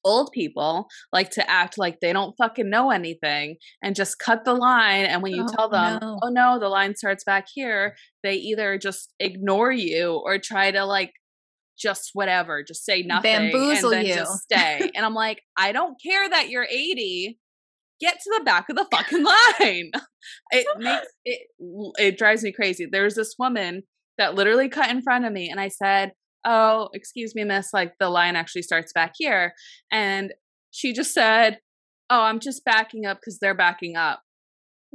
old 0.05 0.31
people 0.31 0.87
like 1.11 1.31
to 1.31 1.49
act 1.49 1.77
like 1.77 1.99
they 1.99 2.13
don't 2.13 2.35
fucking 2.37 2.69
know 2.69 2.91
anything 2.91 3.55
and 3.81 3.95
just 3.95 4.19
cut 4.19 4.45
the 4.45 4.53
line 4.53 5.05
and 5.05 5.21
when 5.23 5.33
you 5.33 5.43
Oh, 5.43 5.53
tell 5.55 5.69
them, 5.69 5.99
no. 6.01 6.19
"Oh 6.21 6.29
no, 6.29 6.59
the 6.59 6.69
line 6.69 6.95
starts 6.95 7.23
back 7.23 7.47
here," 7.53 7.95
they 8.23 8.35
either 8.35 8.77
just 8.77 9.13
ignore 9.19 9.71
you 9.71 10.21
or 10.23 10.37
try 10.37 10.71
to 10.71 10.85
like 10.85 11.11
just 11.77 12.11
whatever, 12.13 12.63
just 12.63 12.85
say 12.85 13.03
nothing 13.03 13.51
Bamboozle 13.51 13.91
and 13.91 13.99
then 13.99 14.05
you. 14.05 14.15
just 14.15 14.43
stay. 14.43 14.91
and 14.95 15.05
I'm 15.05 15.13
like, 15.13 15.41
I 15.55 15.71
don't 15.71 15.95
care 16.01 16.27
that 16.29 16.49
you're 16.49 16.67
80. 16.69 17.37
Get 17.99 18.19
to 18.21 18.35
the 18.37 18.43
back 18.43 18.69
of 18.69 18.75
the 18.75 18.85
fucking 18.91 19.23
line. 19.59 19.91
It 20.51 20.67
makes 20.77 21.07
it 21.25 21.39
it 21.97 22.17
drives 22.17 22.43
me 22.43 22.51
crazy. 22.51 22.87
There 22.91 23.03
was 23.03 23.15
this 23.15 23.35
woman 23.39 23.83
that 24.17 24.35
literally 24.35 24.69
cut 24.69 24.89
in 24.91 25.01
front 25.01 25.25
of 25.25 25.33
me 25.33 25.49
and 25.49 25.59
I 25.59 25.69
said, 25.69 26.11
"Oh, 26.45 26.89
excuse 26.93 27.33
me, 27.33 27.43
miss, 27.43 27.69
like 27.73 27.93
the 27.99 28.09
line 28.09 28.35
actually 28.35 28.61
starts 28.61 28.93
back 28.93 29.13
here." 29.17 29.53
And 29.91 30.33
she 30.69 30.93
just 30.93 31.11
said, 31.11 31.59
"Oh, 32.09 32.21
I'm 32.21 32.39
just 32.39 32.63
backing 32.65 33.05
up 33.05 33.19
cuz 33.23 33.39
they're 33.39 33.55
backing 33.55 33.95
up." 33.95 34.21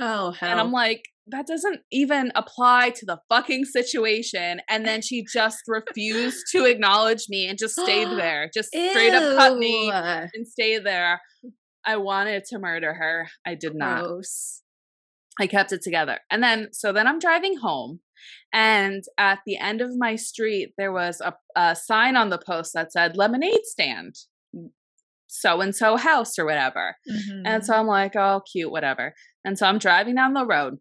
Oh, 0.01 0.31
hell. 0.31 0.51
And 0.51 0.61
I'm 0.61 0.73
like, 0.73 1.03
that 1.29 1.47
doesn't 1.47 1.81
even 1.91 2.33
apply 2.35 2.91
to 2.97 3.07
the 3.07 3.19
fucking 3.29 3.65
situation. 3.67 4.61
And 4.69 4.85
then 4.85 5.03
she 5.03 5.25
just 5.33 5.61
refused 5.69 6.45
to 6.53 6.65
acknowledge 6.65 7.27
me 7.29 7.49
and 7.49 7.59
just 7.59 7.79
stayed 7.79 8.09
there, 8.19 8.51
just 8.53 8.69
straight 8.69 9.15
up 9.15 9.37
cut 9.37 9.59
me 9.59 9.91
and 9.91 10.47
stayed 10.47 10.85
there. 10.85 11.21
I 11.85 11.97
wanted 11.97 12.45
to 12.47 12.59
murder 12.59 12.95
her. 12.95 13.29
I 13.47 13.55
did 13.55 13.75
not. 13.75 14.05
Gross. 14.05 14.63
I 15.41 15.47
kept 15.47 15.73
it 15.73 15.83
together. 15.83 16.19
And 16.31 16.43
then, 16.43 16.69
so 16.73 16.93
then 16.93 17.07
I'm 17.07 17.19
driving 17.19 17.57
home. 17.57 18.01
And 18.53 19.03
at 19.19 19.41
the 19.47 19.57
end 19.57 19.81
of 19.81 19.91
my 19.97 20.17
street, 20.17 20.75
there 20.77 20.93
was 20.93 21.21
a, 21.21 21.35
a 21.57 21.75
sign 21.75 22.17
on 22.17 22.29
the 22.29 22.39
post 22.39 22.73
that 22.75 22.93
said 22.93 23.17
lemonade 23.17 23.65
stand, 23.65 24.15
so 25.27 25.61
and 25.61 25.75
so 25.75 25.97
house 25.97 26.39
or 26.39 26.45
whatever. 26.45 26.97
Mm-hmm. 27.11 27.47
And 27.47 27.65
so 27.65 27.75
I'm 27.75 27.87
like, 27.87 28.15
oh, 28.15 28.43
cute, 28.53 28.71
whatever. 28.71 29.15
And 29.45 29.59
so 29.59 29.67
I'm 29.67 29.79
driving 29.79 30.15
down 30.15 30.35
the 30.35 30.47
road. 30.47 30.79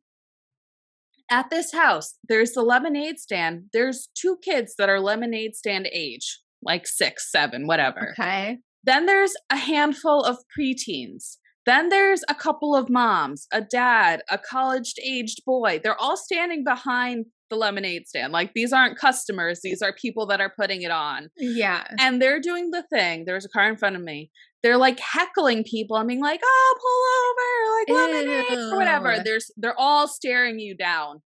At 1.32 1.50
this 1.50 1.72
house, 1.72 2.16
there's 2.28 2.52
the 2.52 2.62
lemonade 2.62 3.18
stand. 3.18 3.64
There's 3.74 4.10
two 4.14 4.38
kids 4.44 4.76
that 4.78 4.90
are 4.90 5.00
lemonade 5.00 5.56
stand 5.56 5.88
age, 5.92 6.40
like 6.62 6.86
six, 6.86 7.32
seven, 7.32 7.66
whatever. 7.68 8.14
okay. 8.20 8.58
Then 8.84 9.06
there's 9.06 9.34
a 9.50 9.56
handful 9.58 10.24
of 10.24 10.38
preteens. 10.58 11.38
Then 11.66 11.90
there's 11.90 12.24
a 12.28 12.34
couple 12.36 12.76
of 12.76 12.90
moms, 12.90 13.48
a 13.54 13.62
dad, 13.62 14.24
a 14.30 14.38
college 14.38 14.94
aged 15.06 15.44
boy. 15.46 15.80
They're 15.84 16.00
all 16.02 16.18
standing 16.18 16.64
behind 16.64 17.28
the 17.52 17.56
lemonade 17.56 18.08
stand. 18.08 18.34
Like 18.34 18.54
these 18.54 18.74
aren't 18.74 18.98
customers, 18.98 19.60
these 19.64 19.82
are 19.82 19.94
people 19.94 20.26
that 20.28 20.42
are 20.42 20.52
putting 20.58 20.82
it 20.82 20.92
on 20.92 21.30
Yeah. 21.38 21.84
and 22.00 22.22
they're 22.22 22.40
doing 22.40 22.72
the 22.72 22.84
thing. 22.92 23.26
There's 23.26 23.46
a 23.46 23.50
car 23.50 23.70
in 23.70 23.78
front 23.78 23.96
of 23.96 24.02
me. 24.02 24.32
They're 24.64 24.78
like 24.78 25.00
heckling 25.00 25.64
people 25.64 25.98
and 25.98 26.08
being 26.08 26.22
like, 26.22 26.42
"Oh, 26.44 27.86
pull 27.90 27.96
over, 27.98 28.06
like 28.06 28.14
lemonade 28.14 28.58
or 28.60 28.78
whatever." 28.78 29.24
There's 29.24 29.52
they're 29.58 29.80
all 29.80 30.08
staring 30.08 30.60
you 30.60 30.76
down, 30.76 31.22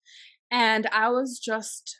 and 0.50 0.86
I 0.92 1.08
was 1.08 1.38
just 1.38 1.96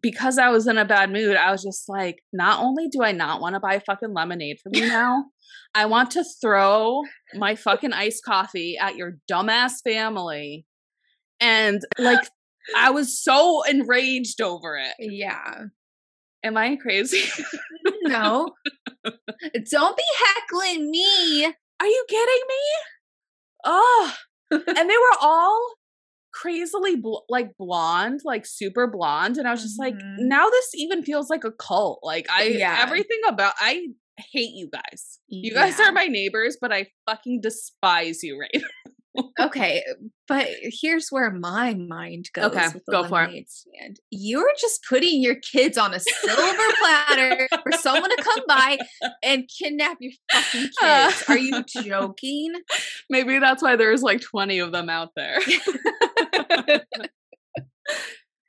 because 0.00 0.38
I 0.38 0.48
was 0.48 0.66
in 0.66 0.78
a 0.78 0.84
bad 0.84 1.12
mood, 1.12 1.36
I 1.36 1.52
was 1.52 1.62
just 1.62 1.88
like, 1.88 2.22
not 2.32 2.62
only 2.62 2.88
do 2.88 3.02
I 3.02 3.12
not 3.12 3.40
want 3.40 3.54
to 3.54 3.60
buy 3.60 3.78
fucking 3.78 4.12
lemonade 4.12 4.58
for 4.62 4.70
you 4.72 4.86
now, 4.88 5.26
I 5.74 5.86
want 5.86 6.10
to 6.12 6.24
throw 6.40 7.02
my 7.34 7.54
fucking 7.54 7.92
iced 7.92 8.24
coffee 8.24 8.76
at 8.78 8.96
your 8.96 9.18
dumbass 9.30 9.74
family. 9.84 10.66
And 11.40 11.80
like, 11.98 12.28
I 12.76 12.90
was 12.90 13.22
so 13.22 13.62
enraged 13.64 14.40
over 14.40 14.76
it. 14.76 14.94
Yeah. 14.98 15.64
Am 16.44 16.56
I 16.56 16.76
crazy? 16.76 17.22
no. 18.04 18.50
Don't 19.70 19.96
be 19.96 20.02
heckling 20.24 20.90
me. 20.90 21.44
Are 21.80 21.86
you 21.86 22.04
kidding 22.08 22.42
me? 22.48 22.62
Oh, 23.64 24.14
and 24.50 24.90
they 24.90 24.96
were 24.96 25.16
all 25.20 25.74
crazily 26.32 26.96
bl- 26.96 27.24
like 27.28 27.56
blonde, 27.58 28.20
like 28.24 28.46
super 28.46 28.86
blonde, 28.86 29.36
and 29.36 29.48
I 29.48 29.50
was 29.50 29.62
just 29.62 29.80
mm-hmm. 29.80 29.96
like, 29.96 30.04
now 30.18 30.48
this 30.48 30.74
even 30.74 31.02
feels 31.02 31.30
like 31.30 31.44
a 31.44 31.52
cult. 31.52 32.00
Like 32.02 32.26
I, 32.30 32.44
yeah. 32.44 32.78
everything 32.80 33.20
about 33.26 33.54
I 33.58 33.88
hate 34.16 34.54
you 34.54 34.68
guys. 34.70 35.18
You 35.28 35.52
yeah. 35.54 35.66
guys 35.66 35.80
are 35.80 35.92
my 35.92 36.06
neighbors, 36.06 36.56
but 36.60 36.72
I 36.72 36.88
fucking 37.08 37.40
despise 37.40 38.22
you 38.22 38.38
right 38.38 38.62
okay, 39.40 39.84
but 40.26 40.48
here's 40.62 41.08
where 41.10 41.30
my 41.30 41.74
mind 41.74 42.30
goes. 42.32 42.46
Okay, 42.46 42.68
go 42.90 43.04
for 43.04 43.22
it. 43.24 43.50
Stand. 43.50 44.00
You're 44.10 44.52
just 44.60 44.84
putting 44.88 45.22
your 45.22 45.36
kids 45.36 45.78
on 45.78 45.94
a 45.94 46.00
silver 46.00 46.72
platter 46.80 47.48
for 47.62 47.72
someone 47.72 48.10
to 48.10 48.22
come 48.22 48.42
by 48.46 48.78
and 49.22 49.48
kidnap 49.48 49.98
your 50.00 50.12
fucking 50.32 50.68
kids. 50.80 51.24
Are 51.28 51.38
you 51.38 51.64
joking? 51.82 52.54
Maybe 53.10 53.38
that's 53.38 53.62
why 53.62 53.76
there's 53.76 54.02
like 54.02 54.20
20 54.20 54.58
of 54.58 54.72
them 54.72 54.88
out 54.90 55.10
there. 55.16 55.38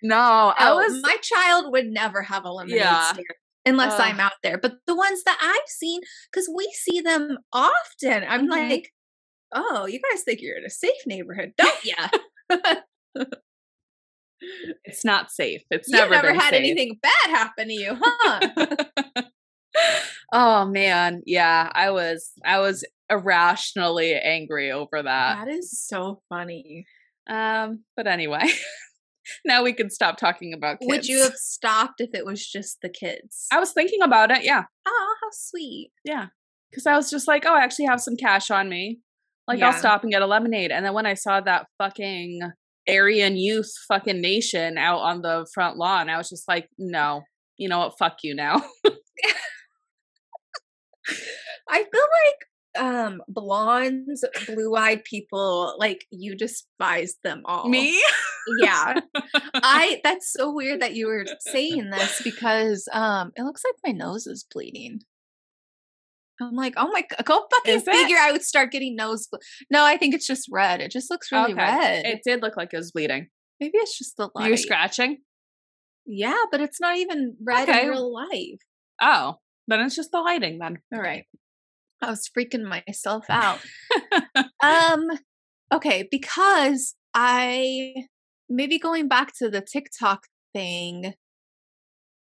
no, 0.03 0.17
I 0.57 0.69
oh, 0.69 0.75
was. 0.77 1.01
My 1.01 1.17
child 1.21 1.71
would 1.71 1.87
never 1.87 2.21
have 2.21 2.45
a 2.45 2.51
lemonade 2.51 2.79
yeah. 2.79 3.13
stand 3.13 3.25
unless 3.65 3.99
uh, 3.99 4.03
I'm 4.03 4.19
out 4.19 4.33
there. 4.43 4.57
But 4.57 4.77
the 4.87 4.95
ones 4.95 5.23
that 5.23 5.37
I've 5.41 5.69
seen, 5.69 6.01
because 6.31 6.49
we 6.53 6.69
see 6.73 7.01
them 7.01 7.37
often, 7.53 8.23
I'm 8.27 8.41
mm-hmm. 8.41 8.49
like, 8.49 8.91
oh, 9.53 9.85
you 9.87 9.99
guys 10.11 10.23
think 10.23 10.41
you're 10.41 10.57
in 10.57 10.65
a 10.65 10.69
safe 10.69 11.05
neighborhood, 11.05 11.53
don't 11.57 11.83
you? 11.83 11.95
it's 14.83 15.05
not 15.05 15.31
safe. 15.31 15.63
It's 15.69 15.89
never 15.89 16.05
you 16.05 16.11
never, 16.11 16.27
never 16.27 16.39
had 16.39 16.51
safe. 16.51 16.59
anything 16.59 16.99
bad 17.01 17.29
happen 17.29 17.67
to 17.67 17.73
you, 17.73 17.97
huh? 17.99 19.23
oh 20.33 20.65
man, 20.65 21.21
yeah, 21.25 21.69
I 21.73 21.91
was 21.91 22.31
I 22.45 22.59
was 22.59 22.85
irrationally 23.09 24.13
angry 24.13 24.71
over 24.71 25.01
that. 25.03 25.45
That 25.45 25.51
is 25.51 25.71
so 25.71 26.21
funny. 26.29 26.85
Um, 27.29 27.83
but 27.95 28.07
anyway, 28.07 28.49
now 29.45 29.63
we 29.63 29.73
can 29.73 29.89
stop 29.89 30.17
talking 30.17 30.53
about 30.53 30.79
kids. 30.79 30.89
Would 30.89 31.05
you 31.07 31.21
have 31.21 31.35
stopped 31.35 32.01
if 32.01 32.11
it 32.13 32.25
was 32.25 32.45
just 32.45 32.79
the 32.81 32.89
kids? 32.89 33.47
I 33.51 33.59
was 33.59 33.71
thinking 33.71 34.01
about 34.01 34.31
it, 34.31 34.43
yeah. 34.43 34.63
Oh, 34.87 35.15
how 35.21 35.29
sweet. 35.31 35.91
Yeah. 36.03 36.27
Cuz 36.73 36.85
I 36.85 36.95
was 36.95 37.09
just 37.09 37.27
like, 37.27 37.45
"Oh, 37.45 37.55
I 37.55 37.63
actually 37.63 37.85
have 37.85 38.01
some 38.01 38.15
cash 38.15 38.51
on 38.51 38.69
me. 38.69 38.99
Like 39.49 39.59
yeah. 39.59 39.69
I'll 39.69 39.73
stop 39.73 40.03
and 40.03 40.11
get 40.11 40.21
a 40.21 40.27
lemonade. 40.27 40.71
And 40.71 40.85
then 40.85 40.93
when 40.93 41.07
I 41.07 41.15
saw 41.15 41.41
that 41.41 41.65
fucking 41.79 42.41
Aryan 42.87 43.35
youth 43.35 43.71
fucking 43.87 44.21
nation 44.21 44.77
out 44.77 44.99
on 44.99 45.23
the 45.23 45.47
front 45.55 45.75
lawn, 45.75 46.07
I 46.07 46.17
was 46.17 46.29
just 46.29 46.47
like, 46.47 46.69
no, 46.77 47.23
you 47.57 47.67
know 47.67 47.79
what? 47.79 47.97
Fuck 47.97 48.17
you 48.21 48.35
now. 48.35 48.61
I 51.67 51.77
feel 51.77 51.87
like 51.93 52.45
um 52.79 53.23
blondes, 53.27 54.23
blue-eyed 54.45 55.03
people, 55.03 55.75
like 55.79 56.05
you 56.11 56.35
despise 56.35 57.15
them 57.23 57.41
all. 57.45 57.67
Me? 57.67 57.99
yeah. 58.61 58.99
I 59.55 59.99
that's 60.03 60.31
so 60.31 60.53
weird 60.53 60.79
that 60.81 60.93
you 60.93 61.07
were 61.07 61.25
saying 61.39 61.89
this 61.89 62.21
because 62.23 62.87
um 62.93 63.31
it 63.35 63.41
looks 63.41 63.63
like 63.65 63.73
my 63.83 63.97
nose 63.97 64.27
is 64.27 64.45
bleeding. 64.53 64.99
I'm 66.41 66.55
like, 66.55 66.73
oh 66.77 66.89
my 66.91 67.01
god, 67.01 67.25
go 67.25 67.47
fucking 67.51 67.81
figure. 67.81 68.17
I 68.17 68.31
would 68.31 68.43
start 68.43 68.71
getting 68.71 68.95
nose. 68.95 69.27
No, 69.69 69.83
I 69.83 69.97
think 69.97 70.13
it's 70.13 70.27
just 70.27 70.47
red. 70.51 70.81
It 70.81 70.91
just 70.91 71.09
looks 71.09 71.31
really 71.31 71.53
okay. 71.53 71.61
red. 71.61 72.05
It 72.05 72.21
did 72.25 72.41
look 72.41 72.57
like 72.57 72.73
it 72.73 72.77
was 72.77 72.91
bleeding. 72.91 73.27
Maybe 73.59 73.77
it's 73.77 73.97
just 73.97 74.15
the 74.17 74.29
light. 74.33 74.47
You're 74.47 74.57
scratching. 74.57 75.17
Yeah, 76.05 76.37
but 76.51 76.61
it's 76.61 76.79
not 76.79 76.97
even 76.97 77.35
red 77.43 77.69
okay. 77.69 77.83
in 77.83 77.89
real 77.89 78.13
life. 78.13 78.59
Oh, 79.01 79.35
then 79.67 79.81
it's 79.81 79.95
just 79.95 80.11
the 80.11 80.19
lighting. 80.19 80.59
Then 80.59 80.77
all 80.93 81.01
right. 81.01 81.25
I 82.01 82.09
was 82.09 82.29
freaking 82.35 82.63
myself 82.63 83.25
out. 83.29 83.59
um, 84.63 85.05
okay, 85.73 86.07
because 86.09 86.95
I 87.13 87.93
maybe 88.49 88.79
going 88.79 89.07
back 89.07 89.33
to 89.37 89.49
the 89.49 89.61
TikTok 89.61 90.23
thing 90.53 91.13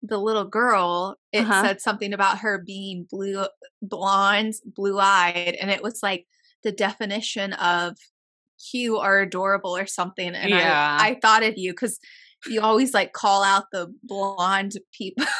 the 0.08 0.18
little 0.18 0.44
girl, 0.44 1.16
it 1.32 1.40
uh-huh. 1.40 1.62
said 1.62 1.80
something 1.80 2.12
about 2.12 2.38
her 2.38 2.62
being 2.64 3.06
blue, 3.10 3.46
blonde, 3.82 4.54
blue 4.64 4.98
eyed, 4.98 5.56
and 5.60 5.70
it 5.70 5.82
was 5.82 6.00
like 6.02 6.26
the 6.62 6.72
definition 6.72 7.52
of 7.54 7.96
cute 8.70 8.98
or 8.98 9.20
adorable 9.20 9.76
or 9.76 9.86
something. 9.86 10.34
And 10.34 10.50
yeah. 10.50 10.98
I, 11.00 11.10
I 11.10 11.18
thought 11.20 11.42
of 11.42 11.54
you 11.56 11.72
because 11.72 11.98
you 12.46 12.60
always 12.60 12.94
like 12.94 13.12
call 13.12 13.42
out 13.42 13.64
the 13.72 13.92
blonde 14.02 14.72
people. 14.92 15.26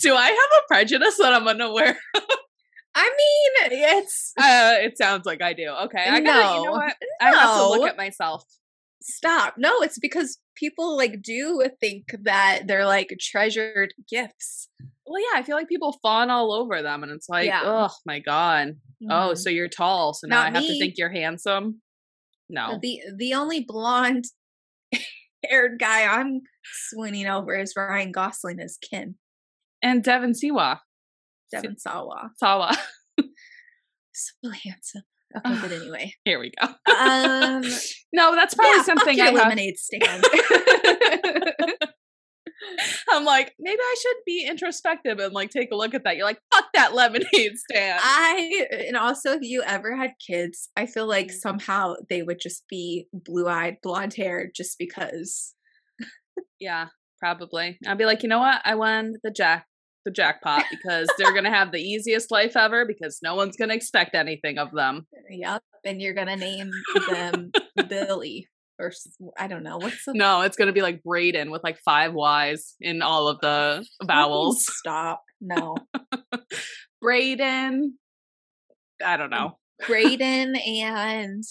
Do 0.00 0.14
I 0.14 0.26
have 0.26 0.36
a 0.36 0.66
prejudice 0.68 1.16
that 1.18 1.32
I'm 1.32 1.48
unaware 1.48 1.98
I 2.98 3.10
mean, 3.10 3.80
it's. 3.82 4.32
Uh, 4.38 4.76
it 4.80 4.96
sounds 4.96 5.26
like 5.26 5.42
I 5.42 5.52
do. 5.52 5.68
Okay, 5.68 6.02
I 6.02 6.20
gotta. 6.20 6.24
No, 6.24 6.56
you 6.56 6.64
know 6.64 6.72
what? 6.72 6.94
No. 7.20 7.26
I 7.26 7.30
have 7.30 7.56
to 7.56 7.68
look 7.68 7.90
at 7.90 7.96
myself 7.98 8.42
stop. 9.06 9.54
No, 9.56 9.82
it's 9.82 9.98
because 9.98 10.38
people 10.56 10.96
like 10.96 11.22
do 11.22 11.64
think 11.80 12.14
that 12.22 12.62
they're 12.66 12.86
like 12.86 13.14
treasured 13.20 13.94
gifts. 14.08 14.68
Well, 15.06 15.20
yeah, 15.20 15.38
I 15.38 15.42
feel 15.42 15.56
like 15.56 15.68
people 15.68 15.98
fawn 16.02 16.30
all 16.30 16.52
over 16.52 16.82
them, 16.82 17.02
and 17.02 17.12
it's 17.12 17.28
like, 17.28 17.46
yeah. 17.46 17.62
oh 17.64 17.94
my 18.04 18.18
god, 18.18 18.68
mm-hmm. 18.68 19.08
oh, 19.10 19.34
so 19.34 19.50
you're 19.50 19.68
tall, 19.68 20.14
so 20.14 20.26
now 20.26 20.42
Not 20.42 20.46
I 20.46 20.50
have 20.50 20.62
me. 20.62 20.68
to 20.72 20.78
think 20.78 20.94
you're 20.96 21.10
handsome. 21.10 21.80
No, 22.48 22.78
the 22.80 23.00
the 23.16 23.34
only 23.34 23.60
blonde 23.60 24.24
haired 25.48 25.78
guy 25.78 26.04
I'm 26.04 26.42
swooning 26.88 27.26
over 27.26 27.56
is 27.56 27.74
Ryan 27.76 28.12
Gosling 28.12 28.58
as 28.60 28.78
Ken, 28.78 29.14
and 29.82 30.02
Devon 30.02 30.32
Siwa, 30.32 30.80
Devon 31.52 31.78
Sawa, 31.78 32.30
Sawa, 32.36 32.76
so 34.12 34.50
handsome. 34.64 35.02
Okay, 35.36 35.58
but 35.60 35.72
anyway, 35.72 36.12
here 36.24 36.38
we 36.38 36.52
go. 36.58 36.66
Um, 36.66 37.62
no, 38.12 38.34
that's 38.34 38.54
probably 38.54 38.76
yeah, 38.76 38.82
something 38.82 39.20
I 39.20 39.30
lemonade 39.30 39.76
stand. 39.78 40.24
I'm 43.10 43.24
like, 43.24 43.52
maybe 43.58 43.78
I 43.80 43.94
should 44.00 44.16
be 44.24 44.46
introspective 44.48 45.18
and 45.18 45.32
like 45.32 45.50
take 45.50 45.70
a 45.72 45.76
look 45.76 45.94
at 45.94 46.04
that. 46.04 46.16
You're 46.16 46.26
like, 46.26 46.40
fuck 46.52 46.66
that 46.74 46.94
lemonade 46.94 47.56
stand. 47.70 48.00
I 48.02 48.66
and 48.88 48.96
also 48.96 49.32
if 49.32 49.42
you 49.42 49.62
ever 49.62 49.96
had 49.96 50.12
kids, 50.26 50.70
I 50.76 50.86
feel 50.86 51.06
like 51.06 51.28
mm-hmm. 51.28 51.36
somehow 51.36 51.94
they 52.08 52.22
would 52.22 52.40
just 52.40 52.64
be 52.68 53.08
blue 53.12 53.48
eyed, 53.48 53.76
blonde 53.82 54.14
hair 54.14 54.50
just 54.54 54.78
because. 54.78 55.54
yeah, 56.60 56.86
probably. 57.18 57.78
I'd 57.86 57.98
be 57.98 58.06
like, 58.06 58.22
you 58.22 58.28
know 58.28 58.40
what? 58.40 58.62
I 58.64 58.74
won 58.74 59.14
the 59.22 59.30
jack 59.30 59.66
the 60.06 60.10
jackpot 60.12 60.64
because 60.70 61.08
they're 61.18 61.32
going 61.32 61.44
to 61.44 61.50
have 61.50 61.72
the 61.72 61.80
easiest 61.80 62.30
life 62.30 62.56
ever 62.56 62.86
because 62.86 63.18
no 63.22 63.34
one's 63.34 63.56
going 63.56 63.68
to 63.68 63.74
expect 63.74 64.14
anything 64.14 64.56
of 64.56 64.72
them. 64.72 65.06
Yep. 65.28 65.60
And 65.84 66.00
you're 66.00 66.14
going 66.14 66.28
to 66.28 66.36
name 66.36 66.70
them 67.08 67.50
Billy 67.88 68.48
or 68.78 68.92
I 69.36 69.48
don't 69.48 69.64
know. 69.64 69.78
What's 69.78 70.04
the. 70.04 70.12
No, 70.14 70.42
it's 70.42 70.56
going 70.56 70.66
to 70.66 70.72
be 70.72 70.82
like 70.82 71.02
Braden 71.02 71.50
with 71.50 71.64
like 71.64 71.78
five 71.84 72.14
Y's 72.14 72.76
in 72.80 73.02
all 73.02 73.28
of 73.28 73.40
the 73.40 73.84
vowels. 74.04 74.64
Stop. 74.68 75.22
No. 75.40 75.76
Braden. 77.02 77.98
I 79.04 79.16
don't 79.16 79.30
mm, 79.30 79.38
know. 79.38 79.58
Braden 79.86 80.56
and. 80.56 81.42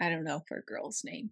I 0.00 0.08
don't 0.08 0.24
know 0.24 0.42
for 0.46 0.58
a 0.58 0.62
girl's 0.62 1.02
name. 1.04 1.30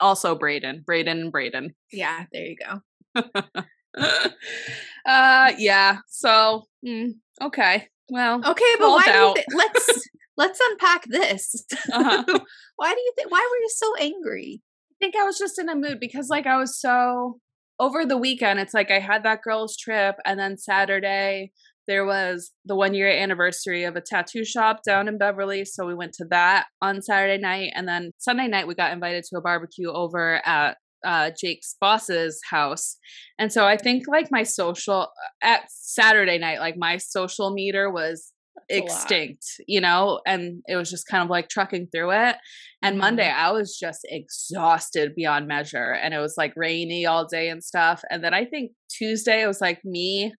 Also 0.00 0.34
Braden. 0.34 0.82
Braden 0.86 1.20
and 1.20 1.32
Braden. 1.32 1.74
Yeah, 1.92 2.24
there 2.32 2.46
you 2.46 2.56
go. 2.56 3.22
uh 5.06 5.52
yeah 5.58 5.98
so 6.08 6.64
mm, 6.86 7.10
okay 7.42 7.88
well 8.10 8.40
okay 8.44 8.74
but 8.78 8.90
why 8.90 9.02
do 9.04 9.10
you 9.10 9.34
th- 9.34 9.46
let's 9.54 10.08
let's 10.36 10.60
unpack 10.70 11.04
this 11.08 11.64
uh-huh. 11.92 12.24
why 12.76 12.94
do 12.94 13.00
you 13.00 13.12
think 13.16 13.30
why 13.30 13.48
were 13.50 13.62
you 13.62 13.68
so 13.68 13.94
angry 13.96 14.60
i 14.90 14.94
think 15.00 15.16
i 15.16 15.24
was 15.24 15.38
just 15.38 15.58
in 15.58 15.68
a 15.68 15.76
mood 15.76 15.98
because 16.00 16.28
like 16.28 16.46
i 16.46 16.56
was 16.56 16.80
so 16.80 17.38
over 17.78 18.06
the 18.06 18.16
weekend 18.16 18.58
it's 18.58 18.74
like 18.74 18.90
i 18.90 18.98
had 18.98 19.24
that 19.24 19.42
girl's 19.42 19.76
trip 19.76 20.16
and 20.24 20.38
then 20.38 20.56
saturday 20.56 21.50
there 21.88 22.04
was 22.04 22.52
the 22.64 22.76
one 22.76 22.94
year 22.94 23.08
anniversary 23.08 23.84
of 23.84 23.96
a 23.96 24.00
tattoo 24.00 24.44
shop 24.44 24.82
down 24.84 25.08
in 25.08 25.18
Beverly. 25.18 25.64
So 25.64 25.86
we 25.86 25.94
went 25.94 26.12
to 26.14 26.24
that 26.30 26.66
on 26.80 27.02
Saturday 27.02 27.40
night. 27.40 27.72
And 27.74 27.88
then 27.88 28.12
Sunday 28.18 28.46
night, 28.46 28.68
we 28.68 28.74
got 28.74 28.92
invited 28.92 29.24
to 29.24 29.38
a 29.38 29.40
barbecue 29.40 29.90
over 29.90 30.40
at 30.46 30.76
uh, 31.04 31.30
Jake's 31.38 31.76
boss's 31.80 32.40
house. 32.50 32.96
And 33.38 33.52
so 33.52 33.66
I 33.66 33.76
think 33.76 34.04
like 34.08 34.28
my 34.30 34.42
social 34.42 35.08
at 35.42 35.62
Saturday 35.70 36.38
night, 36.38 36.60
like 36.60 36.76
my 36.76 36.96
social 36.98 37.52
meter 37.52 37.90
was 37.90 38.32
extinct, 38.68 39.44
you 39.66 39.80
know, 39.80 40.20
and 40.26 40.62
it 40.66 40.76
was 40.76 40.90
just 40.90 41.06
kind 41.06 41.22
of 41.22 41.30
like 41.30 41.48
trucking 41.48 41.88
through 41.92 42.12
it. 42.12 42.36
And 42.82 42.96
Mhm. 42.96 43.00
Monday, 43.00 43.28
I 43.30 43.50
was 43.50 43.76
just 43.78 44.00
exhausted 44.04 45.14
beyond 45.14 45.46
measure, 45.48 45.92
and 45.92 46.14
it 46.14 46.18
was 46.18 46.34
like 46.36 46.52
rainy 46.56 47.06
all 47.06 47.26
day 47.26 47.48
and 47.48 47.62
stuff. 47.62 48.02
And 48.10 48.22
then 48.22 48.34
I 48.34 48.44
think 48.44 48.72
Tuesday, 48.88 49.42
it 49.42 49.46
was 49.46 49.60
like 49.60 49.84
me 49.84 50.34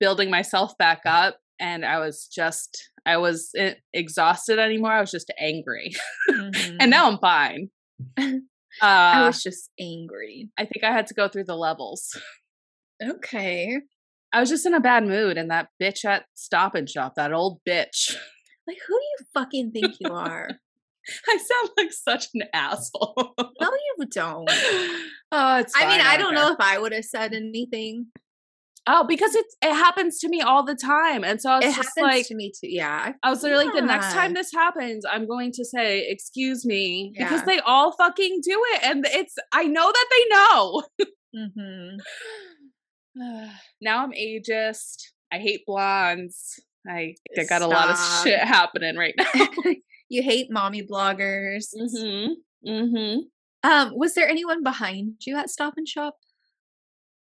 building 0.00 0.30
myself 0.30 0.76
back 0.78 1.00
up, 1.06 1.38
and 1.58 1.84
I 1.84 1.98
was 1.98 2.26
just, 2.32 2.90
I 3.06 3.16
was 3.16 3.52
exhausted 3.92 4.58
anymore. 4.58 4.92
I 4.92 5.00
was 5.00 5.10
just 5.10 5.32
angry, 5.38 5.92
Mhm. 6.30 6.76
and 6.80 6.90
now 6.90 7.10
I'm 7.10 7.18
fine. 7.18 7.70
Uh, 8.80 8.86
I 8.86 9.26
was 9.26 9.42
just 9.42 9.70
angry. 9.80 10.50
I 10.58 10.64
think 10.64 10.84
I 10.84 10.92
had 10.92 11.06
to 11.08 11.14
go 11.14 11.28
through 11.28 11.44
the 11.44 11.56
levels. 11.56 12.16
Okay. 13.00 13.78
I 14.32 14.40
was 14.40 14.48
just 14.48 14.66
in 14.66 14.74
a 14.74 14.80
bad 14.80 15.06
mood, 15.06 15.38
and 15.38 15.52
that 15.52 15.68
bitch 15.80 16.04
at 16.04 16.24
Stop 16.34 16.74
and 16.74 16.90
Shop, 16.90 17.14
that 17.14 17.32
old 17.32 17.60
bitch. 17.64 18.16
Like, 18.66 18.78
who 18.86 18.98
do 18.98 19.04
you 19.04 19.26
fucking 19.32 19.70
think 19.70 19.94
you 19.98 20.12
are? 20.12 20.50
I 21.26 21.38
sound 21.38 21.70
like 21.78 21.90
such 21.90 22.26
an 22.34 22.42
asshole. 22.52 23.32
no, 23.38 23.70
you 23.70 24.06
don't. 24.10 24.50
oh, 25.32 25.58
it's. 25.58 25.72
I 25.74 25.86
mean, 25.86 26.00
fine, 26.00 26.06
I 26.06 26.16
don't 26.18 26.34
care. 26.34 26.44
know 26.44 26.52
if 26.52 26.60
I 26.60 26.78
would 26.78 26.92
have 26.92 27.06
said 27.06 27.32
anything. 27.32 28.08
Oh, 28.90 29.04
because 29.06 29.34
it's 29.34 29.54
it 29.60 29.74
happens 29.74 30.18
to 30.20 30.30
me 30.30 30.40
all 30.40 30.64
the 30.64 30.74
time, 30.74 31.22
and 31.22 31.38
so 31.42 31.50
I 31.50 31.56
was 31.56 31.64
It 31.66 31.76
just 31.76 31.90
happens 31.96 32.14
like, 32.14 32.26
to 32.28 32.34
me 32.34 32.50
too. 32.58 32.70
Yeah. 32.70 33.12
I 33.22 33.28
was 33.28 33.42
literally 33.42 33.66
like, 33.66 33.74
the 33.74 33.82
next 33.82 34.14
time 34.14 34.32
this 34.32 34.50
happens, 34.50 35.04
I'm 35.04 35.28
going 35.28 35.52
to 35.52 35.64
say, 35.64 36.08
"Excuse 36.08 36.64
me," 36.64 37.12
because 37.16 37.44
they 37.44 37.58
all 37.60 37.92
fucking 37.92 38.40
do 38.42 38.62
it, 38.72 38.84
and 38.84 39.04
it's. 39.06 39.34
I 39.52 39.64
know 39.64 39.92
that 39.92 40.06
they 40.10 40.24
know. 40.34 40.82
Mm-hmm. 41.36 41.96
now 43.82 44.04
I'm 44.04 44.12
ageist. 44.12 45.02
I 45.30 45.38
hate 45.38 45.66
blondes. 45.66 46.58
I, 46.88 47.14
I 47.38 47.44
got 47.44 47.60
a 47.60 47.66
lot 47.66 47.90
of 47.90 48.22
shit 48.22 48.40
happening 48.40 48.96
right 48.96 49.14
now. 49.18 49.44
you 50.08 50.22
hate 50.22 50.50
mommy 50.50 50.82
bloggers. 50.82 51.66
mm-hmm. 51.78 52.32
Mm-hmm. 52.66 53.18
Um, 53.70 53.92
was 53.94 54.14
there 54.14 54.28
anyone 54.28 54.62
behind 54.62 55.16
you 55.26 55.36
at 55.36 55.50
Stop 55.50 55.74
and 55.76 55.86
Shop? 55.86 56.16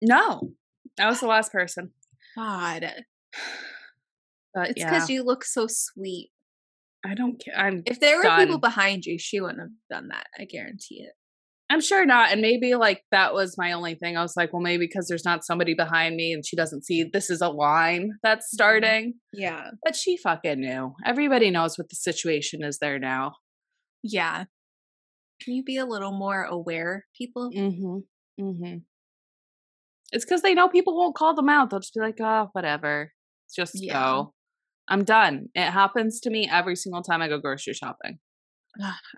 No, 0.01 0.55
that 0.97 1.09
was 1.09 1.21
the 1.21 1.27
last 1.27 1.53
person. 1.53 1.91
God, 2.37 2.85
But 4.55 4.71
it's 4.71 4.81
yeah, 4.81 4.91
because 4.91 5.09
you 5.09 5.23
look 5.23 5.45
so 5.45 5.67
sweet. 5.67 6.31
I 7.05 7.15
don't 7.15 7.43
care. 7.43 7.57
I'm 7.57 7.83
If 7.87 8.01
there 8.01 8.19
were 8.19 8.37
people 8.37 8.59
behind 8.59 9.07
you, 9.07 9.19
she 9.19 9.41
wouldn't 9.41 9.61
have 9.61 9.71
done 9.91 10.09
that. 10.09 10.27
I 10.39 10.45
guarantee 10.45 11.01
it. 11.01 11.15
I'm 11.71 11.81
sure 11.81 12.05
not. 12.05 12.33
And 12.33 12.43
maybe 12.43 12.75
like 12.75 13.03
that 13.13 13.33
was 13.33 13.57
my 13.57 13.73
only 13.73 13.95
thing. 13.95 14.17
I 14.17 14.23
was 14.23 14.37
like, 14.37 14.53
well, 14.53 14.61
maybe 14.61 14.87
because 14.87 15.09
there's 15.09 15.25
not 15.25 15.45
somebody 15.45 15.75
behind 15.75 16.17
me 16.17 16.35
and 16.35 16.45
she 16.45 16.55
doesn't 16.55 16.85
see 16.85 17.03
this 17.03 17.31
is 17.31 17.41
a 17.41 17.49
line 17.49 18.11
that's 18.23 18.51
starting. 18.53 19.15
Yeah. 19.33 19.71
But 19.83 19.97
she 19.97 20.19
fucking 20.19 20.61
knew. 20.61 20.95
Everybody 21.05 21.51
knows 21.51 21.79
what 21.79 21.89
the 21.89 21.97
situation 21.97 22.63
is 22.63 22.79
there 22.79 22.99
now. 22.99 23.37
Yeah. 24.03 24.45
Can 25.43 25.55
you 25.55 25.65
be 25.65 25.79
a 25.79 25.87
little 25.87 26.13
more 26.13 26.45
aware, 26.45 27.07
people? 27.17 27.51
Mm-hmm. 27.51 28.45
Mm-hmm. 28.45 28.77
It's 30.13 30.25
because 30.25 30.43
they 30.43 30.55
know 30.55 30.69
people 30.69 30.97
won't 30.97 31.15
call 31.17 31.35
them 31.35 31.49
out. 31.49 31.71
They'll 31.71 31.81
just 31.81 31.95
be 31.95 32.01
like, 32.01 32.21
oh, 32.21 32.51
whatever. 32.53 33.13
Just 33.55 33.83
Yeah. 33.83 33.95
go. 33.95 34.35
I'm 34.89 35.05
done. 35.05 35.47
It 35.55 35.71
happens 35.71 36.21
to 36.21 36.31
me 36.31 36.49
every 36.51 36.77
single 36.77 37.03
time 37.03 37.23
I 37.23 37.29
go 37.29 37.39
grocery 37.39 37.73
shopping. 37.75 38.19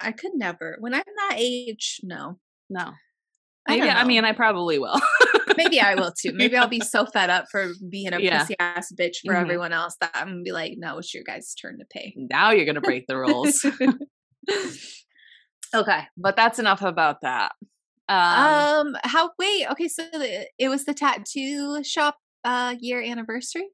I 0.00 0.12
could 0.12 0.32
never. 0.34 0.76
When 0.80 0.94
I'm 0.94 1.02
that 1.28 1.36
age, 1.38 2.00
no. 2.02 2.38
No. 2.70 2.92
I 3.66 3.76
Maybe 3.78 3.88
I, 3.88 4.04
mean 4.04 4.24
I 4.24 4.32
probably 4.32 4.78
will. 4.78 5.00
Maybe 5.56 5.80
I 5.80 5.94
will 5.94 6.12
too. 6.12 6.32
Maybe 6.34 6.56
I'll 6.56 6.68
be 6.68 6.80
so 6.80 7.06
fed 7.06 7.30
up 7.30 7.46
for 7.50 7.68
being 7.90 8.12
a 8.12 8.18
Yeah. 8.20 8.44
pissy 8.44 8.54
ass 8.58 8.92
bitch 8.98 9.16
for 9.24 9.32
Mhm. 9.34 9.40
everyone 9.40 9.72
else 9.72 9.96
that 10.00 10.10
I'm 10.14 10.26
gonna 10.28 10.42
be 10.42 10.52
like, 10.52 10.74
no, 10.76 10.98
it's 10.98 11.14
your 11.14 11.22
guys' 11.24 11.54
turn 11.54 11.78
to 11.78 11.84
pay. 11.90 12.12
now 12.16 12.50
you're 12.50 12.66
gonna 12.66 12.80
break 12.80 13.06
the 13.06 13.16
rules. 13.16 13.64
okay, 15.74 16.00
but 16.16 16.36
that's 16.36 16.58
enough 16.58 16.82
about 16.82 17.22
that. 17.22 17.52
Um, 18.08 18.18
um, 18.18 18.96
how? 19.04 19.30
Wait, 19.38 19.66
okay. 19.70 19.88
So 19.88 20.04
the, 20.12 20.46
it 20.58 20.68
was 20.68 20.84
the 20.84 20.94
tattoo 20.94 21.82
shop 21.84 22.16
uh 22.44 22.74
year 22.78 23.02
anniversary. 23.02 23.68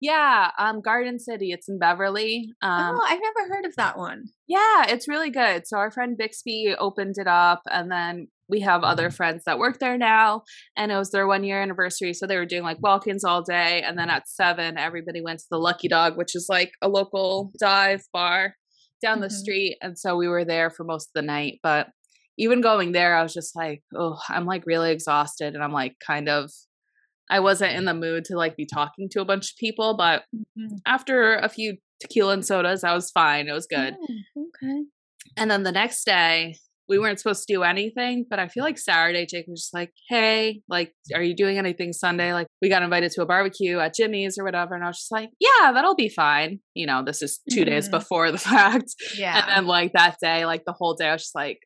yeah, 0.00 0.50
um, 0.58 0.80
Garden 0.82 1.18
City. 1.18 1.50
It's 1.52 1.68
in 1.68 1.78
Beverly. 1.78 2.50
Um, 2.62 2.96
oh, 2.98 3.06
I've 3.08 3.20
never 3.22 3.48
heard 3.54 3.64
of 3.64 3.74
that 3.76 3.96
one. 3.96 4.24
yeah, 4.48 4.86
it's 4.88 5.08
really 5.08 5.30
good. 5.30 5.66
So 5.66 5.78
our 5.78 5.90
friend 5.90 6.16
Bixby 6.18 6.74
opened 6.78 7.14
it 7.18 7.26
up, 7.28 7.62
and 7.70 7.90
then 7.90 8.28
we 8.48 8.60
have 8.60 8.82
other 8.82 9.08
friends 9.10 9.44
that 9.46 9.58
work 9.58 9.78
there 9.78 9.96
now, 9.96 10.42
and 10.76 10.92
it 10.92 10.96
was 10.96 11.10
their 11.10 11.26
one 11.26 11.44
year 11.44 11.62
anniversary. 11.62 12.12
So 12.12 12.26
they 12.26 12.36
were 12.36 12.44
doing 12.44 12.64
like 12.64 12.82
walk-ins 12.82 13.24
all 13.24 13.42
day, 13.42 13.82
and 13.82 13.96
then 13.98 14.10
at 14.10 14.28
seven, 14.28 14.76
everybody 14.76 15.22
went 15.22 15.38
to 15.38 15.46
the 15.50 15.58
Lucky 15.58 15.88
Dog, 15.88 16.18
which 16.18 16.34
is 16.34 16.46
like 16.50 16.72
a 16.82 16.88
local 16.88 17.52
dive 17.58 18.02
bar 18.12 18.56
down 19.00 19.20
the 19.20 19.28
Mhm. 19.28 19.32
street, 19.32 19.78
and 19.80 19.98
so 19.98 20.16
we 20.16 20.28
were 20.28 20.44
there 20.44 20.70
for 20.70 20.84
most 20.84 21.06
of 21.08 21.12
the 21.14 21.22
night. 21.26 21.60
But 21.62 21.88
even 22.38 22.60
going 22.60 22.92
there, 22.92 23.16
I 23.16 23.22
was 23.22 23.32
just 23.34 23.54
like, 23.56 23.82
oh, 23.94 24.18
I'm 24.28 24.46
like 24.46 24.64
really 24.66 24.90
exhausted, 24.92 25.54
and 25.54 25.62
I'm 25.62 25.72
like 25.72 25.96
kind 26.04 26.28
of. 26.28 26.50
I 27.30 27.40
wasn't 27.40 27.72
in 27.74 27.86
the 27.86 27.94
mood 27.94 28.26
to 28.26 28.36
like 28.36 28.54
be 28.54 28.66
talking 28.66 29.08
to 29.12 29.22
a 29.22 29.24
bunch 29.24 29.52
of 29.52 29.56
people, 29.56 29.96
but 29.96 30.24
Mhm. 30.58 30.78
after 30.84 31.36
a 31.36 31.48
few 31.48 31.78
tequila 32.00 32.34
and 32.34 32.44
sodas, 32.44 32.84
I 32.84 32.94
was 32.94 33.10
fine. 33.10 33.48
It 33.48 33.52
was 33.52 33.66
good. 33.66 33.96
Oh, 33.98 34.42
okay. 34.48 34.84
And 35.36 35.50
then 35.50 35.62
the 35.62 35.72
next 35.72 36.04
day, 36.04 36.56
we 36.88 36.98
weren't 36.98 37.18
supposed 37.18 37.46
to 37.46 37.52
do 37.54 37.62
anything, 37.62 38.26
but 38.28 38.38
I 38.38 38.48
feel 38.48 38.62
like 38.64 38.78
Saturday, 38.78 39.26
Jake 39.26 39.46
was 39.48 39.62
just 39.62 39.74
like, 39.74 39.90
hey, 40.08 40.60
like, 40.68 40.92
are 41.14 41.22
you 41.22 41.34
doing 41.34 41.58
anything 41.58 41.92
Sunday? 41.92 42.32
Like, 42.32 42.46
we 42.60 42.68
got 42.68 42.82
invited 42.82 43.10
to 43.12 43.22
a 43.22 43.26
barbecue 43.26 43.78
at 43.78 43.94
Jimmy's 43.94 44.36
or 44.38 44.44
whatever. 44.44 44.74
And 44.74 44.84
I 44.84 44.88
was 44.88 44.98
just 44.98 45.12
like, 45.12 45.30
yeah, 45.40 45.72
that'll 45.72 45.94
be 45.94 46.08
fine. 46.08 46.60
You 46.74 46.86
know, 46.86 47.02
this 47.04 47.22
is 47.22 47.40
2 47.52 47.64
days 47.64 47.88
Mhm. 47.88 47.92
before 47.92 48.30
the 48.30 48.38
fact. 48.50 48.94
Yeah. 49.16 49.38
And 49.40 49.48
then, 49.48 49.66
like, 49.66 49.92
that 49.94 50.16
day, 50.22 50.44
like, 50.46 50.64
the 50.66 50.74
whole 50.78 50.94
day, 50.94 51.08
I 51.08 51.12
was 51.12 51.22
just 51.22 51.34
like, 51.34 51.58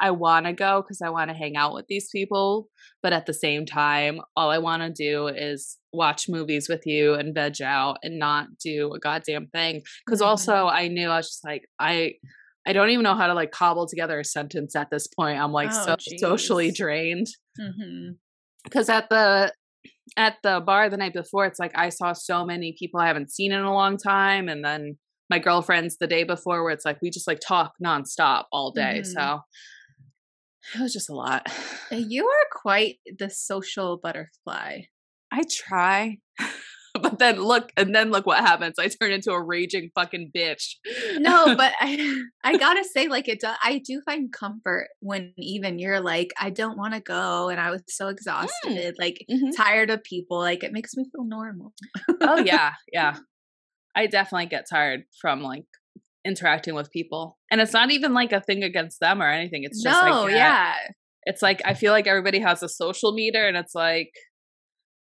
I 0.00 0.10
want 0.12 0.46
to 0.46 0.52
go 0.52 0.82
because 0.82 1.00
I 1.04 1.10
want 1.10 1.30
to 1.30 1.36
hang 1.36 1.56
out 1.56 1.74
with 1.74 1.86
these 1.88 2.08
people. 2.12 2.68
But 3.02 3.12
at 3.12 3.26
the 3.26 3.34
same 3.34 3.64
time, 3.66 4.20
all 4.36 4.50
I 4.50 4.58
want 4.58 4.82
to 4.82 4.90
do 4.92 5.28
is 5.28 5.76
watch 5.92 6.28
movies 6.28 6.68
with 6.68 6.82
you 6.86 7.14
and 7.14 7.34
veg 7.34 7.62
out 7.62 7.98
and 8.02 8.18
not 8.18 8.46
do 8.62 8.92
a 8.94 8.98
goddamn 8.98 9.46
thing. 9.48 9.82
Because 10.06 10.20
Mhm. 10.20 10.26
also, 10.26 10.66
I 10.66 10.88
knew 10.88 11.08
I 11.08 11.16
was 11.16 11.28
just 11.28 11.44
like, 11.44 11.62
I. 11.78 12.14
I 12.68 12.72
don't 12.74 12.90
even 12.90 13.02
know 13.02 13.14
how 13.14 13.26
to 13.28 13.34
like 13.34 13.50
cobble 13.50 13.86
together 13.88 14.20
a 14.20 14.24
sentence 14.24 14.76
at 14.76 14.90
this 14.90 15.06
point. 15.06 15.40
I'm 15.40 15.52
like 15.52 15.70
Oh, 15.72 15.84
so 15.86 15.96
socially 16.18 16.70
jeez. 16.70 16.76
drained 16.76 17.26
because 18.64 18.88
at 18.88 19.08
the 19.08 19.52
at 20.16 20.34
the 20.42 20.60
bar 20.60 20.88
the 20.90 20.96
night 20.96 21.12
before 21.12 21.44
it's 21.46 21.58
like 21.58 21.72
i 21.76 21.88
saw 21.88 22.12
so 22.12 22.44
many 22.44 22.74
people 22.78 22.98
i 23.00 23.06
haven't 23.06 23.30
seen 23.30 23.52
in 23.52 23.60
a 23.62 23.72
long 23.72 23.96
time 23.96 24.48
and 24.48 24.64
then 24.64 24.96
my 25.30 25.38
girlfriends 25.38 25.96
the 25.98 26.06
day 26.06 26.24
before 26.24 26.62
where 26.62 26.72
it's 26.72 26.84
like 26.84 26.98
we 27.02 27.10
just 27.10 27.26
like 27.26 27.40
talk 27.40 27.72
nonstop 27.84 28.44
all 28.52 28.70
day 28.70 29.00
Mhm. 29.02 29.06
so 29.14 29.40
it 30.74 30.80
was 30.80 30.92
just 30.92 31.10
a 31.10 31.14
lot 31.14 31.46
You 31.90 32.26
are 32.26 32.46
quite 32.62 32.96
the 33.18 33.28
social 33.30 33.98
butterfly. 34.02 34.82
i 35.32 35.42
try 35.50 36.18
but 37.02 37.18
then 37.18 37.36
look 37.42 37.70
and 37.76 37.94
then 37.94 38.10
look 38.10 38.26
what 38.26 38.38
happens 38.38 38.74
i 38.78 38.88
turn 38.88 39.12
into 39.12 39.30
a 39.32 39.42
raging 39.42 39.90
fucking 39.94 40.30
bitch 40.34 40.74
No, 41.18 41.54
but 41.56 41.72
I 41.80 42.22
I 42.44 42.56
gotta 42.56 42.84
say, 42.84 43.08
like 43.08 43.28
it 43.28 43.40
does. 43.40 43.56
I 43.62 43.80
do 43.84 44.00
find 44.04 44.32
comfort 44.32 44.88
when 45.00 45.32
even 45.36 45.78
you're 45.78 46.00
like, 46.00 46.30
I 46.40 46.50
don't 46.50 46.78
want 46.78 46.94
to 46.94 47.00
go, 47.00 47.48
and 47.50 47.60
I 47.60 47.70
was 47.70 47.82
so 47.88 48.08
exhausted, 48.08 48.94
like 48.98 49.24
Mhm. 49.30 49.54
tired 49.56 49.90
of 49.90 50.02
people. 50.02 50.38
Like 50.38 50.62
it 50.64 50.72
makes 50.72 50.96
me 50.96 51.04
feel 51.12 51.24
normal. 51.24 51.72
oh 52.22 52.38
yeah 52.38 52.72
yeah 52.92 53.16
i 53.94 54.06
definitely 54.06 54.46
get 54.46 54.66
tired 54.70 55.00
from 55.20 55.42
like 55.42 55.64
interacting 56.24 56.74
with 56.74 56.90
people 56.90 57.38
and 57.50 57.60
it's 57.60 57.72
not 57.72 57.90
even 57.90 58.12
like 58.14 58.32
a 58.32 58.40
thing 58.40 58.62
against 58.62 59.00
them 59.00 59.20
or 59.22 59.28
anything 59.30 59.64
it's 59.64 59.82
just 59.82 60.04
no, 60.04 60.22
like 60.24 60.34
yeah, 60.34 60.74
it's 61.24 61.42
like 61.42 61.60
I 61.64 61.74
feel 61.74 61.92
like 61.92 62.06
everybody 62.06 62.38
has 62.40 62.62
a 62.62 62.68
social 62.68 63.12
meter 63.12 63.46
and 63.46 63.56
it's 63.56 63.74
like 63.74 64.10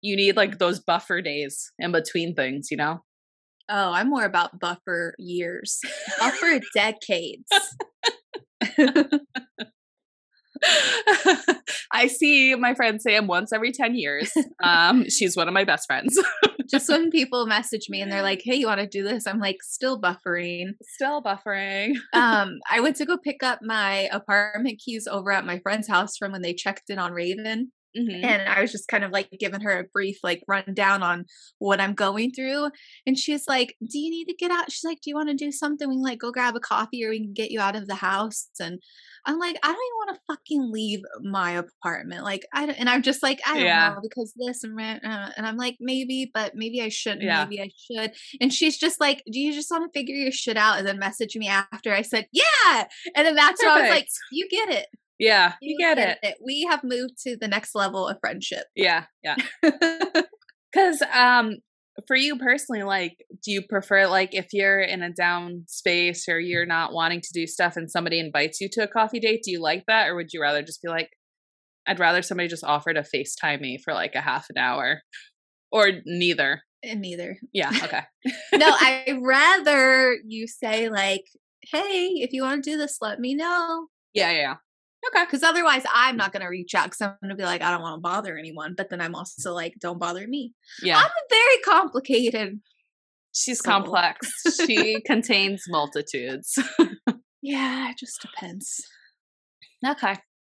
you 0.03 0.17
need 0.17 0.37
like 0.37 0.59
those 0.59 0.81
buffer 0.81 1.23
days 1.23 1.73
in 1.79 1.93
between 1.93 2.35
things, 2.35 2.69
you 2.71 2.77
know? 2.77 3.03
Oh, 3.69 3.93
I'm 3.93 4.11
more 4.11 4.25
about 4.25 4.61
buffer 4.61 5.15
years, 5.19 5.81
buffer 6.19 6.61
decades. 6.75 7.49
I 11.93 12.07
see 12.07 12.55
my 12.55 12.75
friend 12.75 13.01
Sam 13.01 13.27
once 13.27 13.53
every 13.53 13.73
10 13.73 13.95
years. 13.95 14.33
Um, 14.63 15.09
she's 15.09 15.37
one 15.37 15.49
of 15.49 15.55
my 15.55 15.65
best 15.65 15.87
friends. 15.87 16.19
Just 16.71 16.89
when 16.89 17.11
people 17.11 17.47
message 17.47 17.89
me 17.89 18.01
and 18.01 18.11
they're 18.11 18.23
like, 18.23 18.43
"Hey, 18.45 18.57
you 18.57 18.67
want 18.67 18.81
to 18.81 18.87
do 18.87 19.03
this?" 19.03 19.27
I'm 19.27 19.41
like, 19.41 19.57
still 19.63 20.01
buffering. 20.01 20.71
Still 20.83 21.23
buffering. 21.23 21.95
um, 22.13 22.59
I 22.71 22.81
went 22.81 22.97
to 22.97 23.05
go 23.05 23.19
pick 23.19 23.43
up 23.43 23.59
my 23.63 24.09
apartment 24.13 24.81
keys 24.85 25.07
over 25.07 25.31
at 25.33 25.45
my 25.45 25.59
friend's 25.59 25.89
house 25.89 26.17
from 26.17 26.33
when 26.33 26.43
they 26.43 26.55
checked 26.55 26.89
in 26.91 26.99
on 26.99 27.13
Raven. 27.13 27.73
Mhm. 27.97 28.25
and 28.25 28.49
I 28.49 28.61
was 28.63 28.73
just 28.73 28.89
kind 28.89 29.05
of 29.05 29.11
like 29.13 29.29
giving 29.39 29.61
her 29.61 29.79
a 29.81 29.85
brief 29.85 30.19
like 30.23 30.43
rundown 30.49 31.03
on 31.03 31.27
what 31.59 31.81
I'm 31.81 31.95
going 31.95 32.33
through. 32.33 32.71
And 33.07 33.19
she's 33.19 33.47
like, 33.49 33.77
"Do 33.87 33.99
you 33.99 34.11
need 34.11 34.27
to 34.27 34.35
get 34.35 34.51
out?" 34.51 34.73
She's 34.73 34.85
like, 34.85 35.01
"Do 35.03 35.11
you 35.11 35.17
want 35.17 35.29
to 35.29 35.35
do 35.35 35.53
something? 35.53 35.89
We 35.89 35.97
can 35.97 36.03
like 36.03 36.19
go 36.21 36.33
grab 36.33 36.57
a 36.57 36.61
coffee, 36.61 37.05
or 37.05 37.11
we 37.11 37.21
can 37.21 37.33
get 37.35 37.51
you 37.51 37.61
out 37.61 37.77
of 37.77 37.87
the 37.89 37.95
house." 37.97 38.49
And 38.61 38.81
I'm 39.27 39.39
like, 39.39 39.57
"I 39.63 39.69
don't 39.69 39.77
even 39.77 39.97
want 40.07 40.15
to 40.17 40.21
fucking 40.33 40.73
leave 40.73 41.01
my 41.23 41.53
apartment." 41.53 42.25
Like, 42.25 42.47
I 42.55 42.67
don't, 42.67 42.75
and 42.79 42.89
I'm 42.89 43.03
just 43.03 43.23
like, 43.23 43.41
I 43.47 43.55
don't 43.55 43.65
Yeah. 43.67 43.91
know 43.95 44.01
because 44.03 44.33
this 44.37 44.65
and 44.65 44.75
rent, 44.77 45.05
uh, 45.05 45.31
and 45.37 45.47
I'm 45.47 45.57
like, 45.57 45.77
maybe, 45.81 46.31
but 46.33 46.53
maybe 46.55 46.83
I 46.83 46.89
shouldn't. 46.89 47.23
Yeah. 47.23 47.45
Maybe 47.45 47.61
I 47.63 47.71
should. 47.77 48.15
And 48.41 48.53
she's 48.53 48.77
just 48.79 49.01
like, 49.01 49.23
"Do 49.31 49.39
you 49.41 49.53
just 49.53 49.71
want 49.71 49.85
to 49.93 49.99
figure 49.99 50.15
your 50.17 50.33
shit 50.33 50.57
out?" 50.57 50.79
And 50.79 50.87
then 50.87 50.99
message 50.99 51.37
me 51.37 51.49
after 51.49 51.93
I 51.93 52.03
said, 52.03 52.27
"Yeah." 52.33 52.89
And 53.15 53.27
then 53.27 53.35
that's 53.37 53.63
when 53.63 53.71
I 53.71 53.81
was 53.83 53.91
like, 53.91 54.09
"You 54.33 54.49
get 54.49 54.71
it." 54.71 54.87
Yeah, 55.19 55.55
you 55.61 55.77
get 55.79 55.99
it. 55.99 56.37
We 56.45 56.67
have 56.69 56.83
moved 56.83 57.15
to 57.25 57.37
the 57.41 57.49
next 57.49 57.75
level 57.75 58.09
of 58.09 58.19
friendship. 58.21 58.65
Yeah, 58.75 59.05
yeah. 59.23 59.37
Because 60.73 61.03
um, 61.15 61.57
for 62.07 62.17
you 62.17 62.39
personally, 62.39 62.83
like, 62.83 63.19
do 63.45 63.53
you 63.53 63.61
prefer 63.61 64.07
like 64.07 64.35
if 64.35 64.47
you're 64.55 64.81
in 64.81 65.03
a 65.03 65.13
down 65.13 65.65
space 65.69 66.31
or 66.31 66.41
you're 66.41 66.65
not 66.65 66.95
wanting 66.95 67.21
to 67.21 67.29
do 67.35 67.47
stuff 67.47 67.77
and 67.77 67.91
somebody 67.91 68.19
invites 68.19 68.59
you 68.59 68.71
to 68.73 68.83
a 68.83 68.89
coffee 68.89 69.21
date? 69.21 69.43
Do 69.45 69.51
you 69.51 69.61
like 69.61 69.85
that, 69.87 70.09
or 70.09 70.15
would 70.17 70.33
you 70.33 70.41
rather 70.41 70.63
just 70.63 70.81
be 70.81 70.89
like, 70.89 71.11
I'd 71.87 72.01
rather 72.01 72.23
somebody 72.23 72.49
just 72.49 72.65
offer 72.65 72.95
to 72.95 73.03
Facetime 73.03 73.61
me 73.61 73.77
for 73.85 73.93
like 73.93 74.15
a 74.15 74.23
half 74.23 74.47
an 74.49 74.57
hour, 74.57 75.03
or 75.71 75.91
neither? 76.07 76.63
and 76.83 77.01
neither. 77.01 77.39
Yeah. 77.53 77.71
Okay. 77.83 78.03
No, 78.55 78.69
I'd 78.69 79.19
rather 79.23 80.17
you 80.27 80.47
say 80.47 80.89
like, 80.89 81.25
"Hey, 81.71 82.09
if 82.17 82.33
you 82.33 82.43
want 82.43 82.63
to 82.63 82.71
do 82.71 82.77
this, 82.77 82.99
let 83.01 83.19
me 83.19 83.35
know." 83.35 83.87
Yeah. 84.15 84.31
Yeah. 84.31 84.55
Yeah. 85.03 85.21
Okay. 85.21 85.25
Because 85.25 85.43
otherwise, 85.43 85.85
I'm 85.93 86.17
not 86.17 86.33
going 86.33 86.43
to 86.43 86.49
reach 86.49 86.75
out 86.75 86.85
because 86.85 87.01
I'm 87.01 87.17
going 87.23 87.31
to 87.31 87.37
be 87.37 87.45
like, 87.45 87.63
I 87.63 87.71
don't 87.71 87.83
want 87.83 87.97
to 87.97 88.01
bother 88.01 88.37
anyone. 88.37 88.75
But 88.77 88.91
then 88.91 89.01
I'm 89.01 89.15
also 89.15 89.53
like, 89.53 89.75
don't 89.81 89.99
bother 89.99 90.27
me. 90.27 90.53
Yeah. 90.83 90.99
I'm 90.99 91.11
very 91.31 91.59
complicated. 91.65 92.61
She's 93.35 93.61
soul. 93.61 93.73
complex. 93.73 94.31
she 94.67 95.01
contains 95.07 95.65
multitudes. 95.69 96.59
Yeah, 97.43 97.91
it 97.91 97.99
just 97.99 98.23
depends. 98.23 98.87
Okay. 99.87 100.17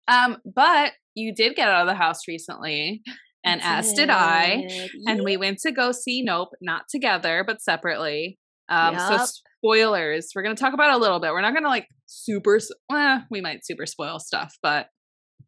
Um, 0.09 0.39
but 0.45 0.93
you 1.15 1.33
did 1.33 1.55
get 1.55 1.69
out 1.69 1.83
of 1.83 1.87
the 1.87 1.95
house 1.95 2.27
recently, 2.27 3.03
and 3.45 3.61
as 3.63 3.93
did 3.93 4.11
I. 4.11 4.89
and 5.07 5.23
we 5.23 5.37
went 5.37 5.59
to 5.61 5.71
go 5.71 5.93
see 5.93 6.23
Nope, 6.23 6.51
not 6.61 6.89
together, 6.91 7.45
but 7.47 7.63
separately. 7.63 8.39
Um, 8.69 8.99
so 8.99 9.13
Yup. 9.13 9.29
Spoilers, 9.63 10.31
we're 10.35 10.43
gonna 10.43 10.55
talk 10.57 10.75
about 10.75 10.95
a 10.95 10.99
little 10.99 11.21
bit. 11.21 11.31
We're 11.33 11.41
not 11.41 11.55
gonna 11.55 11.69
like 11.69 11.87
super, 12.07 12.59
well, 12.89 13.19
eh, 13.19 13.21
we 13.31 13.41
might 13.41 13.65
super 13.65 13.87
spoil 13.87 14.19
stuff, 14.19 14.57
but 14.63 14.89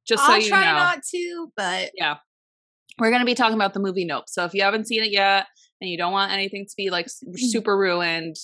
just 0.06 0.24
so 0.24 0.34
you 0.34 0.50
know. 0.50 0.56
I'll 0.56 0.62
try 0.62 0.72
not 0.72 0.98
to, 1.14 1.52
but 1.56 1.90
Yeah. 1.96 2.16
we're 2.98 3.10
gonna 3.10 3.24
be 3.24 3.34
talking 3.34 3.54
about 3.56 3.74
the 3.74 3.80
movie 3.80 4.04
Nope. 4.04 4.24
So 4.28 4.44
if 4.44 4.54
you 4.54 4.62
haven't 4.62 4.86
seen 4.86 5.02
it 5.02 5.10
yet 5.10 5.46
and 5.80 5.90
you 5.90 5.98
don't 5.98 6.12
want 6.12 6.32
anything 6.32 6.64
to 6.66 6.72
be 6.76 6.90
like 6.90 7.06
super 7.36 7.76
ruined, 7.76 8.36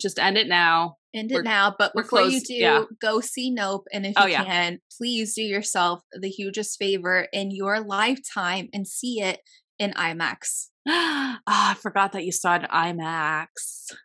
just 0.00 0.18
end 0.18 0.38
it 0.38 0.48
now. 0.48 0.96
end 1.12 1.30
We're- 1.30 1.40
it 1.40 1.44
now. 1.44 1.74
But 1.78 1.92
we're 1.94 2.02
before 2.02 2.22
you 2.22 2.40
do, 2.40 2.54
yeah. 2.54 2.84
go 3.02 3.20
see 3.20 3.50
Nope. 3.50 3.84
And 3.92 4.06
if 4.06 4.14
Oh, 4.16 4.24
you 4.26 4.32
yeah. 4.32 4.44
can, 4.44 4.78
please 4.96 5.34
do 5.34 5.42
yourself 5.42 6.00
the 6.12 6.28
hugest 6.28 6.78
favor 6.78 7.26
in 7.32 7.50
your 7.50 7.80
lifetime 7.80 8.68
and 8.72 8.86
see 8.86 9.20
it 9.20 9.40
in 9.78 9.90
IMAX. 9.92 10.68
Ah, 10.88 11.40
I 11.46 11.74
forgot 11.74 12.12
that 12.12 12.24
you 12.24 12.32
saw 12.32 12.56
it 12.56 12.62
in 12.62 12.68
IMAX. 12.68 13.46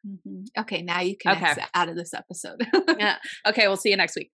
Mhm. 0.05 0.47
Okay, 0.59 0.81
now 0.81 0.99
you 1.01 1.15
can 1.17 1.37
Okay. 1.37 1.45
exit 1.45 1.63
out 1.73 1.89
of 1.89 1.95
this 1.95 2.13
episode. 2.13 2.61
Yeah. 2.99 3.17
Okay, 3.47 3.67
we'll 3.67 3.77
see 3.77 3.89
you 3.91 3.97
next 3.97 4.15
week. 4.15 4.31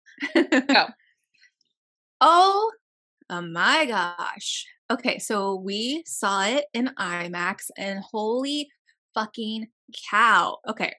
oh, 2.20 2.72
oh 3.30 3.40
my 3.42 3.86
gosh. 3.86 4.66
Okay, 4.90 5.18
so 5.18 5.54
we 5.56 6.02
saw 6.06 6.44
it 6.46 6.64
in 6.74 6.90
IMAX 6.98 7.70
and 7.78 8.00
holy 8.12 8.68
fucking 9.14 9.68
cow. 10.10 10.58
Okay. 10.68 10.94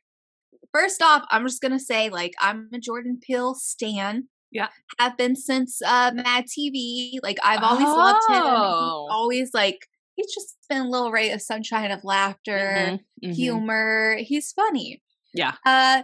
First 0.73 1.01
off, 1.01 1.23
I'm 1.29 1.45
just 1.45 1.61
gonna 1.61 1.79
say, 1.79 2.09
like, 2.09 2.33
I'm 2.39 2.69
a 2.73 2.79
Jordan 2.79 3.19
Peele 3.21 3.55
stan. 3.55 4.29
Yeah. 4.51 4.67
Have 4.99 5.17
been 5.17 5.35
since 5.35 5.81
uh 5.81 6.11
Mad 6.13 6.45
TV. 6.45 7.19
Like 7.23 7.37
I've 7.43 7.63
always 7.63 7.85
loved 7.85 8.19
him. 8.29 8.43
Oh. 8.43 9.07
always 9.09 9.51
like 9.53 9.87
he's 10.21 10.33
just 10.33 10.57
been 10.69 10.81
a 10.83 10.89
little 10.89 11.11
ray 11.11 11.31
of 11.31 11.41
sunshine 11.41 11.91
of 11.91 12.03
laughter, 12.03 12.97
Mhm, 12.97 12.99
mhm. 13.23 13.35
humor. 13.35 14.17
He's 14.19 14.51
funny. 14.51 15.01
Yeah. 15.33 15.55
Uh 15.65 16.03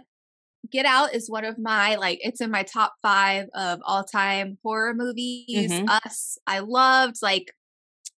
Get 0.70 0.86
Out 0.86 1.14
is 1.14 1.30
one 1.30 1.44
of 1.44 1.58
my 1.58 1.96
like 1.96 2.18
it's 2.22 2.40
in 2.40 2.50
my 2.50 2.62
top 2.64 2.94
5 3.02 3.46
of 3.54 3.80
all-time 3.84 4.58
horror 4.64 4.94
movies. 4.94 5.70
Mhm. 5.72 5.88
Us 5.88 6.38
I 6.46 6.60
loved 6.60 7.16
like 7.22 7.52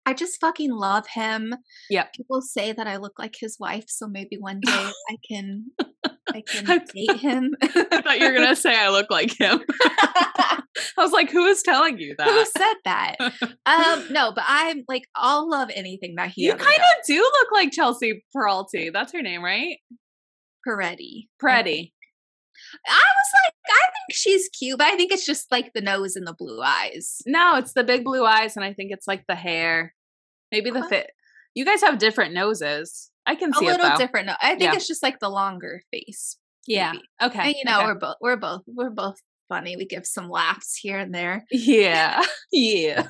I 0.06 0.14
just 0.14 0.40
fucking 0.40 0.72
love 0.72 1.06
him. 1.08 1.54
Yeah. 1.90 2.06
People 2.14 2.42
say 2.42 2.72
that 2.72 2.86
I 2.86 2.96
look 2.98 3.18
like 3.18 3.36
his 3.38 3.58
wife, 3.60 3.84
so 3.88 4.08
maybe 4.08 4.38
one 4.38 4.60
day 4.64 4.92
I 5.10 5.16
can 5.28 5.66
I 6.34 6.42
can 6.42 6.70
I 6.70 6.78
date 6.78 7.16
him. 7.18 7.54
I 7.62 8.00
thought 8.02 8.18
you 8.18 8.26
were 8.26 8.34
gonna 8.34 8.56
say 8.56 8.76
I 8.78 8.88
look 8.90 9.10
like 9.10 9.36
him. 9.38 9.60
I 9.82 10.62
was 10.98 11.12
like, 11.12 11.30
who 11.30 11.46
is 11.46 11.62
telling 11.62 11.98
you 11.98 12.14
that? 12.18 12.28
Who 12.28 12.44
said 12.44 12.74
that? 12.84 13.16
Um 13.66 14.06
no, 14.12 14.32
but 14.32 14.44
I'm 14.46 14.84
like 14.88 15.04
I'll 15.14 15.48
love 15.48 15.70
anything 15.74 16.14
that 16.16 16.30
he 16.30 16.46
you 16.46 16.54
kind 16.54 16.62
of 16.78 17.06
do 17.06 17.20
look 17.20 17.52
like 17.52 17.72
Chelsea 17.72 18.24
Peralty. 18.34 18.90
That's 18.90 19.12
her 19.12 19.22
name, 19.22 19.42
right? 19.42 19.78
Peretti. 20.66 21.28
Pretty. 21.38 21.94
I 22.86 22.90
was 22.92 23.30
like, 23.44 23.54
I 23.68 23.84
think 23.84 24.12
she's 24.16 24.48
cute, 24.50 24.78
but 24.78 24.86
I 24.86 24.96
think 24.96 25.12
it's 25.12 25.24
just 25.26 25.50
like 25.50 25.72
the 25.72 25.80
nose 25.80 26.14
and 26.16 26.26
the 26.26 26.34
blue 26.34 26.60
eyes. 26.62 27.22
No, 27.26 27.56
it's 27.56 27.72
the 27.72 27.84
big 27.84 28.04
blue 28.04 28.24
eyes, 28.24 28.54
and 28.56 28.64
I 28.64 28.74
think 28.74 28.92
it's 28.92 29.08
like 29.08 29.24
the 29.26 29.34
hair. 29.34 29.94
Maybe 30.52 30.70
the 30.70 30.80
Okay. 30.80 30.88
fit. 30.88 31.10
You 31.54 31.64
guys 31.64 31.80
have 31.82 31.98
different 31.98 32.32
noses. 32.34 33.10
I 33.26 33.34
can 33.34 33.52
see 33.52 33.66
a 33.66 33.70
little 33.72 33.88
though. 33.90 33.96
different. 33.96 34.26
no- 34.28 34.36
I 34.40 34.50
think 34.50 34.62
Yeah. 34.62 34.74
it's 34.74 34.86
just 34.86 35.02
like 35.02 35.18
the 35.20 35.28
longer 35.28 35.82
face. 35.92 36.36
Yeah. 36.66 36.92
maybe. 36.92 37.04
Okay. 37.22 37.46
And 37.48 37.54
you 37.56 37.64
know, 37.64 37.78
okay. 37.78 37.86
we're 37.86 37.94
both 37.98 38.16
we're 38.20 38.36
both 38.36 38.62
we're 38.66 38.90
both 38.90 39.16
funny. 39.48 39.76
We 39.76 39.84
give 39.86 40.06
some 40.06 40.28
laughs 40.28 40.76
here 40.76 40.98
and 40.98 41.14
there. 41.14 41.44
Yeah. 41.50 42.22
Yeah. 42.52 43.08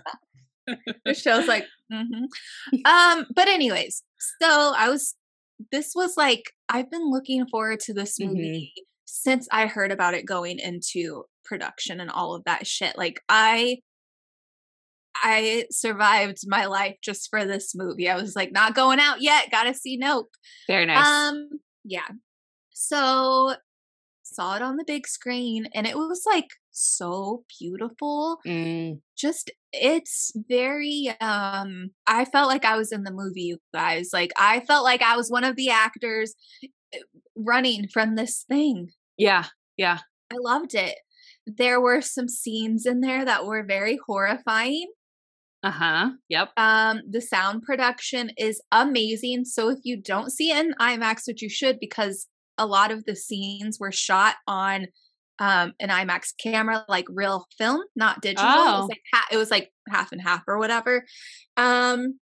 It 1.05 1.17
shows 1.17 1.47
like, 1.49 1.65
hmm 1.93 2.25
um. 2.85 3.27
But 3.35 3.49
anyways, 3.49 4.03
so 4.41 4.73
I 4.77 4.89
was. 4.89 5.15
This 5.73 5.93
was 5.95 6.17
like 6.17 6.45
I've 6.69 6.91
been 6.91 7.11
looking 7.11 7.47
forward 7.47 7.81
to 7.81 7.95
this 7.95 8.19
Mhm. 8.19 8.29
movie 8.29 8.73
since 9.05 9.49
I 9.51 9.67
heard 9.67 9.91
about 9.93 10.15
it 10.15 10.25
going 10.25 10.59
into 10.59 11.25
production 11.45 12.01
and 12.01 12.11
all 12.11 12.35
of 12.35 12.45
that 12.45 12.67
shit. 12.67 12.97
Like 12.97 13.21
I. 13.29 13.79
I 15.23 15.67
survived 15.71 16.39
my 16.47 16.67
life 16.67 16.97
just 17.03 17.29
for 17.31 17.45
this 17.45 17.75
movie. 17.75 18.09
I 18.09 18.17
was 18.17 18.35
like, 18.37 18.53
not 18.53 18.75
going 18.75 18.99
out 19.01 19.21
yet. 19.21 19.51
Gotta 19.51 19.75
see 19.75 19.97
Nope. 19.97 20.29
Very 20.67 20.87
nice. 20.87 21.07
Um, 21.07 21.49
yeah. 21.85 22.09
So 22.73 23.55
saw 24.23 24.57
it 24.57 24.63
on 24.63 24.77
the 24.77 24.85
big 24.85 25.07
screen 25.07 25.69
and 25.75 25.87
it 25.87 25.97
was 25.97 26.23
like 26.27 26.49
so 26.71 27.45
beautiful. 27.59 28.39
Mm, 28.47 29.01
Just 29.17 29.51
it's 29.73 30.33
very 30.49 31.15
um 31.21 31.91
I 32.07 32.25
felt 32.25 32.49
like 32.49 32.65
I 32.65 32.77
was 32.77 32.93
in 32.93 33.03
the 33.05 33.13
movie, 33.13 33.43
you 33.43 33.59
guys. 33.75 34.11
Like 34.13 34.31
I 34.39 34.61
felt 34.61 34.85
like 34.85 35.03
I 35.03 35.17
was 35.17 35.31
one 35.31 35.45
of 35.45 35.57
the 35.57 35.71
actors 35.71 36.35
eh, 36.63 36.99
running 37.37 37.89
from 37.89 38.15
this 38.15 38.45
thing. 38.49 38.91
yeah. 39.17 39.47
Yeah. 39.77 39.99
I 40.33 40.37
loved 40.39 40.75
it. 40.75 40.97
There 41.47 41.81
were 41.81 42.03
some 42.03 42.29
scenes 42.29 42.87
in 42.87 43.01
there 43.01 43.25
that 43.25 43.47
were 43.47 43.65
very 43.65 43.99
horrifying. 44.07 44.87
Uh 45.63 45.71
huh. 45.71 46.11
Yep. 46.31 46.51
Um, 46.57 47.03
the 47.09 47.21
sound 47.21 47.63
production 47.63 48.31
is 48.39 48.63
amazing. 48.73 49.45
So 49.45 49.69
if 49.69 49.79
you 49.83 50.01
don't 50.01 50.31
see 50.31 50.51
it 50.51 50.65
in 50.67 50.75
IMAX, 50.81 51.23
which 51.27 51.43
you 51.43 51.51
should, 51.51 51.79
because 51.79 52.27
a 52.57 52.67
lot 52.67 52.91
of 52.91 53.05
the 53.05 53.15
scenes 53.17 53.79
were 53.79 53.93
shot 53.93 54.37
on 54.47 54.87
um 55.39 55.73
an 55.81 55.89
IMAX 55.91 56.33
camera, 56.43 56.85
like 56.89 57.07
real 57.11 57.47
film, 57.59 57.83
not 57.95 58.23
digital. 58.23 58.49
It 58.51 58.55
Oh. 58.59 58.79
was 58.81 58.89
like 58.89 59.03
ha- 59.13 59.29
it 59.33 59.37
was 59.37 59.51
like 59.51 59.71
half 59.89 60.13
and 60.13 60.21
half 60.23 60.43
or 60.49 60.59
whatever. 60.59 61.05
Um, 61.59 62.19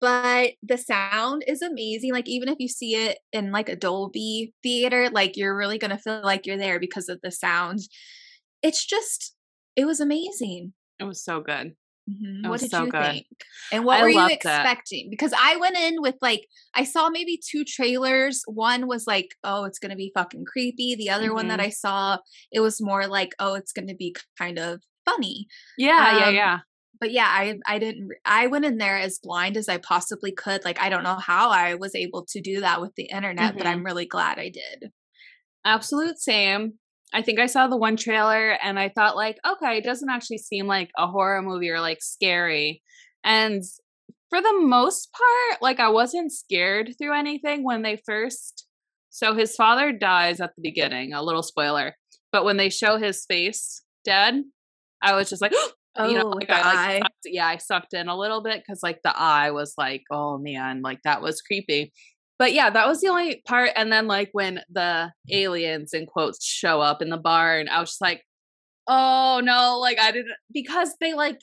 but 0.00 0.52
the 0.62 0.78
sound 0.78 1.44
is 1.46 1.62
amazing. 1.62 2.12
Like 2.12 2.28
even 2.28 2.48
if 2.48 2.56
you 2.58 2.68
see 2.68 2.94
it 2.94 3.18
in 3.32 3.52
like 3.52 3.68
a 3.68 3.76
Dolby 3.76 4.54
theater, 4.62 5.10
like 5.10 5.36
you're 5.36 5.56
really 5.56 5.78
gonna 5.78 5.98
feel 5.98 6.22
like 6.22 6.46
you're 6.46 6.56
there 6.56 6.80
because 6.80 7.08
of 7.08 7.20
the 7.22 7.30
sound. 7.30 7.80
It's 8.62 8.84
just, 8.84 9.34
it 9.76 9.84
was 9.86 10.00
amazing. 10.00 10.72
It 10.98 11.04
was 11.04 11.22
so 11.22 11.40
good. 11.40 11.74
Mhm. 12.10 12.48
What 12.48 12.60
did 12.60 12.70
so 12.70 12.78
you 12.78 12.92
good. 12.92 12.98
think? 12.98 13.26
And 13.70 13.84
what 13.84 14.00
I 14.00 14.04
were 14.04 14.08
you 14.08 14.28
expecting? 14.28 15.08
Because 15.10 15.32
I 15.38 15.56
went 15.56 15.76
in 15.76 16.00
with 16.02 16.16
like 16.22 16.46
I 16.74 16.84
saw 16.84 17.10
maybe 17.10 17.38
two 17.38 17.64
trailers. 17.64 18.42
One 18.46 18.88
was 18.88 19.06
like, 19.06 19.36
"Oh, 19.44 19.64
it's 19.64 19.78
going 19.78 19.90
to 19.90 19.96
be 19.96 20.12
fucking 20.14 20.44
creepy." 20.46 20.94
The 20.96 21.10
other 21.10 21.34
one 21.34 21.48
that 21.48 21.60
Mhm. 21.60 21.60
I 21.60 21.70
saw, 21.70 22.18
it 22.52 22.60
was 22.60 22.80
more 22.80 23.06
like, 23.06 23.34
"Oh, 23.38 23.54
it's 23.54 23.72
going 23.72 23.88
to 23.88 23.94
be 23.94 24.14
kind 24.38 24.58
of 24.58 24.82
funny." 25.04 25.46
Yeah. 25.76 26.12
yeah. 26.12 26.28
Um, 26.28 26.34
Yeah. 26.34 26.60
But 27.00 27.12
yeah, 27.12 27.26
I 27.28 27.58
I 27.66 27.78
didn't 27.78 28.10
I 28.26 28.46
went 28.48 28.64
in 28.66 28.78
there 28.78 28.98
as 28.98 29.18
blind 29.22 29.56
as 29.56 29.68
I 29.68 29.78
possibly 29.78 30.32
could. 30.32 30.64
Like 30.64 30.80
I 30.80 30.88
don't 30.90 31.04
know 31.04 31.16
how 31.18 31.50
I 31.50 31.74
was 31.76 31.94
able 31.96 32.24
to 32.26 32.40
do 32.42 32.60
that 32.60 32.80
with 32.82 32.94
the 32.96 33.04
internet, 33.06 33.56
but 33.58 33.66
Mhm. 33.66 33.68
I'm 33.68 33.84
really 33.84 34.06
glad 34.06 34.38
I 34.38 34.50
did. 34.50 34.92
Absolute 35.64 36.18
same. 36.18 36.78
I 37.12 37.22
think 37.22 37.40
I 37.40 37.46
saw 37.46 37.66
the 37.66 37.76
one 37.76 37.96
trailer 37.96 38.52
and 38.62 38.78
I 38.78 38.88
thought 38.88 39.16
like, 39.16 39.38
okay, 39.46 39.78
it 39.78 39.84
doesn't 39.84 40.08
actually 40.08 40.38
seem 40.38 40.66
like 40.66 40.90
a 40.96 41.06
horror 41.06 41.42
movie 41.42 41.70
or 41.70 41.80
like 41.80 42.02
scary. 42.02 42.82
And 43.24 43.62
for 44.28 44.40
the 44.40 44.60
most 44.60 45.12
part, 45.12 45.60
like 45.60 45.80
I 45.80 45.88
wasn't 45.88 46.32
scared 46.32 46.94
through 46.98 47.14
anything 47.14 47.64
when 47.64 47.82
they 47.82 48.00
first 48.06 48.66
so 49.10 49.34
his 49.34 49.56
father 49.56 49.92
dies 49.92 50.40
at 50.40 50.54
the 50.54 50.62
beginning, 50.62 51.12
a 51.12 51.22
little 51.22 51.42
spoiler. 51.42 51.96
But 52.30 52.44
when 52.44 52.56
they 52.56 52.70
show 52.70 52.96
his 52.96 53.24
face 53.26 53.82
dead, 54.04 54.42
I 55.02 55.16
was 55.16 55.28
just 55.28 55.42
like, 55.42 55.52
Oh, 55.96 56.08
you 56.08 56.16
know, 56.16 56.26
oh, 56.26 56.30
like 56.30 56.48
I 56.48 56.62
like 56.62 57.02
sucked, 57.02 57.14
yeah, 57.26 57.46
I 57.46 57.56
sucked 57.56 57.94
in 57.94 58.08
a 58.08 58.16
little 58.16 58.42
bit 58.42 58.62
because 58.62 58.80
like 58.82 59.00
the 59.02 59.16
eye 59.16 59.50
was 59.50 59.74
like, 59.76 60.04
oh 60.10 60.38
man, 60.38 60.82
like 60.82 61.00
that 61.02 61.22
was 61.22 61.42
creepy. 61.42 61.92
But 62.40 62.54
yeah, 62.54 62.70
that 62.70 62.88
was 62.88 63.00
the 63.02 63.08
only 63.08 63.42
part. 63.46 63.70
And 63.76 63.92
then 63.92 64.06
like 64.06 64.30
when 64.32 64.60
the 64.70 65.12
aliens 65.30 65.92
in 65.92 66.06
quotes 66.06 66.42
show 66.44 66.80
up 66.80 67.02
in 67.02 67.10
the 67.10 67.18
barn, 67.18 67.68
I 67.68 67.80
was 67.80 67.90
just 67.90 68.00
like, 68.00 68.22
oh 68.88 69.40
no, 69.44 69.78
like 69.78 69.98
I 70.00 70.10
didn't 70.10 70.32
because 70.50 70.94
they 71.02 71.12
like, 71.12 71.38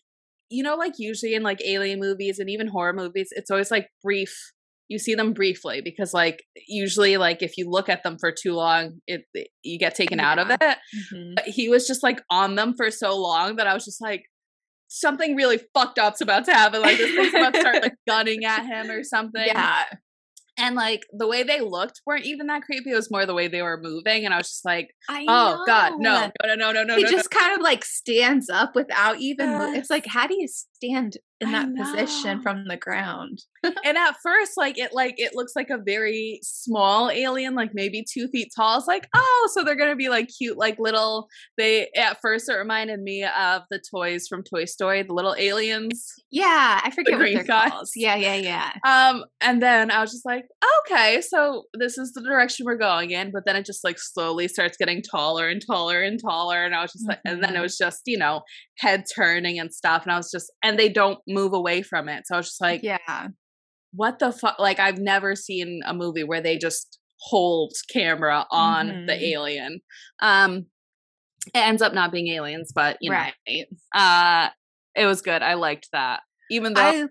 you 0.49 0.63
know, 0.63 0.75
like 0.75 0.93
usually 0.97 1.35
in 1.35 1.43
like 1.43 1.61
alien 1.63 1.99
movies 1.99 2.39
and 2.39 2.49
even 2.49 2.67
horror 2.67 2.93
movies, 2.93 3.27
it's 3.31 3.51
always 3.51 3.69
like 3.69 3.89
brief. 4.03 4.35
You 4.89 4.97
see 4.97 5.13
them 5.13 5.33
briefly 5.33 5.81
because 5.83 6.15
like 6.15 6.41
usually 6.67 7.17
like 7.17 7.43
if 7.43 7.57
you 7.57 7.69
look 7.69 7.89
at 7.89 8.01
them 8.01 8.17
for 8.19 8.31
too 8.31 8.53
long, 8.55 8.99
it 9.05 9.21
you 9.61 9.77
get 9.77 9.93
taken 9.93 10.19
out 10.19 10.39
of 10.39 10.47
Yeah. 10.49 10.57
it 10.61 10.77
Mhm. 11.13 11.35
but 11.35 11.45
he 11.45 11.69
was 11.69 11.85
just 11.85 12.01
like 12.01 12.21
on 12.31 12.55
them 12.55 12.73
for 12.75 12.89
so 12.89 13.15
long 13.21 13.57
that 13.57 13.67
I 13.67 13.75
was 13.75 13.85
just 13.85 14.01
like, 14.01 14.23
something 14.87 15.35
really 15.35 15.59
fucked 15.75 15.99
up's 15.99 16.21
about 16.21 16.45
to 16.45 16.53
happen. 16.53 16.81
Like 16.81 16.97
this 16.97 17.13
thing's 17.13 17.33
about 17.35 17.53
to 17.53 17.59
start 17.59 17.81
like 17.83 17.95
gunning 18.07 18.45
at 18.45 18.65
him 18.65 18.89
or 18.89 19.03
something. 19.03 19.45
Yeah. 19.45 19.83
And 20.57 20.75
like 20.75 21.05
the 21.13 21.27
way 21.27 21.43
they 21.43 21.61
looked 21.61 22.01
weren't 22.05 22.25
even 22.25 22.47
that 22.47 22.63
creepy. 22.63 22.91
It 22.91 22.95
was 22.95 23.11
more 23.11 23.25
the 23.25 23.33
way 23.33 23.47
they 23.47 23.61
were 23.61 23.79
moving. 23.79 24.25
And 24.25 24.33
I 24.33 24.37
was 24.37 24.47
just 24.47 24.65
like, 24.65 24.89
I 25.07 25.25
oh 25.27 25.63
God, 25.67 25.93
no, 25.99 26.31
no, 26.43 26.55
no, 26.55 26.55
no, 26.55 26.71
no, 26.71 26.83
no. 26.83 26.95
he 26.95 27.03
no, 27.03 27.09
just 27.09 27.29
kind 27.29 27.53
of 27.53 27.61
like 27.61 27.85
stands 27.85 28.49
up 28.49 28.75
without 28.75 29.19
even. 29.19 29.49
Yes. 29.49 29.77
It's 29.77 29.89
like, 29.89 30.07
how 30.07 30.25
do 30.25 30.35
you 30.35 30.47
stand 30.77 31.17
in 31.39 31.51
that 31.51 31.69
position 31.75 32.41
from 32.41 32.65
the 32.67 32.77
ground? 32.77 33.39
and 33.63 33.97
at 33.97 34.15
first, 34.23 34.53
like 34.57 34.77
it 34.77 34.93
like 34.93 35.15
it 35.17 35.35
looks 35.35 35.53
like 35.55 35.69
a 35.69 35.77
very 35.77 36.39
small 36.43 37.09
alien, 37.11 37.53
like 37.55 37.71
maybe 37.73 38.03
two 38.11 38.27
feet 38.29 38.51
tall. 38.55 38.77
It's 38.77 38.87
like, 38.87 39.07
oh, 39.15 39.49
so 39.53 39.63
they're 39.63 39.75
gonna 39.75 39.95
be 39.95 40.09
like 40.09 40.29
cute, 40.35 40.57
like 40.57 40.77
little 40.79 41.27
they 41.57 41.89
at 41.95 42.19
first 42.21 42.49
it 42.49 42.53
reminded 42.53 43.01
me 43.01 43.23
of 43.23 43.63
the 43.69 43.79
toys 43.91 44.27
from 44.27 44.43
Toy 44.43 44.65
Story, 44.65 45.03
the 45.03 45.13
little 45.13 45.35
aliens. 45.37 46.11
Yeah, 46.31 46.81
I 46.83 46.89
forget 46.91 47.13
what 47.13 47.19
green 47.19 47.35
they're 47.35 47.43
guys. 47.43 47.71
called. 47.71 47.87
Yeah, 47.95 48.15
yeah, 48.15 48.35
yeah. 48.35 48.71
Um, 48.87 49.25
and 49.41 49.61
then 49.61 49.91
I 49.91 50.01
was 50.01 50.11
just 50.11 50.25
like, 50.25 50.45
okay, 50.85 51.21
so 51.21 51.63
this 51.77 51.97
is 51.97 52.13
the 52.13 52.21
direction 52.21 52.65
we're 52.65 52.77
going 52.77 53.11
in. 53.11 53.31
But 53.31 53.45
then 53.45 53.55
it 53.55 53.65
just 53.65 53.83
like 53.83 53.97
slowly 53.99 54.47
starts 54.47 54.77
getting 54.77 55.01
taller 55.01 55.47
and 55.49 55.61
taller 55.65 56.01
and 56.01 56.19
taller. 56.21 56.63
And 56.63 56.73
I 56.73 56.81
was 56.81 56.93
just 56.93 57.07
like, 57.07 57.19
and 57.25 57.43
then 57.43 57.55
it 57.55 57.59
Mhm. 57.59 57.61
was 57.63 57.77
just, 57.77 58.01
you 58.05 58.17
know, 58.17 58.41
head 58.79 59.03
turning 59.15 59.59
and 59.59 59.73
stuff. 59.73 60.03
And 60.03 60.11
I 60.11 60.17
was 60.17 60.29
just, 60.31 60.51
and 60.63 60.77
they 60.77 60.89
don't 60.89 61.19
move 61.27 61.53
away 61.53 61.81
from 61.81 62.07
it. 62.09 62.23
So 62.27 62.35
I 62.35 62.37
was 62.37 62.47
just 62.47 62.61
like, 62.61 62.81
yeah. 62.83 63.27
what 63.93 64.19
the 64.19 64.31
fuck? 64.31 64.59
Like, 64.59 64.79
I've 64.79 64.99
never 64.99 65.35
seen 65.35 65.81
a 65.85 65.93
movie 65.93 66.23
where 66.23 66.41
they 66.41 66.57
just 66.57 66.99
hold 67.19 67.73
camera 67.91 68.45
on 68.51 69.05
the 69.07 69.13
Mhm. 69.13 69.21
alien. 69.33 69.79
Um, 70.21 70.67
it 71.47 71.57
ends 71.59 71.81
up 71.81 71.93
not 71.93 72.11
being 72.11 72.27
aliens, 72.27 72.71
but 72.75 72.97
you 73.01 73.09
know, 73.09 73.17
right. 73.17 73.65
uh, 73.95 74.49
it 74.95 75.05
was 75.05 75.21
good. 75.21 75.41
I 75.41 75.53
liked 75.55 75.87
that. 75.93 76.21
Even 76.51 76.73
though, 76.73 76.81
I 76.81 77.05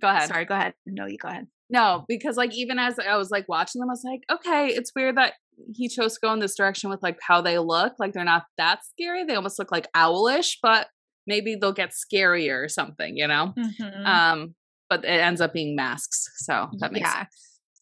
go 0.00 0.08
ahead. 0.08 0.28
sorry. 0.28 0.44
Go 0.46 0.54
ahead. 0.54 0.74
No, 0.86 1.06
you 1.06 1.18
go 1.18 1.28
ahead. 1.28 1.46
No, 1.68 2.04
because 2.08 2.36
like 2.36 2.54
even 2.54 2.78
as 2.78 2.98
I 2.98 3.16
was 3.16 3.30
like 3.30 3.48
watching 3.48 3.80
them, 3.80 3.90
I 3.90 3.92
was 3.92 4.04
like, 4.04 4.20
okay, 4.32 4.68
it's 4.68 4.92
weird 4.94 5.16
that 5.16 5.34
he 5.74 5.88
chose 5.88 6.14
to 6.14 6.20
go 6.22 6.32
in 6.32 6.38
this 6.38 6.54
direction 6.56 6.90
with 6.90 7.02
like 7.02 7.18
how 7.20 7.40
they 7.40 7.58
look. 7.58 7.94
Like 7.98 8.12
they're 8.12 8.24
not 8.24 8.44
that 8.56 8.80
scary. 8.84 9.24
They 9.24 9.34
almost 9.34 9.58
look 9.58 9.72
like 9.72 9.88
owlish, 9.94 10.58
but 10.62 10.88
maybe 11.26 11.56
they'll 11.56 11.72
get 11.72 11.92
scarier 11.92 12.64
or 12.64 12.68
something, 12.68 13.16
you 13.16 13.26
know? 13.26 13.52
Mhm. 13.56 14.06
Um, 14.06 14.54
but 14.88 15.04
it 15.04 15.08
ends 15.08 15.40
up 15.40 15.52
being 15.52 15.74
masks. 15.74 16.28
So 16.36 16.68
that 16.78 16.92
makes 16.92 17.08
yeah. 17.08 17.26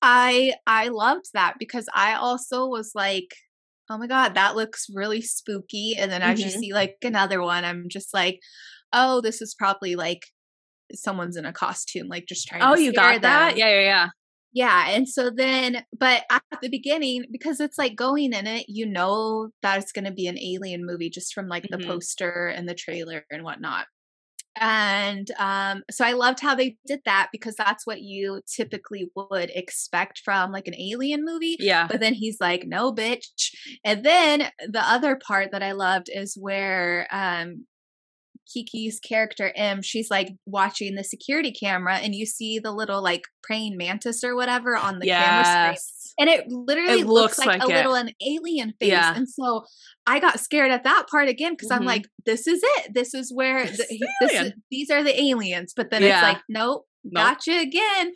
I 0.03 0.55
I 0.67 0.89
loved 0.89 1.27
that 1.35 1.55
because 1.59 1.87
I 1.95 2.15
also 2.15 2.67
was 2.67 2.93
like, 2.95 3.35
oh 3.91 3.99
my 3.99 4.07
god, 4.07 4.35
that 4.35 4.57
looks 4.57 4.87
really 4.93 5.21
spooky. 5.21 5.97
And 5.99 6.11
then 6.11 6.23
as 6.23 6.41
you 6.41 6.51
see 6.51 6.73
like 6.73 6.97
another 7.03 7.43
one, 7.43 7.65
I'm 7.65 7.89
just 7.89 8.13
like, 8.15 8.41
oh, 8.93 9.21
this 9.21 9.41
is 9.43 9.55
probably 9.55 9.97
like 9.97 10.27
someone's 10.95 11.37
in 11.37 11.47
a 11.47 11.53
costume, 11.53 12.09
like 12.09 12.27
just 12.27 12.47
trying. 12.47 12.63
Oh, 12.63 12.75
to 12.75 12.83
you 12.83 12.93
got 12.93 13.23
that? 13.23 13.57
Yeah, 13.57 13.69
yeah, 13.69 13.81
yeah. 13.81 14.09
Yeah, 14.55 14.89
and 14.91 15.09
so 15.09 15.31
then, 15.31 15.85
but 15.99 16.23
at 16.31 16.43
the 16.63 16.69
beginning, 16.69 17.25
because 17.33 17.61
it's 17.61 17.77
like 17.77 17.97
going 17.97 18.33
in 18.33 18.47
it, 18.47 18.67
you 18.69 18.87
know 18.87 19.51
that 19.63 19.81
it's 19.81 19.93
going 19.93 20.05
to 20.05 20.13
be 20.13 20.29
an 20.29 20.39
alien 20.39 20.87
movie 20.87 21.11
just 21.11 21.35
from 21.35 21.49
like 21.49 21.71
the 21.71 21.79
Mhm. 21.79 21.87
poster 21.87 22.47
and 22.49 22.69
the 22.69 22.75
trailer 22.75 23.25
and 23.31 23.43
whatnot. 23.43 23.87
And 24.57 25.31
um, 25.39 25.83
so 25.91 26.05
I 26.05 26.13
loved 26.13 26.41
how 26.41 26.55
they 26.55 26.77
did 26.87 27.01
that 27.07 27.31
because 27.33 27.57
that's 27.57 27.87
what 27.87 28.03
you 28.03 28.41
typically 28.47 29.11
would 29.17 29.51
expect 29.55 30.21
from 30.25 30.53
like 30.53 30.69
an 30.69 30.77
alien 30.81 31.25
movie. 31.25 31.57
Yeah. 31.59 31.89
But 31.89 32.01
then 32.01 32.15
he's 32.15 32.39
like, 32.41 32.65
no, 32.67 32.93
bitch. 32.95 33.53
And 33.85 34.05
then 34.05 34.51
the 34.69 34.83
other 34.83 35.17
part 35.17 35.51
that 35.53 35.63
I 35.63 35.73
loved 35.73 36.09
is 36.13 36.37
where 36.39 37.09
um, 37.11 37.67
Keke's 38.49 39.01
character, 39.01 39.53
M, 39.57 39.83
she's 39.83 40.11
like 40.11 40.29
watching 40.47 40.95
the 40.95 41.05
security 41.05 41.53
camera 41.53 41.97
and 41.97 42.15
you 42.15 42.27
see 42.27 42.59
the 42.59 42.73
little 42.73 43.03
like 43.03 43.23
praying 43.43 43.77
mantis 43.77 44.23
or 44.25 44.35
whatever 44.37 44.77
on 44.77 44.99
the 44.99 45.07
camera 45.07 45.77
screen. 45.77 46.11
And 46.19 46.29
it 46.31 46.49
literally 46.49 47.01
It 47.01 47.07
looks, 47.07 47.39
looks 47.39 47.47
like, 47.47 47.61
like 47.61 47.69
a 47.69 47.73
it. 47.73 47.77
little 47.77 47.95
an 47.95 48.11
alien 48.25 48.73
face. 48.79 48.91
Yeah. 48.91 49.15
And 49.17 49.29
so 49.29 49.65
I 50.07 50.21
got 50.21 50.39
scared 50.39 50.71
at 50.71 50.85
that 50.85 51.07
part 51.11 51.29
again 51.29 51.55
because 51.55 51.71
I'm 51.73 51.83
Mhm. 51.83 51.87
like, 51.87 52.07
this 52.25 52.47
is 52.47 52.61
it. 52.63 52.95
This 52.95 53.15
is 53.15 53.33
where 53.35 53.67
This 53.67 53.79
the, 53.89 54.07
this 54.21 54.33
is, 54.33 54.53
these 54.71 54.91
are 54.91 55.03
the 55.03 55.21
aliens. 55.21 55.73
But 55.75 55.91
then 55.91 56.03
Yeah. 56.03 56.19
it's 56.19 56.23
like, 56.35 56.43
nope, 56.49 56.87
Nope. 57.03 57.15
gotcha 57.25 57.59
again. 57.59 58.13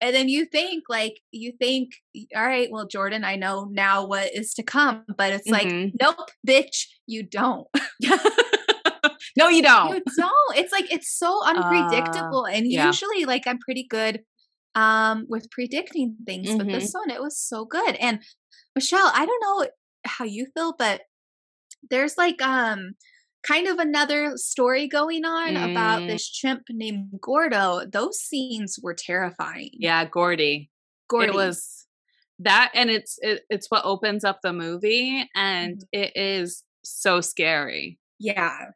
And 0.00 0.14
then 0.14 0.28
you 0.28 0.44
think, 0.46 0.84
like, 0.88 1.14
you 1.32 1.52
think, 1.58 1.90
all 2.36 2.44
right, 2.46 2.68
well, 2.70 2.86
Jordan, 2.86 3.24
I 3.24 3.34
know 3.34 3.68
now 3.70 4.06
what 4.06 4.32
is 4.32 4.54
to 4.54 4.62
come. 4.62 5.04
But 5.16 5.32
it's 5.32 5.48
like, 5.48 5.66
Mhm. 5.66 5.92
nope, 6.00 6.30
bitch, 6.46 6.86
you 7.06 7.22
don't. 7.24 7.66
no, 9.38 9.48
you 9.48 9.62
don't. 9.62 9.94
You 9.96 10.02
don't. 10.16 10.56
It's 10.56 10.72
like 10.72 10.92
it's 10.92 11.10
so 11.16 11.40
unpredictable. 11.44 12.44
and 12.46 12.66
yeah. 12.70 12.86
usually 12.86 13.24
like 13.24 13.46
I'm 13.46 13.58
pretty 13.58 13.86
good 13.88 14.20
um 14.74 15.24
with 15.28 15.50
predicting 15.50 16.16
things, 16.26 16.48
but 16.56 16.66
Mhm. 16.66 16.72
this 16.72 16.92
one 16.92 17.10
it 17.10 17.22
was 17.22 17.38
so 17.38 17.64
good. 17.64 17.94
And 17.96 18.20
Michelle, 18.74 19.10
I 19.14 19.24
don't 19.26 19.40
know 19.42 19.68
how 20.04 20.24
you 20.24 20.46
feel, 20.54 20.74
but 20.78 21.02
there's 21.90 22.16
like 22.18 22.40
um 22.42 22.92
kind 23.46 23.66
of 23.68 23.78
another 23.78 24.36
story 24.36 24.88
going 24.88 25.24
on 25.24 25.56
about 25.56 26.02
Mm. 26.02 26.08
this 26.08 26.28
chimp 26.28 26.62
named 26.70 27.10
Gordo. 27.20 27.86
Those 27.86 28.18
scenes 28.20 28.78
were 28.82 28.94
terrifying. 28.94 29.70
yeah, 29.72 30.04
Gordy. 30.04 30.70
Gordy. 31.08 31.28
It 31.28 31.34
was 31.34 31.86
that, 32.40 32.70
and 32.74 32.90
it's 32.90 33.18
it, 33.22 33.44
it's 33.50 33.68
what 33.70 33.84
opens 33.84 34.22
up 34.24 34.40
the 34.42 34.52
movie, 34.52 35.28
and 35.34 35.78
Mhm. 35.78 35.84
it 35.92 36.12
is 36.16 36.62
so 36.84 37.20
scary. 37.20 37.98
yeah. 38.20 38.70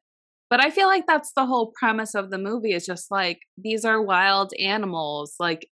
But 0.53 0.61
I 0.61 0.69
feel 0.69 0.87
like 0.87 1.07
that's 1.07 1.33
the 1.35 1.47
whole 1.47 1.73
premise 1.81 2.15
of 2.15 2.29
the 2.31 2.37
movie 2.37 2.75
is 2.75 2.85
just 2.85 3.11
like 3.11 3.39
these 3.57 3.87
are 3.87 4.03
wild 4.03 4.53
animals. 4.61 5.35
Like, 5.41 5.67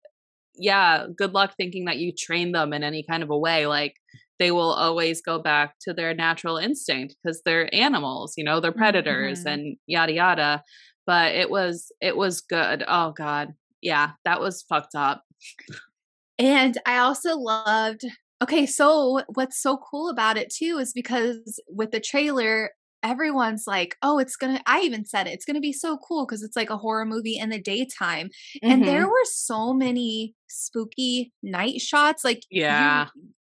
yeah, 0.55 1.07
good 1.17 1.35
luck 1.35 1.55
thinking 1.57 1.87
that 1.87 1.99
you 1.99 2.13
train 2.17 2.53
them 2.53 2.73
in 2.73 2.85
any 2.85 3.05
kind 3.11 3.25
of 3.25 3.31
a 3.31 3.37
way. 3.37 3.67
Like, 3.67 3.95
they 4.39 4.53
will 4.53 4.73
always 4.73 5.21
go 5.21 5.41
back 5.41 5.75
to 5.81 5.93
their 5.93 6.15
natural 6.15 6.59
instinct 6.59 7.17
because 7.25 7.43
they're 7.45 7.75
animals, 7.75 8.35
you 8.37 8.45
know, 8.45 8.61
they're 8.61 8.71
predators 8.71 9.43
Mhm. 9.43 9.53
and 9.53 9.77
yada 9.89 10.13
yada. 10.13 10.63
But 11.09 11.35
it 11.35 11.51
was 11.51 11.91
it 12.01 12.17
was 12.17 12.41
good. 12.41 12.85
Oh 12.87 13.11
god. 13.11 13.55
Yeah, 13.83 14.13
that 14.25 14.41
was 14.41 14.63
fucked 14.63 14.95
up. 14.95 15.25
And 16.39 16.79
I 16.87 16.99
also 16.99 17.37
loved 17.37 18.05
okay, 18.41 18.67
so 18.67 19.23
what's 19.35 19.61
so 19.61 19.77
cool 19.79 20.09
about 20.11 20.37
it 20.37 20.53
too 20.55 20.79
is 20.79 20.93
because 20.93 21.61
with 21.69 21.91
the 21.91 21.99
trailer, 21.99 22.71
everyone's 23.03 23.65
like, 23.67 23.97
oh, 24.03 24.19
it's 24.19 24.37
gonna, 24.37 24.61
I 24.67 24.81
even 24.81 25.05
said 25.05 25.27
it, 25.27 25.33
it's 25.33 25.45
gonna 25.45 25.61
be 25.61 25.73
so 25.73 25.99
cool 25.99 26.27
because 26.27 26.43
it's 26.43 26.57
like 26.57 26.71
a 26.71 26.77
horror 26.79 27.05
movie 27.07 27.39
in 27.39 27.51
the 27.51 27.61
daytime. 27.61 28.31
And 28.63 28.83
Mhm. 28.83 28.87
there 28.87 29.07
were 29.09 29.25
so 29.25 29.73
many 29.73 30.35
spooky 30.49 31.33
night 31.43 31.81
shots. 31.81 32.25
Like, 32.25 32.43
Yeah. 32.51 33.09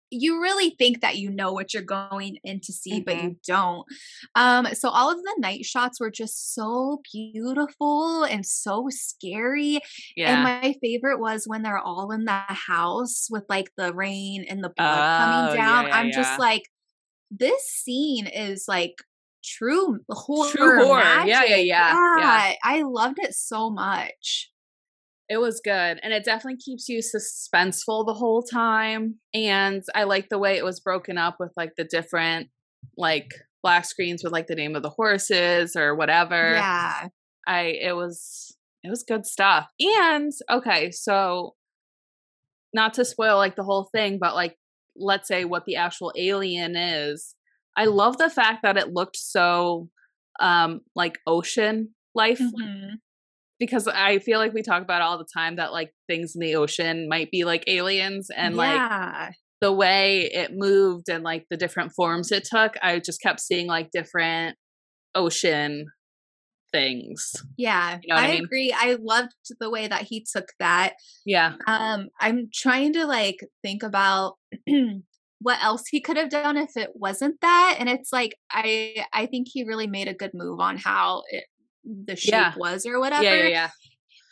You, 0.09 0.41
really 0.41 0.69
think 0.69 1.01
that 1.01 1.17
you 1.17 1.29
know 1.29 1.51
what 1.51 1.73
you're 1.73 1.83
going 1.83 2.37
in 2.45 2.61
to 2.61 2.71
see, 2.71 3.01
but 3.01 3.17
Mm-hmm. 3.17 3.27
you 3.27 3.35
don't. 3.45 3.85
Um, 4.35 4.67
so 4.73 4.87
all 4.89 5.11
of 5.11 5.17
the 5.17 5.35
night 5.39 5.65
shots 5.65 5.99
were 5.99 6.09
just 6.11 6.53
so 6.55 7.01
beautiful 7.11 8.23
and 8.23 8.45
so 8.45 8.87
scary. 8.89 9.79
yeah. 10.15 10.33
And 10.33 10.43
my 10.43 10.75
favorite 10.81 11.19
was 11.19 11.45
when 11.45 11.61
they're 11.61 11.77
all 11.77 12.11
in 12.13 12.23
the 12.23 12.31
house 12.47 13.27
with 13.29 13.43
like 13.49 13.69
the 13.77 13.93
rain 13.93 14.45
and 14.49 14.63
the 14.63 14.69
blood 14.69 14.97
Oh, 14.97 15.17
coming 15.17 15.55
yeah, 15.57 15.65
down. 15.65 15.87
yeah, 15.87 15.95
I'm 15.97 16.07
yeah. 16.07 16.15
just 16.15 16.39
like, 16.39 16.63
this 17.29 17.61
scene 17.65 18.27
is 18.27 18.65
like 18.69 18.95
true 19.47 19.99
horror. 20.09 20.85
horror. 20.85 21.01
Yeah, 21.25 21.43
yeah, 21.43 21.55
yeah, 21.55 21.93
yeah. 22.19 22.53
I 22.63 22.83
loved 22.83 23.17
it 23.19 23.33
so 23.33 23.69
much. 23.69 24.51
It 25.29 25.37
was 25.37 25.61
good. 25.63 25.99
And 26.01 26.13
it 26.13 26.23
definitely 26.23 26.59
keeps 26.59 26.87
you 26.87 26.99
suspenseful 26.99 28.05
the 28.05 28.13
whole 28.13 28.41
time. 28.41 29.15
And 29.33 29.83
I 29.93 30.03
like 30.03 30.29
the 30.29 30.37
way 30.37 30.57
it 30.57 30.63
was 30.63 30.79
broken 30.79 31.17
up 31.17 31.35
with 31.39 31.51
like 31.57 31.71
the 31.77 31.83
different 31.83 32.47
like 32.97 33.31
black 33.61 33.85
screens 33.85 34.23
with 34.23 34.31
like 34.31 34.47
the 34.47 34.55
name 34.55 34.75
of 34.75 34.83
the 34.83 34.89
horses 34.89 35.75
or 35.75 35.95
whatever. 35.95 36.53
Yeah. 36.53 37.07
I 37.45 37.61
it 37.81 37.95
was 37.95 38.55
it 38.83 38.89
was 38.89 39.03
good 39.03 39.25
stuff. 39.25 39.67
And 39.79 40.31
okay, 40.49 40.91
so 40.91 41.55
not 42.73 42.93
to 42.93 43.05
spoil 43.05 43.37
like 43.37 43.55
the 43.55 43.63
whole 43.63 43.89
thing, 43.91 44.19
but 44.19 44.35
like 44.35 44.55
let's 44.95 45.27
say 45.27 45.45
what 45.45 45.65
the 45.65 45.75
actual 45.75 46.13
alien 46.17 46.75
is. 46.75 47.35
I 47.77 47.85
love 47.85 48.17
the 48.17 48.29
fact 48.29 48.63
that 48.63 48.75
it 48.77 48.93
looked 48.93 49.15
so 49.17 49.89
um 50.39 50.81
like 50.95 51.19
ocean 51.27 51.95
life 52.15 52.39
Mhm. 52.39 52.95
because 53.59 53.87
I 53.87 54.19
feel 54.19 54.39
like 54.39 54.53
we 54.53 54.61
talk 54.63 54.81
about 54.83 55.01
all 55.01 55.17
the 55.17 55.27
time 55.33 55.55
that 55.57 55.71
like 55.71 55.91
things 56.07 56.35
in 56.35 56.41
the 56.41 56.55
ocean 56.55 57.07
might 57.09 57.31
be 57.31 57.43
like 57.45 57.63
aliens 57.67 58.29
and 58.35 58.55
like 58.55 58.81
the 59.61 59.71
way 59.71 60.29
it 60.31 60.51
moved 60.55 61.09
and 61.09 61.23
like 61.23 61.45
the 61.49 61.57
different 61.57 61.91
forms 61.95 62.31
it 62.31 62.43
took, 62.43 62.75
I 62.83 62.99
just 62.99 63.21
kept 63.21 63.39
seeing 63.39 63.65
like 63.67 63.89
different 63.91 64.55
ocean 65.15 65.85
things. 66.71 67.31
Yeah, 67.57 67.97
You 68.03 68.13
know 68.13 68.21
I 68.21 68.25
I 68.27 68.31
mean? 68.33 68.43
agree. 68.45 68.71
I 68.77 68.97
loved 69.01 69.31
the 69.59 69.69
way 69.71 69.87
that 69.87 70.03
he 70.03 70.25
took 70.31 70.49
that. 70.59 70.93
Yeah. 71.25 71.53
Um, 71.65 72.09
I'm 72.19 72.49
trying 72.53 72.93
to 72.93 73.05
like 73.07 73.37
think 73.63 73.81
about 73.83 74.35
what 75.39 75.63
else 75.63 75.83
he 75.89 76.01
could 76.01 76.17
have 76.17 76.29
done 76.29 76.57
if 76.57 76.75
it 76.75 76.91
wasn't 76.95 77.39
that, 77.41 77.75
and 77.79 77.89
it's 77.89 78.11
like 78.11 78.35
I 78.51 79.05
I 79.13 79.25
think 79.27 79.47
he 79.51 79.63
really 79.63 79.87
made 79.87 80.07
a 80.07 80.13
good 80.13 80.31
move 80.33 80.59
on 80.59 80.77
how 80.77 81.23
it, 81.29 81.45
the 81.83 82.15
shape 82.15 82.31
Yeah. 82.31 82.53
was 82.57 82.85
or 82.85 82.99
whatever. 82.99 83.23
Yeah, 83.23 83.35
yeah, 83.43 83.47
yeah. 83.49 83.69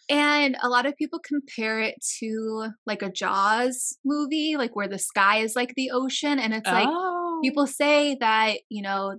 And 0.08 0.56
a 0.62 0.70
lot 0.70 0.86
of 0.86 0.96
people 0.98 1.20
compare 1.20 1.80
it 1.82 1.96
to 2.20 2.68
like 2.86 3.02
a 3.02 3.12
Jaws 3.12 3.98
movie, 4.06 4.56
like 4.58 4.76
where 4.76 4.88
the 4.88 5.00
sky 5.00 5.38
is 5.40 5.56
like 5.56 5.74
the 5.76 5.92
ocean, 5.92 6.38
and 6.40 6.54
it's 6.54 6.70
like 6.70 6.88
oh. 6.90 7.40
people 7.44 7.66
say 7.68 8.16
that 8.20 8.58
you 8.70 8.82
know 8.84 9.16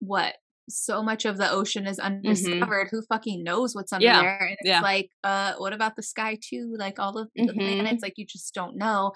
what 0.00 0.34
so 0.70 1.02
much 1.02 1.24
of 1.24 1.38
the 1.38 1.50
ocean 1.50 1.86
is 1.86 1.98
undiscovered 1.98 2.88
who 2.90 3.00
fucking 3.08 3.42
knows 3.42 3.74
what's 3.74 3.90
under 3.90 4.06
Mm-hmm. 4.06 4.16
Yeah, 4.16 4.22
there 4.22 4.46
and 4.48 4.56
it's 4.60 4.68
yeah. 4.68 4.80
like 4.82 5.10
uh 5.24 5.54
what 5.56 5.72
about 5.72 5.96
the 5.96 6.02
sky 6.02 6.36
too 6.42 6.74
like 6.78 6.98
all 6.98 7.16
of 7.16 7.30
the 7.34 7.44
Mhm. 7.44 7.54
planets 7.56 8.02
like 8.02 8.12
you 8.16 8.26
just 8.26 8.52
don't 8.54 8.76
know 8.76 9.12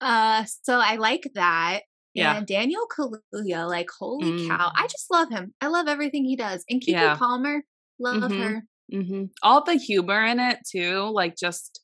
uh 0.00 0.44
so 0.62 0.78
i 0.78 0.96
like 0.96 1.30
that 1.34 1.80
Yeah. 2.14 2.36
and 2.36 2.46
daniel 2.46 2.86
kaluuya 2.88 3.68
like 3.68 3.90
holy 3.90 4.32
cow 4.48 4.68
Mm. 4.68 4.72
i 4.76 4.86
just 4.86 5.10
love 5.10 5.30
him 5.30 5.54
i 5.60 5.66
love 5.68 5.88
everything 5.88 6.24
he 6.24 6.36
does 6.36 6.64
and 6.70 6.80
keke 6.80 6.92
Yeah. 6.92 7.16
palmer 7.16 7.62
love 7.98 8.30
Mhm. 8.32 8.38
her 8.38 8.64
hmm 8.92 9.24
All 9.42 9.62
the 9.64 9.74
humor 9.74 10.24
in 10.24 10.40
it 10.40 10.60
too, 10.70 11.10
like 11.12 11.36
just 11.36 11.80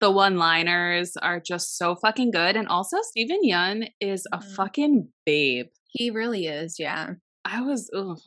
the 0.00 0.10
one-liners 0.10 1.16
are 1.16 1.40
just 1.40 1.78
so 1.78 1.96
fucking 1.96 2.30
good. 2.30 2.56
And 2.56 2.68
also, 2.68 2.98
Steven 3.02 3.40
Yeun 3.44 3.88
is 4.00 4.26
a 4.32 4.38
Mhm. 4.38 4.54
fucking 4.56 5.08
babe. 5.26 5.66
he 5.88 6.10
really 6.10 6.46
is 6.46 6.78
yeah 6.78 7.14
I 7.44 7.60
was, 7.62 7.90
ugh. 7.94 8.18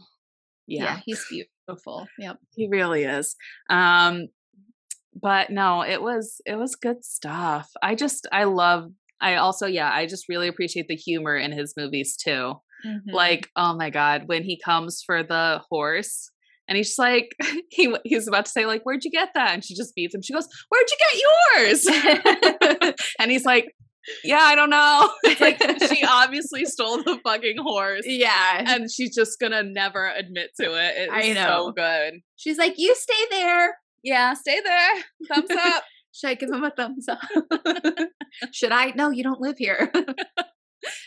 yeah, 0.68 0.84
yeah, 0.86 0.98
he's 1.06 1.24
beautiful 1.30 2.08
yep 2.20 2.38
he 2.56 2.68
really 2.68 3.04
is. 3.04 3.36
Um, 3.70 4.28
but 5.22 5.50
no, 5.50 5.84
it 5.84 6.02
was 6.02 6.42
it 6.46 6.56
was 6.56 6.76
good 6.76 7.04
stuff. 7.06 7.70
I 7.82 7.96
just 7.96 8.28
I 8.32 8.44
love. 8.46 8.92
I 9.22 9.36
also 9.36 9.66
yeah, 9.68 9.92
I 9.92 10.06
just 10.06 10.26
really 10.30 10.48
appreciate 10.48 10.88
the 10.88 10.96
humor 10.96 11.36
in 11.36 11.52
his 11.52 11.74
movies 11.78 12.16
too. 12.16 12.54
Mhm. 12.86 13.12
Like, 13.12 13.50
oh 13.56 13.76
my 13.76 13.90
god, 13.90 14.24
when 14.28 14.44
he 14.44 14.60
comes 14.64 15.02
for 15.06 15.24
the 15.24 15.62
horse 15.70 16.30
and 16.68 16.78
he's 16.78 16.88
just 16.90 17.00
like 17.00 17.36
he 17.72 17.94
he's 18.04 18.28
about 18.28 18.46
to 18.46 18.52
say 18.52 18.66
like, 18.66 18.84
"Where'd 18.84 19.04
you 19.04 19.12
get 19.12 19.30
that?" 19.34 19.54
and 19.54 19.64
she 19.66 19.76
just 19.76 19.96
beats 19.96 20.14
him. 20.14 20.22
She 20.22 20.34
goes, 20.34 20.48
"Where'd 20.70 20.88
you 20.90 20.98
get 21.00 21.92
yours?" 22.86 22.94
and 23.20 23.32
he's 23.32 23.46
like, 23.46 23.74
"Yeah, 24.24 24.42
I 24.42 24.56
don't 24.56 24.70
know." 24.70 25.10
It's 25.24 25.42
like 25.42 25.60
she 25.90 26.04
obviously 26.06 26.66
stole 26.66 26.98
the 27.04 27.20
fucking 27.24 27.58
horse. 27.60 28.04
yeah 28.06 28.64
And 28.68 28.92
she's 28.92 29.14
just 29.16 29.40
gonna 29.40 29.64
never 29.64 30.08
admit 30.16 30.52
to 30.60 30.66
it. 30.74 30.94
It's 30.98 31.14
I 31.14 31.34
know. 31.34 31.68
so 31.68 31.72
good. 31.72 32.22
she's 32.36 32.58
like 32.58 32.76
you 32.78 32.94
stay 32.96 33.24
there 33.32 33.78
Yeah, 34.04 34.34
stay 34.36 34.60
there. 34.64 34.94
Thumbs 35.28 35.50
up. 35.52 35.84
Should 36.14 36.30
I 36.30 36.34
give 36.36 36.50
him 36.50 36.64
a 36.64 36.72
thumbs 36.72 37.08
up? 37.08 37.20
Should 38.52 38.72
I? 38.72 38.92
No, 38.96 39.10
you 39.12 39.24
don't 39.24 39.42
live 39.42 39.58
here. 39.58 39.92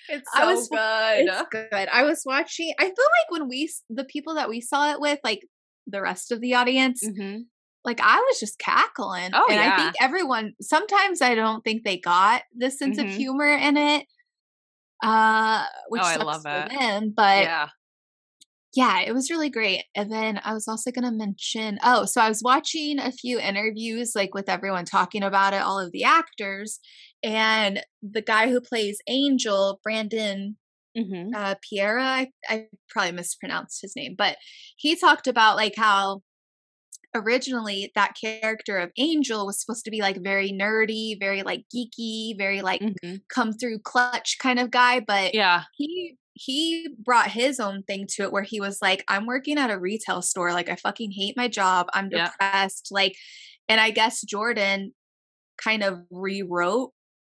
It's 0.08 0.28
I 0.34 0.40
so 0.40 0.46
was- 0.46 0.68
good. 0.68 1.28
it's 1.28 1.48
good. 1.50 1.88
I 1.90 2.02
was 2.02 2.22
watching. 2.26 2.74
I 2.78 2.84
feel 2.84 2.90
like 2.96 3.30
when 3.30 3.48
we, 3.48 3.70
the 3.88 4.04
people 4.04 4.34
that 4.34 4.48
we 4.48 4.60
saw 4.60 4.90
it 4.92 5.00
with, 5.00 5.20
like 5.22 5.40
the 5.86 6.02
rest 6.02 6.32
of 6.32 6.40
the 6.40 6.54
audience, 6.54 7.02
Mhm. 7.06 7.42
like 7.84 8.00
I 8.02 8.16
was 8.18 8.40
just 8.40 8.58
cackling. 8.58 9.30
Oh, 9.32 9.46
and 9.48 9.54
yeah. 9.60 9.72
I 9.72 9.76
think 9.80 9.94
everyone. 10.00 10.52
Sometimes 10.60 11.22
I 11.22 11.34
don't 11.36 11.62
think 11.62 11.84
they 11.84 11.98
got 11.98 12.42
the 12.54 12.70
sense 12.70 12.98
of 12.98 13.06
Mhm. 13.06 13.16
humor 13.16 13.46
in 13.46 13.76
it. 13.76 14.06
Uh, 15.02 15.64
which 15.88 16.02
Oh, 16.04 16.06
I 16.06 16.16
love 16.16 16.42
for 16.42 16.48
it. 16.66 16.70
them, 16.78 17.12
but 17.16 17.44
yeah. 17.44 17.68
Yeah, 18.74 19.00
it 19.00 19.12
was 19.12 19.30
really 19.30 19.50
great. 19.50 19.84
And 19.96 20.12
then 20.12 20.40
I 20.44 20.54
was 20.54 20.68
also 20.68 20.92
going 20.92 21.04
to 21.04 21.10
mention 21.16 21.78
oh, 21.82 22.04
so 22.04 22.20
I 22.20 22.28
was 22.28 22.42
watching 22.42 22.98
a 23.00 23.10
few 23.10 23.40
interviews, 23.40 24.12
like 24.14 24.32
with 24.34 24.48
everyone 24.48 24.84
talking 24.84 25.22
about 25.24 25.54
it, 25.54 25.62
all 25.62 25.78
of 25.80 25.90
the 25.92 26.04
actors, 26.04 26.78
and 27.22 27.82
the 28.02 28.22
guy 28.22 28.48
who 28.48 28.60
plays 28.60 28.98
Angel, 29.08 29.80
Brandon 29.82 30.56
hmm 30.96 31.32
uh, 31.34 31.56
Perea, 31.70 32.02
I, 32.04 32.28
I 32.48 32.68
probably 32.90 33.12
mispronounced 33.12 33.82
his 33.82 33.96
name, 33.96 34.16
but 34.18 34.38
he 34.76 34.96
talked 34.96 35.26
about 35.28 35.56
like 35.56 35.76
how 35.76 36.22
originally 37.14 37.90
that 37.94 38.14
character 38.20 38.78
of 38.78 38.92
Angel 38.98 39.46
was 39.46 39.60
supposed 39.60 39.84
to 39.84 39.90
be 39.90 40.00
like 40.00 40.22
very 40.22 40.52
nerdy, 40.52 41.18
very 41.18 41.42
like 41.42 41.64
geeky, 41.74 42.36
very 42.38 42.62
like 42.62 42.80
hmm 42.80 43.22
come 43.32 43.52
through 43.52 43.80
clutch 43.80 44.38
kind 44.40 44.58
of 44.58 44.70
guy, 44.70 45.00
but 45.00 45.34
Yeah. 45.34 45.64
he 45.72 46.16
he 46.34 46.88
brought 46.98 47.30
his 47.30 47.58
own 47.60 47.82
thing 47.82 48.06
to 48.08 48.22
it 48.22 48.32
where 48.32 48.42
he 48.42 48.60
was 48.60 48.78
like 48.80 49.04
i'm 49.08 49.26
working 49.26 49.58
at 49.58 49.70
a 49.70 49.78
retail 49.78 50.22
store 50.22 50.52
like 50.52 50.68
i 50.68 50.76
fucking 50.76 51.10
hate 51.10 51.36
my 51.36 51.48
job 51.48 51.86
i'm 51.92 52.08
Yeah. 52.10 52.28
depressed 52.30 52.88
like 52.90 53.14
and 53.68 53.80
i 53.80 53.90
guess 53.90 54.22
jordan 54.22 54.92
kind 55.62 55.82
of 55.82 56.00
rewrote 56.10 56.92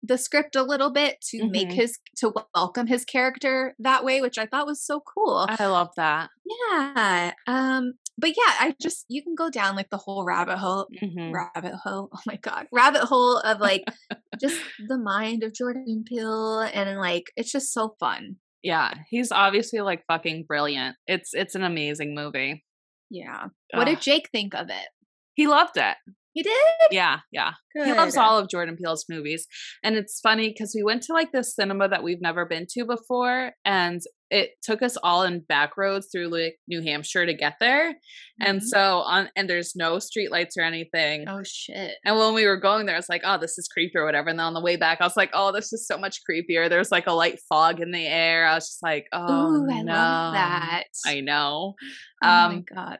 the 0.05 0.17
script 0.17 0.55
a 0.55 0.63
little 0.63 0.91
bit 0.91 1.19
to 1.29 1.47
make 1.49 1.69
Mhm. 1.69 1.73
his 1.73 1.97
to 2.17 2.33
welcome 2.53 2.87
his 2.87 3.05
character 3.05 3.73
that 3.79 4.03
way 4.03 4.21
which 4.21 4.37
i 4.37 4.45
thought 4.45 4.67
was 4.67 4.81
so 4.83 4.99
cool 5.01 5.47
I 5.49 5.65
love 5.65 5.89
that. 5.97 6.29
yeah 6.45 7.31
um 7.47 7.93
but 8.17 8.29
yeah 8.31 8.53
i 8.59 8.75
just 8.81 9.05
you 9.07 9.23
can 9.23 9.33
go 9.33 9.49
down 9.49 9.75
like 9.75 9.89
the 9.89 9.97
whole 9.97 10.23
rabbit 10.25 10.57
hole 10.57 10.87
hmm 10.99 11.31
rabbit 11.31 11.73
hole 11.73 12.09
oh 12.13 12.19
my 12.25 12.35
god 12.35 12.67
rabbit 12.71 13.03
hole 13.03 13.37
of 13.39 13.59
like 13.59 13.85
just 14.41 14.59
the 14.87 14.97
mind 14.97 15.41
of 15.43 15.53
jordan 15.53 16.03
peele 16.07 16.59
and 16.61 16.99
like 16.99 17.31
it's 17.37 17.51
just 17.51 17.71
so 17.73 17.95
fun 17.99 18.35
Yeah. 18.63 18.93
He's 19.09 19.31
obviously 19.31 19.81
like 19.81 20.03
fucking 20.07 20.45
brilliant. 20.47 20.95
It's 21.05 21.33
it's 21.33 21.55
an 21.55 21.63
amazing 21.63 22.15
movie. 22.15 22.63
Yeah. 23.09 23.47
What 23.73 23.85
did 23.85 24.01
Jake 24.01 24.29
think 24.31 24.55
of 24.55 24.69
it? 24.69 24.87
he 25.35 25.47
loved 25.47 25.77
it? 25.77 25.97
He 26.33 26.41
did. 26.41 26.53
Yeah, 26.89 27.19
yeah. 27.31 27.51
Good. 27.75 27.85
He 27.85 27.93
loves 27.93 28.17
all 28.17 28.39
of 28.39 28.49
Jordan 28.49 28.75
Peele's 28.75 29.05
movies. 29.07 29.45
And 29.83 29.95
it's 29.95 30.19
funny 30.19 30.49
because 30.49 30.73
we 30.75 30.83
went 30.83 31.03
to 31.03 31.13
like 31.13 31.31
this 31.31 31.55
cinema 31.55 31.87
that 31.89 32.03
we've 32.03 32.21
never 32.21 32.45
been 32.45 32.65
to 32.71 32.85
before. 32.85 33.51
And 33.63 34.01
it 34.33 34.51
took 34.63 34.81
us 34.81 34.97
all 35.03 35.21
in 35.23 35.39
back 35.41 35.77
roads 35.77 36.07
through 36.11 36.27
like 36.29 36.57
New 36.67 36.81
Hampshire 36.81 37.25
to 37.25 37.33
get 37.35 37.57
there. 37.59 37.93
And 38.41 38.59
Mhm. 38.61 38.63
so 38.63 38.79
on, 38.99 39.29
and 39.35 39.47
there's 39.47 39.75
no 39.75 39.99
street 39.99 40.31
lights 40.31 40.57
or 40.57 40.63
anything. 40.63 41.25
Oh 41.29 41.41
shit. 41.45 41.95
And 42.03 42.17
when 42.17 42.33
we 42.33 42.47
were 42.47 42.57
going 42.57 42.87
there, 42.87 42.97
it's 42.97 43.09
like, 43.09 43.21
oh, 43.23 43.37
this 43.37 43.57
is 43.59 43.67
creepy 43.67 43.95
or 43.97 44.05
whatever. 44.05 44.29
And 44.29 44.39
then 44.39 44.47
on 44.47 44.53
the 44.55 44.61
way 44.61 44.75
back, 44.75 45.01
I 45.01 45.05
was 45.05 45.15
like, 45.15 45.29
oh, 45.33 45.51
this 45.51 45.71
is 45.71 45.85
so 45.85 45.97
much 45.99 46.21
creepier. 46.27 46.67
There's 46.67 46.91
like 46.91 47.05
a 47.05 47.13
light 47.13 47.39
fog 47.47 47.79
in 47.79 47.91
the 47.91 48.07
air. 48.07 48.47
I 48.47 48.55
was 48.55 48.67
just 48.67 48.81
like, 48.83 49.05
oh, 49.13 49.53
Ooh, 49.55 49.71
I 49.71 49.81
no. 49.83 49.93
love 49.93 50.33
that. 50.33 50.83
I 51.05 51.21
know. 51.21 51.75
oh 52.23 52.27
my 52.27 52.45
um, 52.45 52.65
god. 52.73 52.97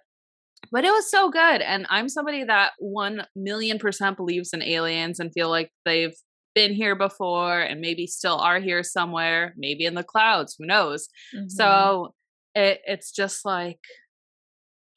But 0.72 0.86
it 0.86 0.92
was 0.92 1.10
so 1.12 1.30
good. 1.30 1.62
And 1.62 1.86
I'm 1.90 2.10
somebody 2.10 2.44
that 2.46 2.72
1 2.80 3.26
million 3.36 3.80
percent 3.80 4.18
believes 4.18 4.54
in 4.54 4.62
aliens 4.62 5.20
and 5.20 5.32
feel 5.34 5.50
like 5.50 5.72
they've 5.86 6.16
been 6.56 6.74
here 6.74 6.96
before 6.96 7.60
and 7.62 7.82
maybe 7.82 8.08
still 8.08 8.40
are 8.40 8.60
here 8.60 8.84
somewhere, 8.84 9.54
maybe 9.58 9.86
in 9.86 9.96
the 9.96 10.04
clouds, 10.04 10.56
who 10.58 10.66
knows. 10.66 11.08
Mhm. 11.34 11.48
So 11.50 12.16
it 12.56 12.82
it's 12.86 13.12
just 13.12 13.46
like 13.46 13.80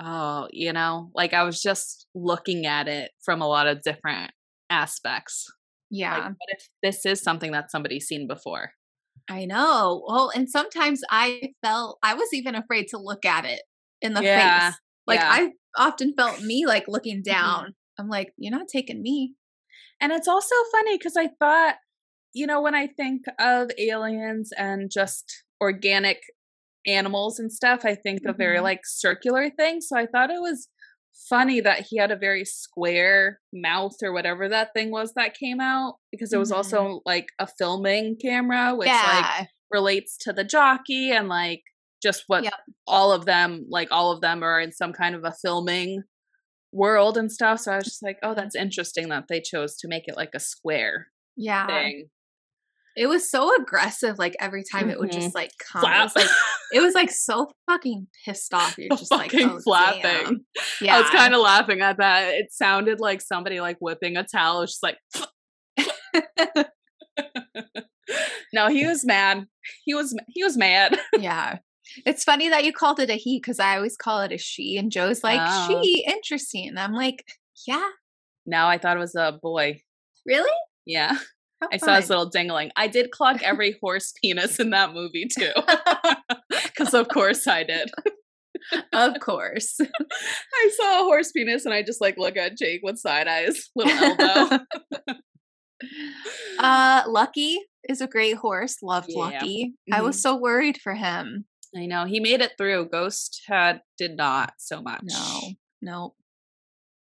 oh, 0.01 0.49
you 0.53 0.73
know, 0.73 1.11
like 1.15 1.33
I 1.33 1.43
was 1.45 1.61
just 1.61 2.07
looking 2.15 2.67
at 2.67 2.89
it 2.89 3.13
from 3.25 3.41
a 3.43 3.49
lot 3.49 3.67
of 3.67 3.83
different 3.83 4.33
aspects. 4.71 5.47
yeah, 5.91 6.15
Like 6.15 6.25
what 6.25 6.49
if 6.59 6.69
this 6.83 7.07
is 7.07 7.23
something 7.23 7.53
that 7.53 7.71
somebody's 7.71 8.07
seen 8.07 8.27
before? 8.29 8.73
I 9.29 9.45
know. 9.45 10.05
Well, 10.07 10.31
and 10.35 10.49
sometimes 10.49 11.03
I 11.11 11.53
felt 11.63 11.99
I 12.03 12.15
was 12.15 12.33
even 12.33 12.55
afraid 12.55 12.89
to 12.89 12.99
look 12.99 13.25
at 13.25 13.45
it 13.45 13.63
in 14.01 14.15
the 14.15 14.23
Yeah, 14.23 14.35
face. 14.35 14.81
Like 15.07 15.21
yeah. 15.21 15.29
I 15.29 15.51
often 15.77 16.15
felt 16.15 16.41
me 16.43 16.67
like 16.67 16.87
looking 16.89 17.23
Mhm. 17.25 17.25
down. 17.25 17.75
I'm 17.99 18.09
like, 18.09 18.33
you're 18.37 18.57
not 18.57 18.69
taking 18.69 19.03
me. 19.03 19.35
And 20.01 20.13
it's 20.13 20.29
also 20.29 20.55
funny 20.73 20.99
because 20.99 21.17
I 21.17 21.29
thought, 21.39 21.77
you 22.35 22.47
know, 22.47 22.61
when 22.61 22.75
I 22.75 22.87
think 22.89 23.25
of 23.39 23.71
aliens 23.79 24.53
and 24.57 24.91
just 24.93 25.45
organic 25.61 26.23
animals 26.87 27.39
and 27.39 27.53
stuff, 27.53 27.85
I 27.85 27.95
think 27.95 28.23
of 28.27 28.37
very 28.39 28.61
Mhm. 28.61 28.63
like 28.63 28.81
circular 28.87 29.51
things. 29.51 29.89
So 29.89 29.97
I 29.99 30.07
thought 30.07 30.31
it 30.31 30.41
was 30.41 30.69
funny 31.29 31.61
that 31.61 31.87
he 31.89 31.99
had 31.99 32.11
a 32.11 32.17
very 32.17 32.45
square 32.45 33.41
mouth 33.53 33.97
or 34.03 34.13
whatever 34.13 34.49
that 34.49 34.71
thing 34.75 34.91
was 34.91 35.13
that 35.15 35.35
came 35.35 35.61
out 35.61 35.97
because 36.13 36.33
it 36.33 36.39
was 36.39 36.53
Mhm. 36.53 36.53
also 36.53 37.01
like 37.07 37.29
a 37.39 37.47
filming 37.47 38.17
camera, 38.23 38.75
which 38.77 39.03
like 39.03 39.29
relates 39.71 40.17
to 40.19 40.33
the 40.33 40.45
jockey 40.45 41.13
and 41.13 41.29
like 41.29 41.63
just 42.03 42.25
what 42.29 42.45
Yep. 42.45 42.55
all 42.87 43.13
of 43.13 43.25
them, 43.27 43.67
like 43.71 43.89
all 43.91 44.13
of 44.13 44.21
them 44.21 44.43
are 44.45 44.61
in 44.61 44.73
some 44.73 44.93
kind 44.93 45.15
of 45.15 45.25
a 45.25 45.33
filming 45.43 46.03
world 46.77 47.17
and 47.17 47.33
stuff. 47.33 47.61
So 47.61 47.73
I 47.73 47.77
was 47.77 47.85
just 47.87 48.03
like, 48.03 48.19
oh, 48.23 48.35
that's 48.35 48.55
interesting 48.55 49.09
that 49.09 49.25
they 49.29 49.41
chose 49.41 49.77
to 49.79 49.89
make 49.89 50.05
it 50.07 50.17
like 50.17 50.31
a 50.35 50.41
square 50.41 51.09
Yeah. 51.37 51.67
thing. 51.67 52.09
It 52.97 53.09
was 53.09 53.31
so 53.31 53.55
aggressive. 53.61 54.19
Like 54.19 54.35
every 54.41 54.63
time 54.71 54.89
it 54.89 54.99
would 54.99 55.11
Mhm. 55.11 55.21
just 55.21 55.35
like 55.35 55.51
come. 55.73 55.85
It 55.85 56.03
was 56.03 56.17
like 56.17 56.31
it 56.73 56.81
was 56.81 56.95
like 56.95 57.11
so 57.11 57.51
fucking 57.71 58.07
pissed 58.25 58.55
off. 58.55 58.77
You're 58.79 58.97
just 58.97 59.11
like, 59.11 59.33
oh, 59.35 59.61
flapping. 59.61 60.01
damn. 60.03 60.47
Yeah. 60.81 60.97
I 60.97 61.01
was 61.03 61.11
kind 61.11 61.35
of 61.35 61.41
laughing 61.43 61.81
at 61.83 61.99
that. 61.99 62.35
It 62.35 62.53
sounded 62.53 62.99
like 63.01 63.21
somebody 63.21 63.61
like 63.61 63.77
whipping 63.81 64.17
a 64.17 64.25
towel. 64.25 64.59
It 64.59 64.63
was 64.63 64.71
just 64.81 64.83
like, 64.83 64.99
no, 68.53 68.69
he 68.69 68.87
was 68.87 69.05
mad. 69.05 69.47
He 69.85 69.95
was 69.95 70.17
he 70.29 70.43
was 70.45 70.57
mad. 70.57 70.99
yeah. 71.19 71.59
It's 72.05 72.25
funny 72.25 72.49
that 72.49 72.65
you 72.65 72.73
called 72.73 73.01
it 73.01 73.11
a 73.11 73.15
he 73.15 73.39
because 73.39 73.59
I 73.59 73.77
always 73.77 73.97
call 73.97 74.21
it 74.21 74.33
a 74.33 74.39
she. 74.39 74.77
And 74.77 74.91
Joe's 74.93 75.25
like, 75.25 75.41
Oh. 75.43 75.81
she, 75.83 76.05
interesting. 76.07 76.69
And 76.69 76.79
I'm 76.79 76.93
like, 76.93 77.25
yeah, 77.67 77.89
Now 78.45 78.69
I 78.69 78.79
thought 78.79 78.97
it 78.97 79.01
was 79.01 79.15
a 79.15 79.39
boy. 79.43 79.81
really? 80.27 80.51
Yeah, 80.85 81.17
How 81.61 81.69
I 81.73 81.79
saw 81.79 81.97
his 81.97 82.09
little 82.11 82.31
dingling. 82.31 82.71
I 82.77 82.87
did 82.89 83.11
clock 83.11 83.43
every 83.43 83.77
horse 83.83 84.13
penis 84.23 84.61
in 84.61 84.71
that 84.71 84.93
movie 84.93 85.27
too, 85.27 85.51
because 86.65 86.93
of 86.95 87.09
course 87.09 87.47
I 87.49 87.65
did. 87.65 87.91
of 88.93 89.19
course. 89.21 89.79
I 90.55 90.71
saw 90.77 91.01
a 91.01 91.05
horse 91.05 91.33
penis 91.33 91.65
and 91.65 91.75
I 91.75 91.83
just 91.83 92.01
like 92.01 92.19
look 92.19 92.37
at 92.37 92.57
Jake 92.59 92.81
with 92.83 92.99
side 92.99 93.27
eyes, 93.29 93.69
little 93.75 93.93
elbow. 93.93 94.65
uh 96.59 97.03
Lucky 97.07 97.59
is 97.89 98.01
a 98.01 98.07
great 98.07 98.37
horse. 98.37 98.77
Loved 98.83 99.09
Yeah. 99.11 99.19
Lucky. 99.19 99.75
I 99.93 100.03
was 100.03 100.17
Mhm. 100.17 100.21
so 100.21 100.37
worried 100.37 100.81
for 100.81 100.95
him. 100.95 101.47
I 101.75 101.87
know 101.87 102.05
he 102.05 102.21
made 102.21 102.41
it 102.41 102.53
through. 102.59 102.89
Ghost 102.91 103.43
had 103.47 103.81
did 103.99 104.17
not 104.17 104.55
so 104.59 104.83
much. 104.83 105.01
No, 105.05 105.41
no. 105.83 106.15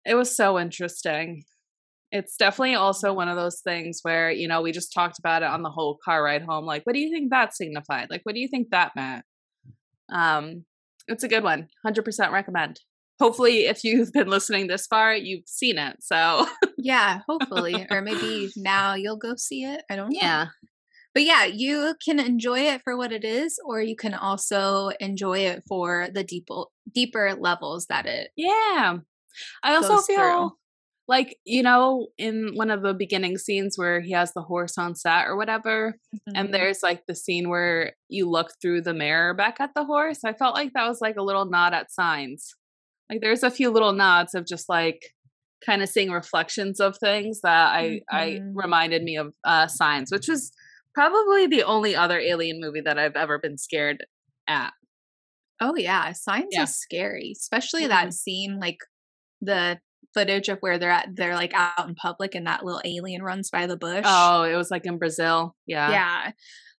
It 0.05 0.15
was 0.15 0.35
so 0.35 0.57
interesting. 0.59 1.43
It's 2.11 2.37
definitely 2.37 2.75
also 2.75 3.11
one 3.13 3.27
of 3.27 3.35
those 3.35 3.59
things 3.59 3.99
where, 4.03 4.31
you 4.31 4.47
know, 4.47 4.61
we 4.61 4.71
just 4.71 4.93
talked 4.93 5.19
about 5.19 5.43
it 5.43 5.49
on 5.49 5.61
the 5.63 5.69
whole 5.69 5.97
car 6.03 6.23
ride 6.23 6.43
home. 6.43 6.65
Like, 6.65 6.85
what 6.85 6.93
do 6.93 6.99
you 7.01 7.11
think 7.11 7.29
that 7.31 7.53
signified? 7.55 8.07
Like, 8.09 8.21
what 8.23 8.33
do 8.33 8.39
you 8.39 8.47
think 8.47 8.69
that 8.69 8.95
meant? 8.95 9.25
Um, 10.09 10.63
it's 11.09 11.23
a 11.23 11.27
good 11.27 11.43
one. 11.43 11.67
100% 11.85 12.31
recommend. 12.31 12.79
Hopefully, 13.19 13.65
if 13.65 13.83
you've 13.83 14.13
been 14.13 14.27
listening 14.29 14.67
this 14.67 14.87
far, 14.87 15.13
you've 15.13 15.47
seen 15.47 15.77
it. 15.77 15.97
So, 16.01 16.47
Yeah, 16.77 17.19
hopefully. 17.27 17.85
or 17.91 18.01
maybe 18.03 18.49
now 18.55 18.93
you'll 18.93 19.17
go 19.17 19.33
see 19.35 19.63
it. 19.65 19.83
I 19.89 19.95
don't 19.97 20.09
know. 20.13 20.19
yeah. 20.21 20.45
But 21.17 21.23
yeah, 21.23 21.45
you 21.45 21.95
can 22.05 22.19
enjoy 22.19 22.59
it 22.59 22.81
for 22.83 22.95
what 22.95 23.11
it 23.11 23.23
is, 23.23 23.59
or 23.65 23.81
you 23.81 23.95
can 23.95 24.13
also 24.13 24.89
enjoy 24.99 25.39
it 25.39 25.63
for 25.67 26.09
the 26.13 26.23
deeper 26.23 26.65
deeper 26.93 27.33
levels 27.33 27.87
that 27.87 28.05
it 28.05 28.29
Yeah. 28.37 28.99
I 29.63 29.73
also 29.75 29.97
feel 29.97 30.05
through. 30.05 30.51
like, 31.07 31.39
you 31.43 31.63
know, 31.63 32.09
in 32.19 32.51
one 32.53 32.69
of 32.69 32.83
the 32.83 32.93
beginning 32.93 33.39
scenes 33.39 33.79
where 33.79 33.99
he 33.99 34.11
has 34.11 34.33
the 34.33 34.43
horse 34.43 34.77
on 34.77 34.93
set 34.93 35.25
or 35.25 35.35
whatever, 35.35 35.95
Mm-hmm. 36.15 36.35
and 36.37 36.53
there's 36.53 36.83
like 36.83 37.01
the 37.07 37.15
scene 37.15 37.49
where 37.49 37.93
you 38.09 38.29
look 38.29 38.51
through 38.61 38.81
the 38.81 38.93
mirror 38.93 39.33
back 39.33 39.59
at 39.59 39.71
the 39.73 39.85
horse. 39.85 40.19
I 40.23 40.33
felt 40.33 40.53
like 40.53 40.73
that 40.73 40.87
was 40.87 41.01
like 41.01 41.15
a 41.17 41.23
little 41.23 41.45
nod 41.45 41.73
at 41.73 41.91
signs. 41.91 42.53
Like 43.09 43.21
there's 43.21 43.41
a 43.43 43.49
few 43.51 43.71
little 43.71 43.93
nods 43.93 44.35
of 44.35 44.45
just 44.45 44.69
like 44.69 45.01
kind 45.65 45.81
of 45.81 45.89
seeing 45.89 46.11
reflections 46.11 46.79
of 46.79 46.95
things 46.99 47.41
that 47.41 47.69
I 47.73 48.01
I 48.11 48.25
Mhm. 48.43 48.51
reminded 48.53 49.01
me 49.03 49.17
of 49.17 49.33
uh 49.43 49.65
signs, 49.67 50.11
which 50.11 50.27
was 50.27 50.51
probably 50.97 51.45
the 51.47 51.63
only 51.63 51.95
other 51.95 52.19
alien 52.19 52.59
movie 52.59 52.81
that 52.81 52.97
I've 52.97 53.15
ever 53.15 53.37
been 53.37 53.57
scared 53.57 54.05
at. 54.47 54.73
Oh 55.61 55.75
yeah, 55.75 56.11
Signs 56.13 56.47
Yeah. 56.51 56.63
is 56.63 56.75
scary, 56.75 57.33
especially 57.37 57.83
Mhm. 57.83 57.89
that 57.89 58.13
scene 58.13 58.59
like 58.59 58.79
the 59.41 59.79
footage 60.13 60.49
of 60.49 60.57
where 60.61 60.79
they're 60.79 60.89
at 60.89 61.09
they're 61.15 61.35
like 61.35 61.53
out 61.53 61.87
in 61.87 61.93
public 61.93 62.33
and 62.33 62.47
that 62.47 62.65
little 62.65 62.81
alien 62.85 63.21
runs 63.21 63.49
by 63.51 63.67
the 63.67 63.77
bush. 63.77 64.05
Oh, 64.07 64.43
it 64.43 64.55
was 64.55 64.71
like 64.71 64.85
in 64.87 64.97
Brazil. 64.97 65.55
Yeah. 65.67 65.91
yeah. 65.91 66.31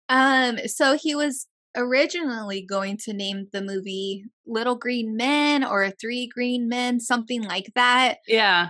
Um 0.09 0.67
so 0.67 0.97
he 0.97 1.13
was 1.15 1.47
originally 1.75 2.61
going 2.65 2.97
to 2.97 3.13
name 3.13 3.47
the 3.53 3.61
movie 3.61 4.23
Little 4.47 4.75
Green 4.75 5.15
Men 5.15 5.63
or 5.63 5.91
Three 5.91 6.27
Green 6.27 6.67
Men, 6.67 6.99
something 6.99 7.43
like 7.43 7.71
that. 7.75 8.17
Yeah. 8.27 8.69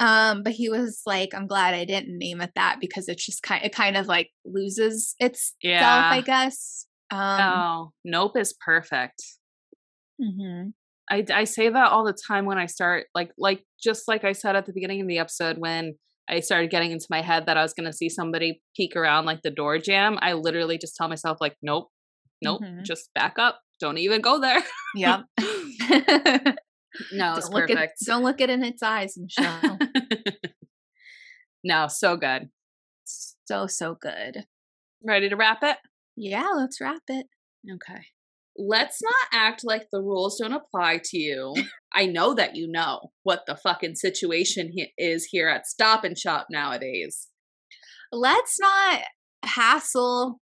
Um, 0.00 0.42
but 0.44 0.52
he 0.52 0.68
was 0.68 1.02
like, 1.06 1.34
I'm 1.34 1.46
glad 1.48 1.74
I 1.74 1.84
didn't 1.84 2.18
name 2.18 2.40
it 2.40 2.50
that 2.54 2.76
because 2.80 3.08
it's 3.08 3.24
just 3.26 3.42
kind 3.42 3.64
it 3.64 3.74
kind 3.74 3.96
of 3.96 4.06
like 4.06 4.30
loses 4.44 5.14
itself, 5.18 5.54
Yeah. 5.62 6.10
I 6.12 6.20
guess. 6.20 6.86
Um 7.10 7.40
oh, 7.40 7.92
Nope 8.04 8.36
is 8.36 8.54
perfect. 8.64 9.22
Mm-hmm. 10.20 10.70
I, 11.10 11.24
I 11.32 11.44
say 11.44 11.68
that 11.70 11.90
all 11.90 12.04
the 12.04 12.16
time 12.28 12.44
when 12.44 12.58
I 12.58 12.66
start 12.66 13.06
like 13.14 13.30
like 13.38 13.64
just 13.82 14.06
like 14.08 14.24
I 14.24 14.32
said 14.32 14.56
at 14.56 14.66
the 14.66 14.72
beginning 14.72 15.00
of 15.00 15.08
the 15.08 15.18
episode 15.18 15.56
when 15.58 15.94
I 16.28 16.40
started 16.40 16.70
getting 16.70 16.90
into 16.90 17.06
my 17.08 17.22
head 17.22 17.46
that 17.46 17.56
I 17.56 17.62
was 17.62 17.72
gonna 17.72 17.92
see 17.92 18.08
somebody 18.10 18.60
peek 18.76 18.94
around 18.94 19.24
like 19.24 19.40
the 19.42 19.50
door 19.50 19.78
jam. 19.78 20.18
I 20.20 20.34
literally 20.34 20.76
just 20.78 20.96
tell 20.96 21.08
myself 21.08 21.38
like, 21.40 21.56
nope, 21.62 21.88
nope, 22.42 22.60
Mhm. 22.62 22.84
just 22.84 23.08
back 23.14 23.38
up. 23.38 23.58
Don't 23.80 23.96
even 23.98 24.20
go 24.20 24.38
there. 24.40 24.62
Yep. 24.96 25.20
no, 27.12 27.34
it's 27.36 27.48
don't 27.48 27.52
look 27.54 27.70
at 27.70 27.76
perfect. 27.76 27.92
don't 28.04 28.22
look 28.22 28.40
it 28.40 28.50
in 28.50 28.62
its 28.64 28.82
eyes, 28.82 29.14
Michelle. 29.16 29.77
no, 31.64 31.86
so 31.88 32.16
good. 32.16 32.48
so 33.04 33.66
so 33.66 33.96
good. 34.00 34.44
Ready 35.04 35.28
to 35.28 35.36
wrap 35.36 35.62
it? 35.62 35.76
Yeah, 36.16 36.48
let's 36.56 36.80
wrap 36.80 37.02
it. 37.08 37.26
Okay. 37.70 38.02
Let's 38.56 39.00
not 39.00 39.28
act 39.32 39.62
like 39.64 39.86
the 39.92 40.00
rules 40.00 40.38
don't 40.40 40.52
apply 40.52 41.00
to 41.04 41.18
you. 41.18 41.54
I 41.92 42.06
know 42.06 42.34
that 42.34 42.56
you 42.56 42.66
know 42.68 43.12
what 43.22 43.42
the 43.46 43.54
fucking 43.56 43.94
situation 43.94 44.72
he- 44.74 44.92
is 44.98 45.26
here 45.30 45.48
at 45.48 45.66
Stop 45.66 46.02
and 46.02 46.18
Shop 46.18 46.48
nowadays. 46.50 47.28
Let's 48.10 48.58
not 48.58 49.02
hassle 49.44 50.40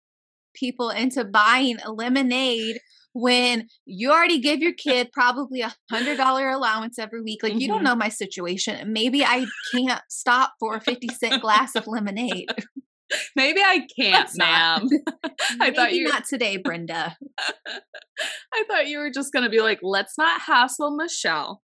people 0.54 0.90
into 0.90 1.24
buying 1.24 1.78
lemonade 1.88 2.80
when 3.14 3.68
you 3.86 4.12
already 4.12 4.40
give 4.40 4.60
your 4.60 4.74
kid 4.74 5.10
probably 5.12 5.62
a 5.62 5.74
hundred 5.92 6.18
dollar 6.18 6.50
allowance 6.50 6.98
every 7.00 7.22
week. 7.22 7.44
Like 7.44 7.56
you 7.60 7.68
don't 7.68 7.82
Mhm. 7.82 7.86
know 7.86 7.96
my 7.96 8.10
situation. 8.10 8.92
Maybe 8.94 9.24
I 9.24 9.46
can't 9.74 10.02
stop 10.10 10.54
for 10.60 10.76
a 10.76 10.82
fifty 10.82 11.08
cent 11.10 11.42
glass 11.42 11.76
of 11.76 11.88
lemonade. 11.88 12.50
Maybe 13.36 13.60
I 13.62 13.86
can't, 14.00 14.30
not. 14.38 14.84
ma'am. 14.84 14.90
I 15.60 15.72
thought 15.72 15.94
you- 15.94 16.08
not 16.08 16.24
today, 16.26 16.56
Brenda. 16.56 17.18
I 18.54 18.64
thought 18.70 18.88
you 18.88 19.00
were 19.00 19.10
just 19.12 19.34
going 19.34 19.44
to 19.44 19.50
be 19.50 19.60
like, 19.62 19.80
let's 19.82 20.18
not 20.18 20.40
hassle 20.40 20.96
Michelle 20.96 21.62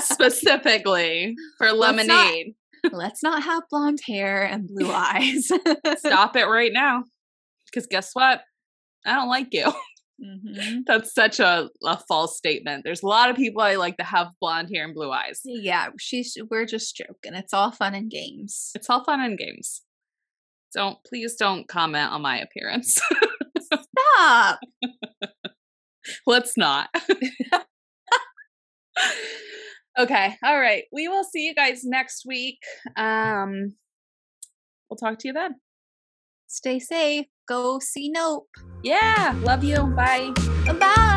specifically 0.00 1.36
for 1.58 1.72
Let's 1.72 2.06
not- 2.06 2.16
lemonade. 2.26 2.54
Let's 2.92 3.22
not 3.22 3.42
have 3.44 3.62
blonde 3.70 4.00
hair 4.06 4.42
and 4.44 4.68
blue 4.68 4.90
eyes. 4.92 5.48
Stop 5.98 6.36
it 6.36 6.44
right 6.46 6.72
now. 6.72 7.04
Because 7.66 7.86
guess 7.86 8.10
what? 8.12 8.42
I 9.06 9.14
don't 9.14 9.28
like 9.28 9.48
you. 9.52 9.72
Mhm. 10.22 10.82
That's 10.86 11.12
such 11.12 11.40
a, 11.40 11.68
a 11.84 11.98
false 12.08 12.36
statement. 12.36 12.84
There's 12.84 13.02
a 13.02 13.06
lot 13.06 13.30
of 13.30 13.36
people 13.36 13.62
I 13.62 13.74
like 13.74 13.96
to 13.96 14.04
have 14.04 14.28
blonde 14.40 14.68
hair 14.72 14.84
and 14.84 14.94
blue 14.94 15.10
eyes. 15.10 15.40
Yeah, 15.44 15.88
she's 15.98 16.36
we're 16.50 16.66
just 16.66 16.96
joking. 16.96 17.34
It's 17.34 17.52
all 17.52 17.72
fun 17.72 17.94
and 17.94 18.10
games. 18.10 18.70
It's 18.74 18.88
all 18.88 19.04
fun 19.04 19.20
and 19.20 19.36
games. 19.36 19.82
Don't 20.72 20.98
please 21.06 21.34
don't 21.36 21.68
comment 21.68 22.12
on 22.12 22.22
my 22.22 22.38
appearance. 22.38 22.96
Stop. 23.62 24.60
Let's 26.26 26.56
not. 26.56 26.88
okay. 29.98 30.36
All 30.44 30.60
right. 30.60 30.84
We 30.92 31.08
will 31.08 31.24
see 31.24 31.46
you 31.46 31.54
guys 31.54 31.80
next 31.84 32.24
week. 32.26 32.58
Um 32.96 33.74
we'll 34.88 34.96
talk 34.96 35.18
to 35.20 35.28
you 35.28 35.34
then. 35.34 35.56
Stay 36.46 36.78
safe. 36.78 37.26
Go 37.46 37.78
see 37.78 38.08
Nope. 38.08 38.48
Yeah. 38.82 39.34
Love 39.42 39.64
you. 39.64 39.82
Bye. 39.88 40.32
Bye. 40.78 41.14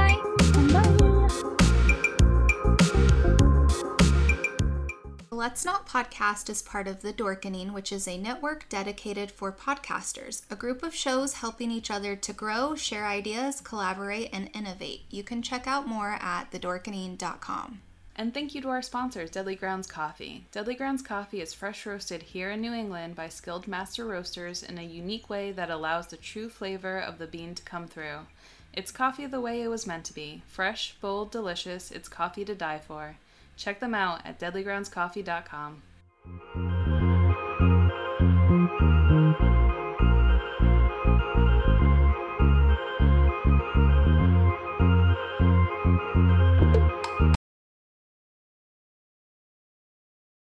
Let's 5.38 5.64
Not 5.64 5.88
Podcast 5.88 6.50
is 6.50 6.64
part 6.64 6.88
of 6.88 7.02
The 7.02 7.14
Dorkening, 7.14 7.72
which 7.72 7.92
is 7.92 8.08
a 8.08 8.18
network 8.18 8.68
dedicated 8.70 9.30
for 9.32 9.52
podcasters, 9.52 10.42
a 10.50 10.56
group 10.56 10.82
of 10.82 10.96
shows 10.96 11.34
helping 11.34 11.70
each 11.70 11.92
other 11.92 12.16
to 12.16 12.34
grow, 12.34 12.74
share 12.74 13.06
ideas, 13.06 13.62
collaborate, 13.62 14.30
and 14.34 14.50
innovate. 14.54 15.06
You 15.12 15.24
can 15.24 15.44
check 15.44 15.68
out 15.68 15.88
more 15.88 16.18
at 16.20 16.52
thedorkening.com. 16.52 17.82
And 18.20 18.34
thank 18.34 18.56
you 18.56 18.62
to 18.62 18.70
our 18.70 18.82
sponsors, 18.82 19.30
Deadly 19.30 19.56
Grounds 19.56 19.86
Coffee. 19.86 20.46
Deadly 20.52 20.74
Grounds 20.74 21.04
Coffee 21.04 21.40
is 21.40 21.54
fresh 21.54 21.86
roasted 21.86 22.24
here 22.24 22.50
in 22.50 22.62
New 22.62 22.74
England 22.74 23.16
by 23.16 23.30
skilled 23.30 23.68
master 23.68 24.06
roasters 24.06 24.64
in 24.64 24.80
a 24.80 24.84
unique 24.84 25.30
way 25.30 25.52
that 25.52 25.70
allows 25.70 26.08
the 26.08 26.18
true 26.18 26.50
flavor 26.50 26.98
of 26.98 27.20
the 27.20 27.28
bean 27.28 27.54
to 27.54 27.62
come 27.62 27.88
through. 27.88 28.22
It's 28.74 28.92
coffee 28.92 29.28
the 29.28 29.40
way 29.40 29.62
it 29.62 29.68
was 29.68 29.86
meant 29.86 30.04
to 30.06 30.14
be 30.14 30.42
fresh, 30.48 30.96
bold, 31.00 31.30
delicious. 31.30 31.92
It's 31.92 32.10
coffee 32.10 32.46
to 32.46 32.56
die 32.56 32.80
for. 32.80 33.18
Check 33.56 33.80
them 33.80 33.94
out 33.94 34.26
at 34.26 34.40
deadlygroundscoffee.com. 34.40 36.97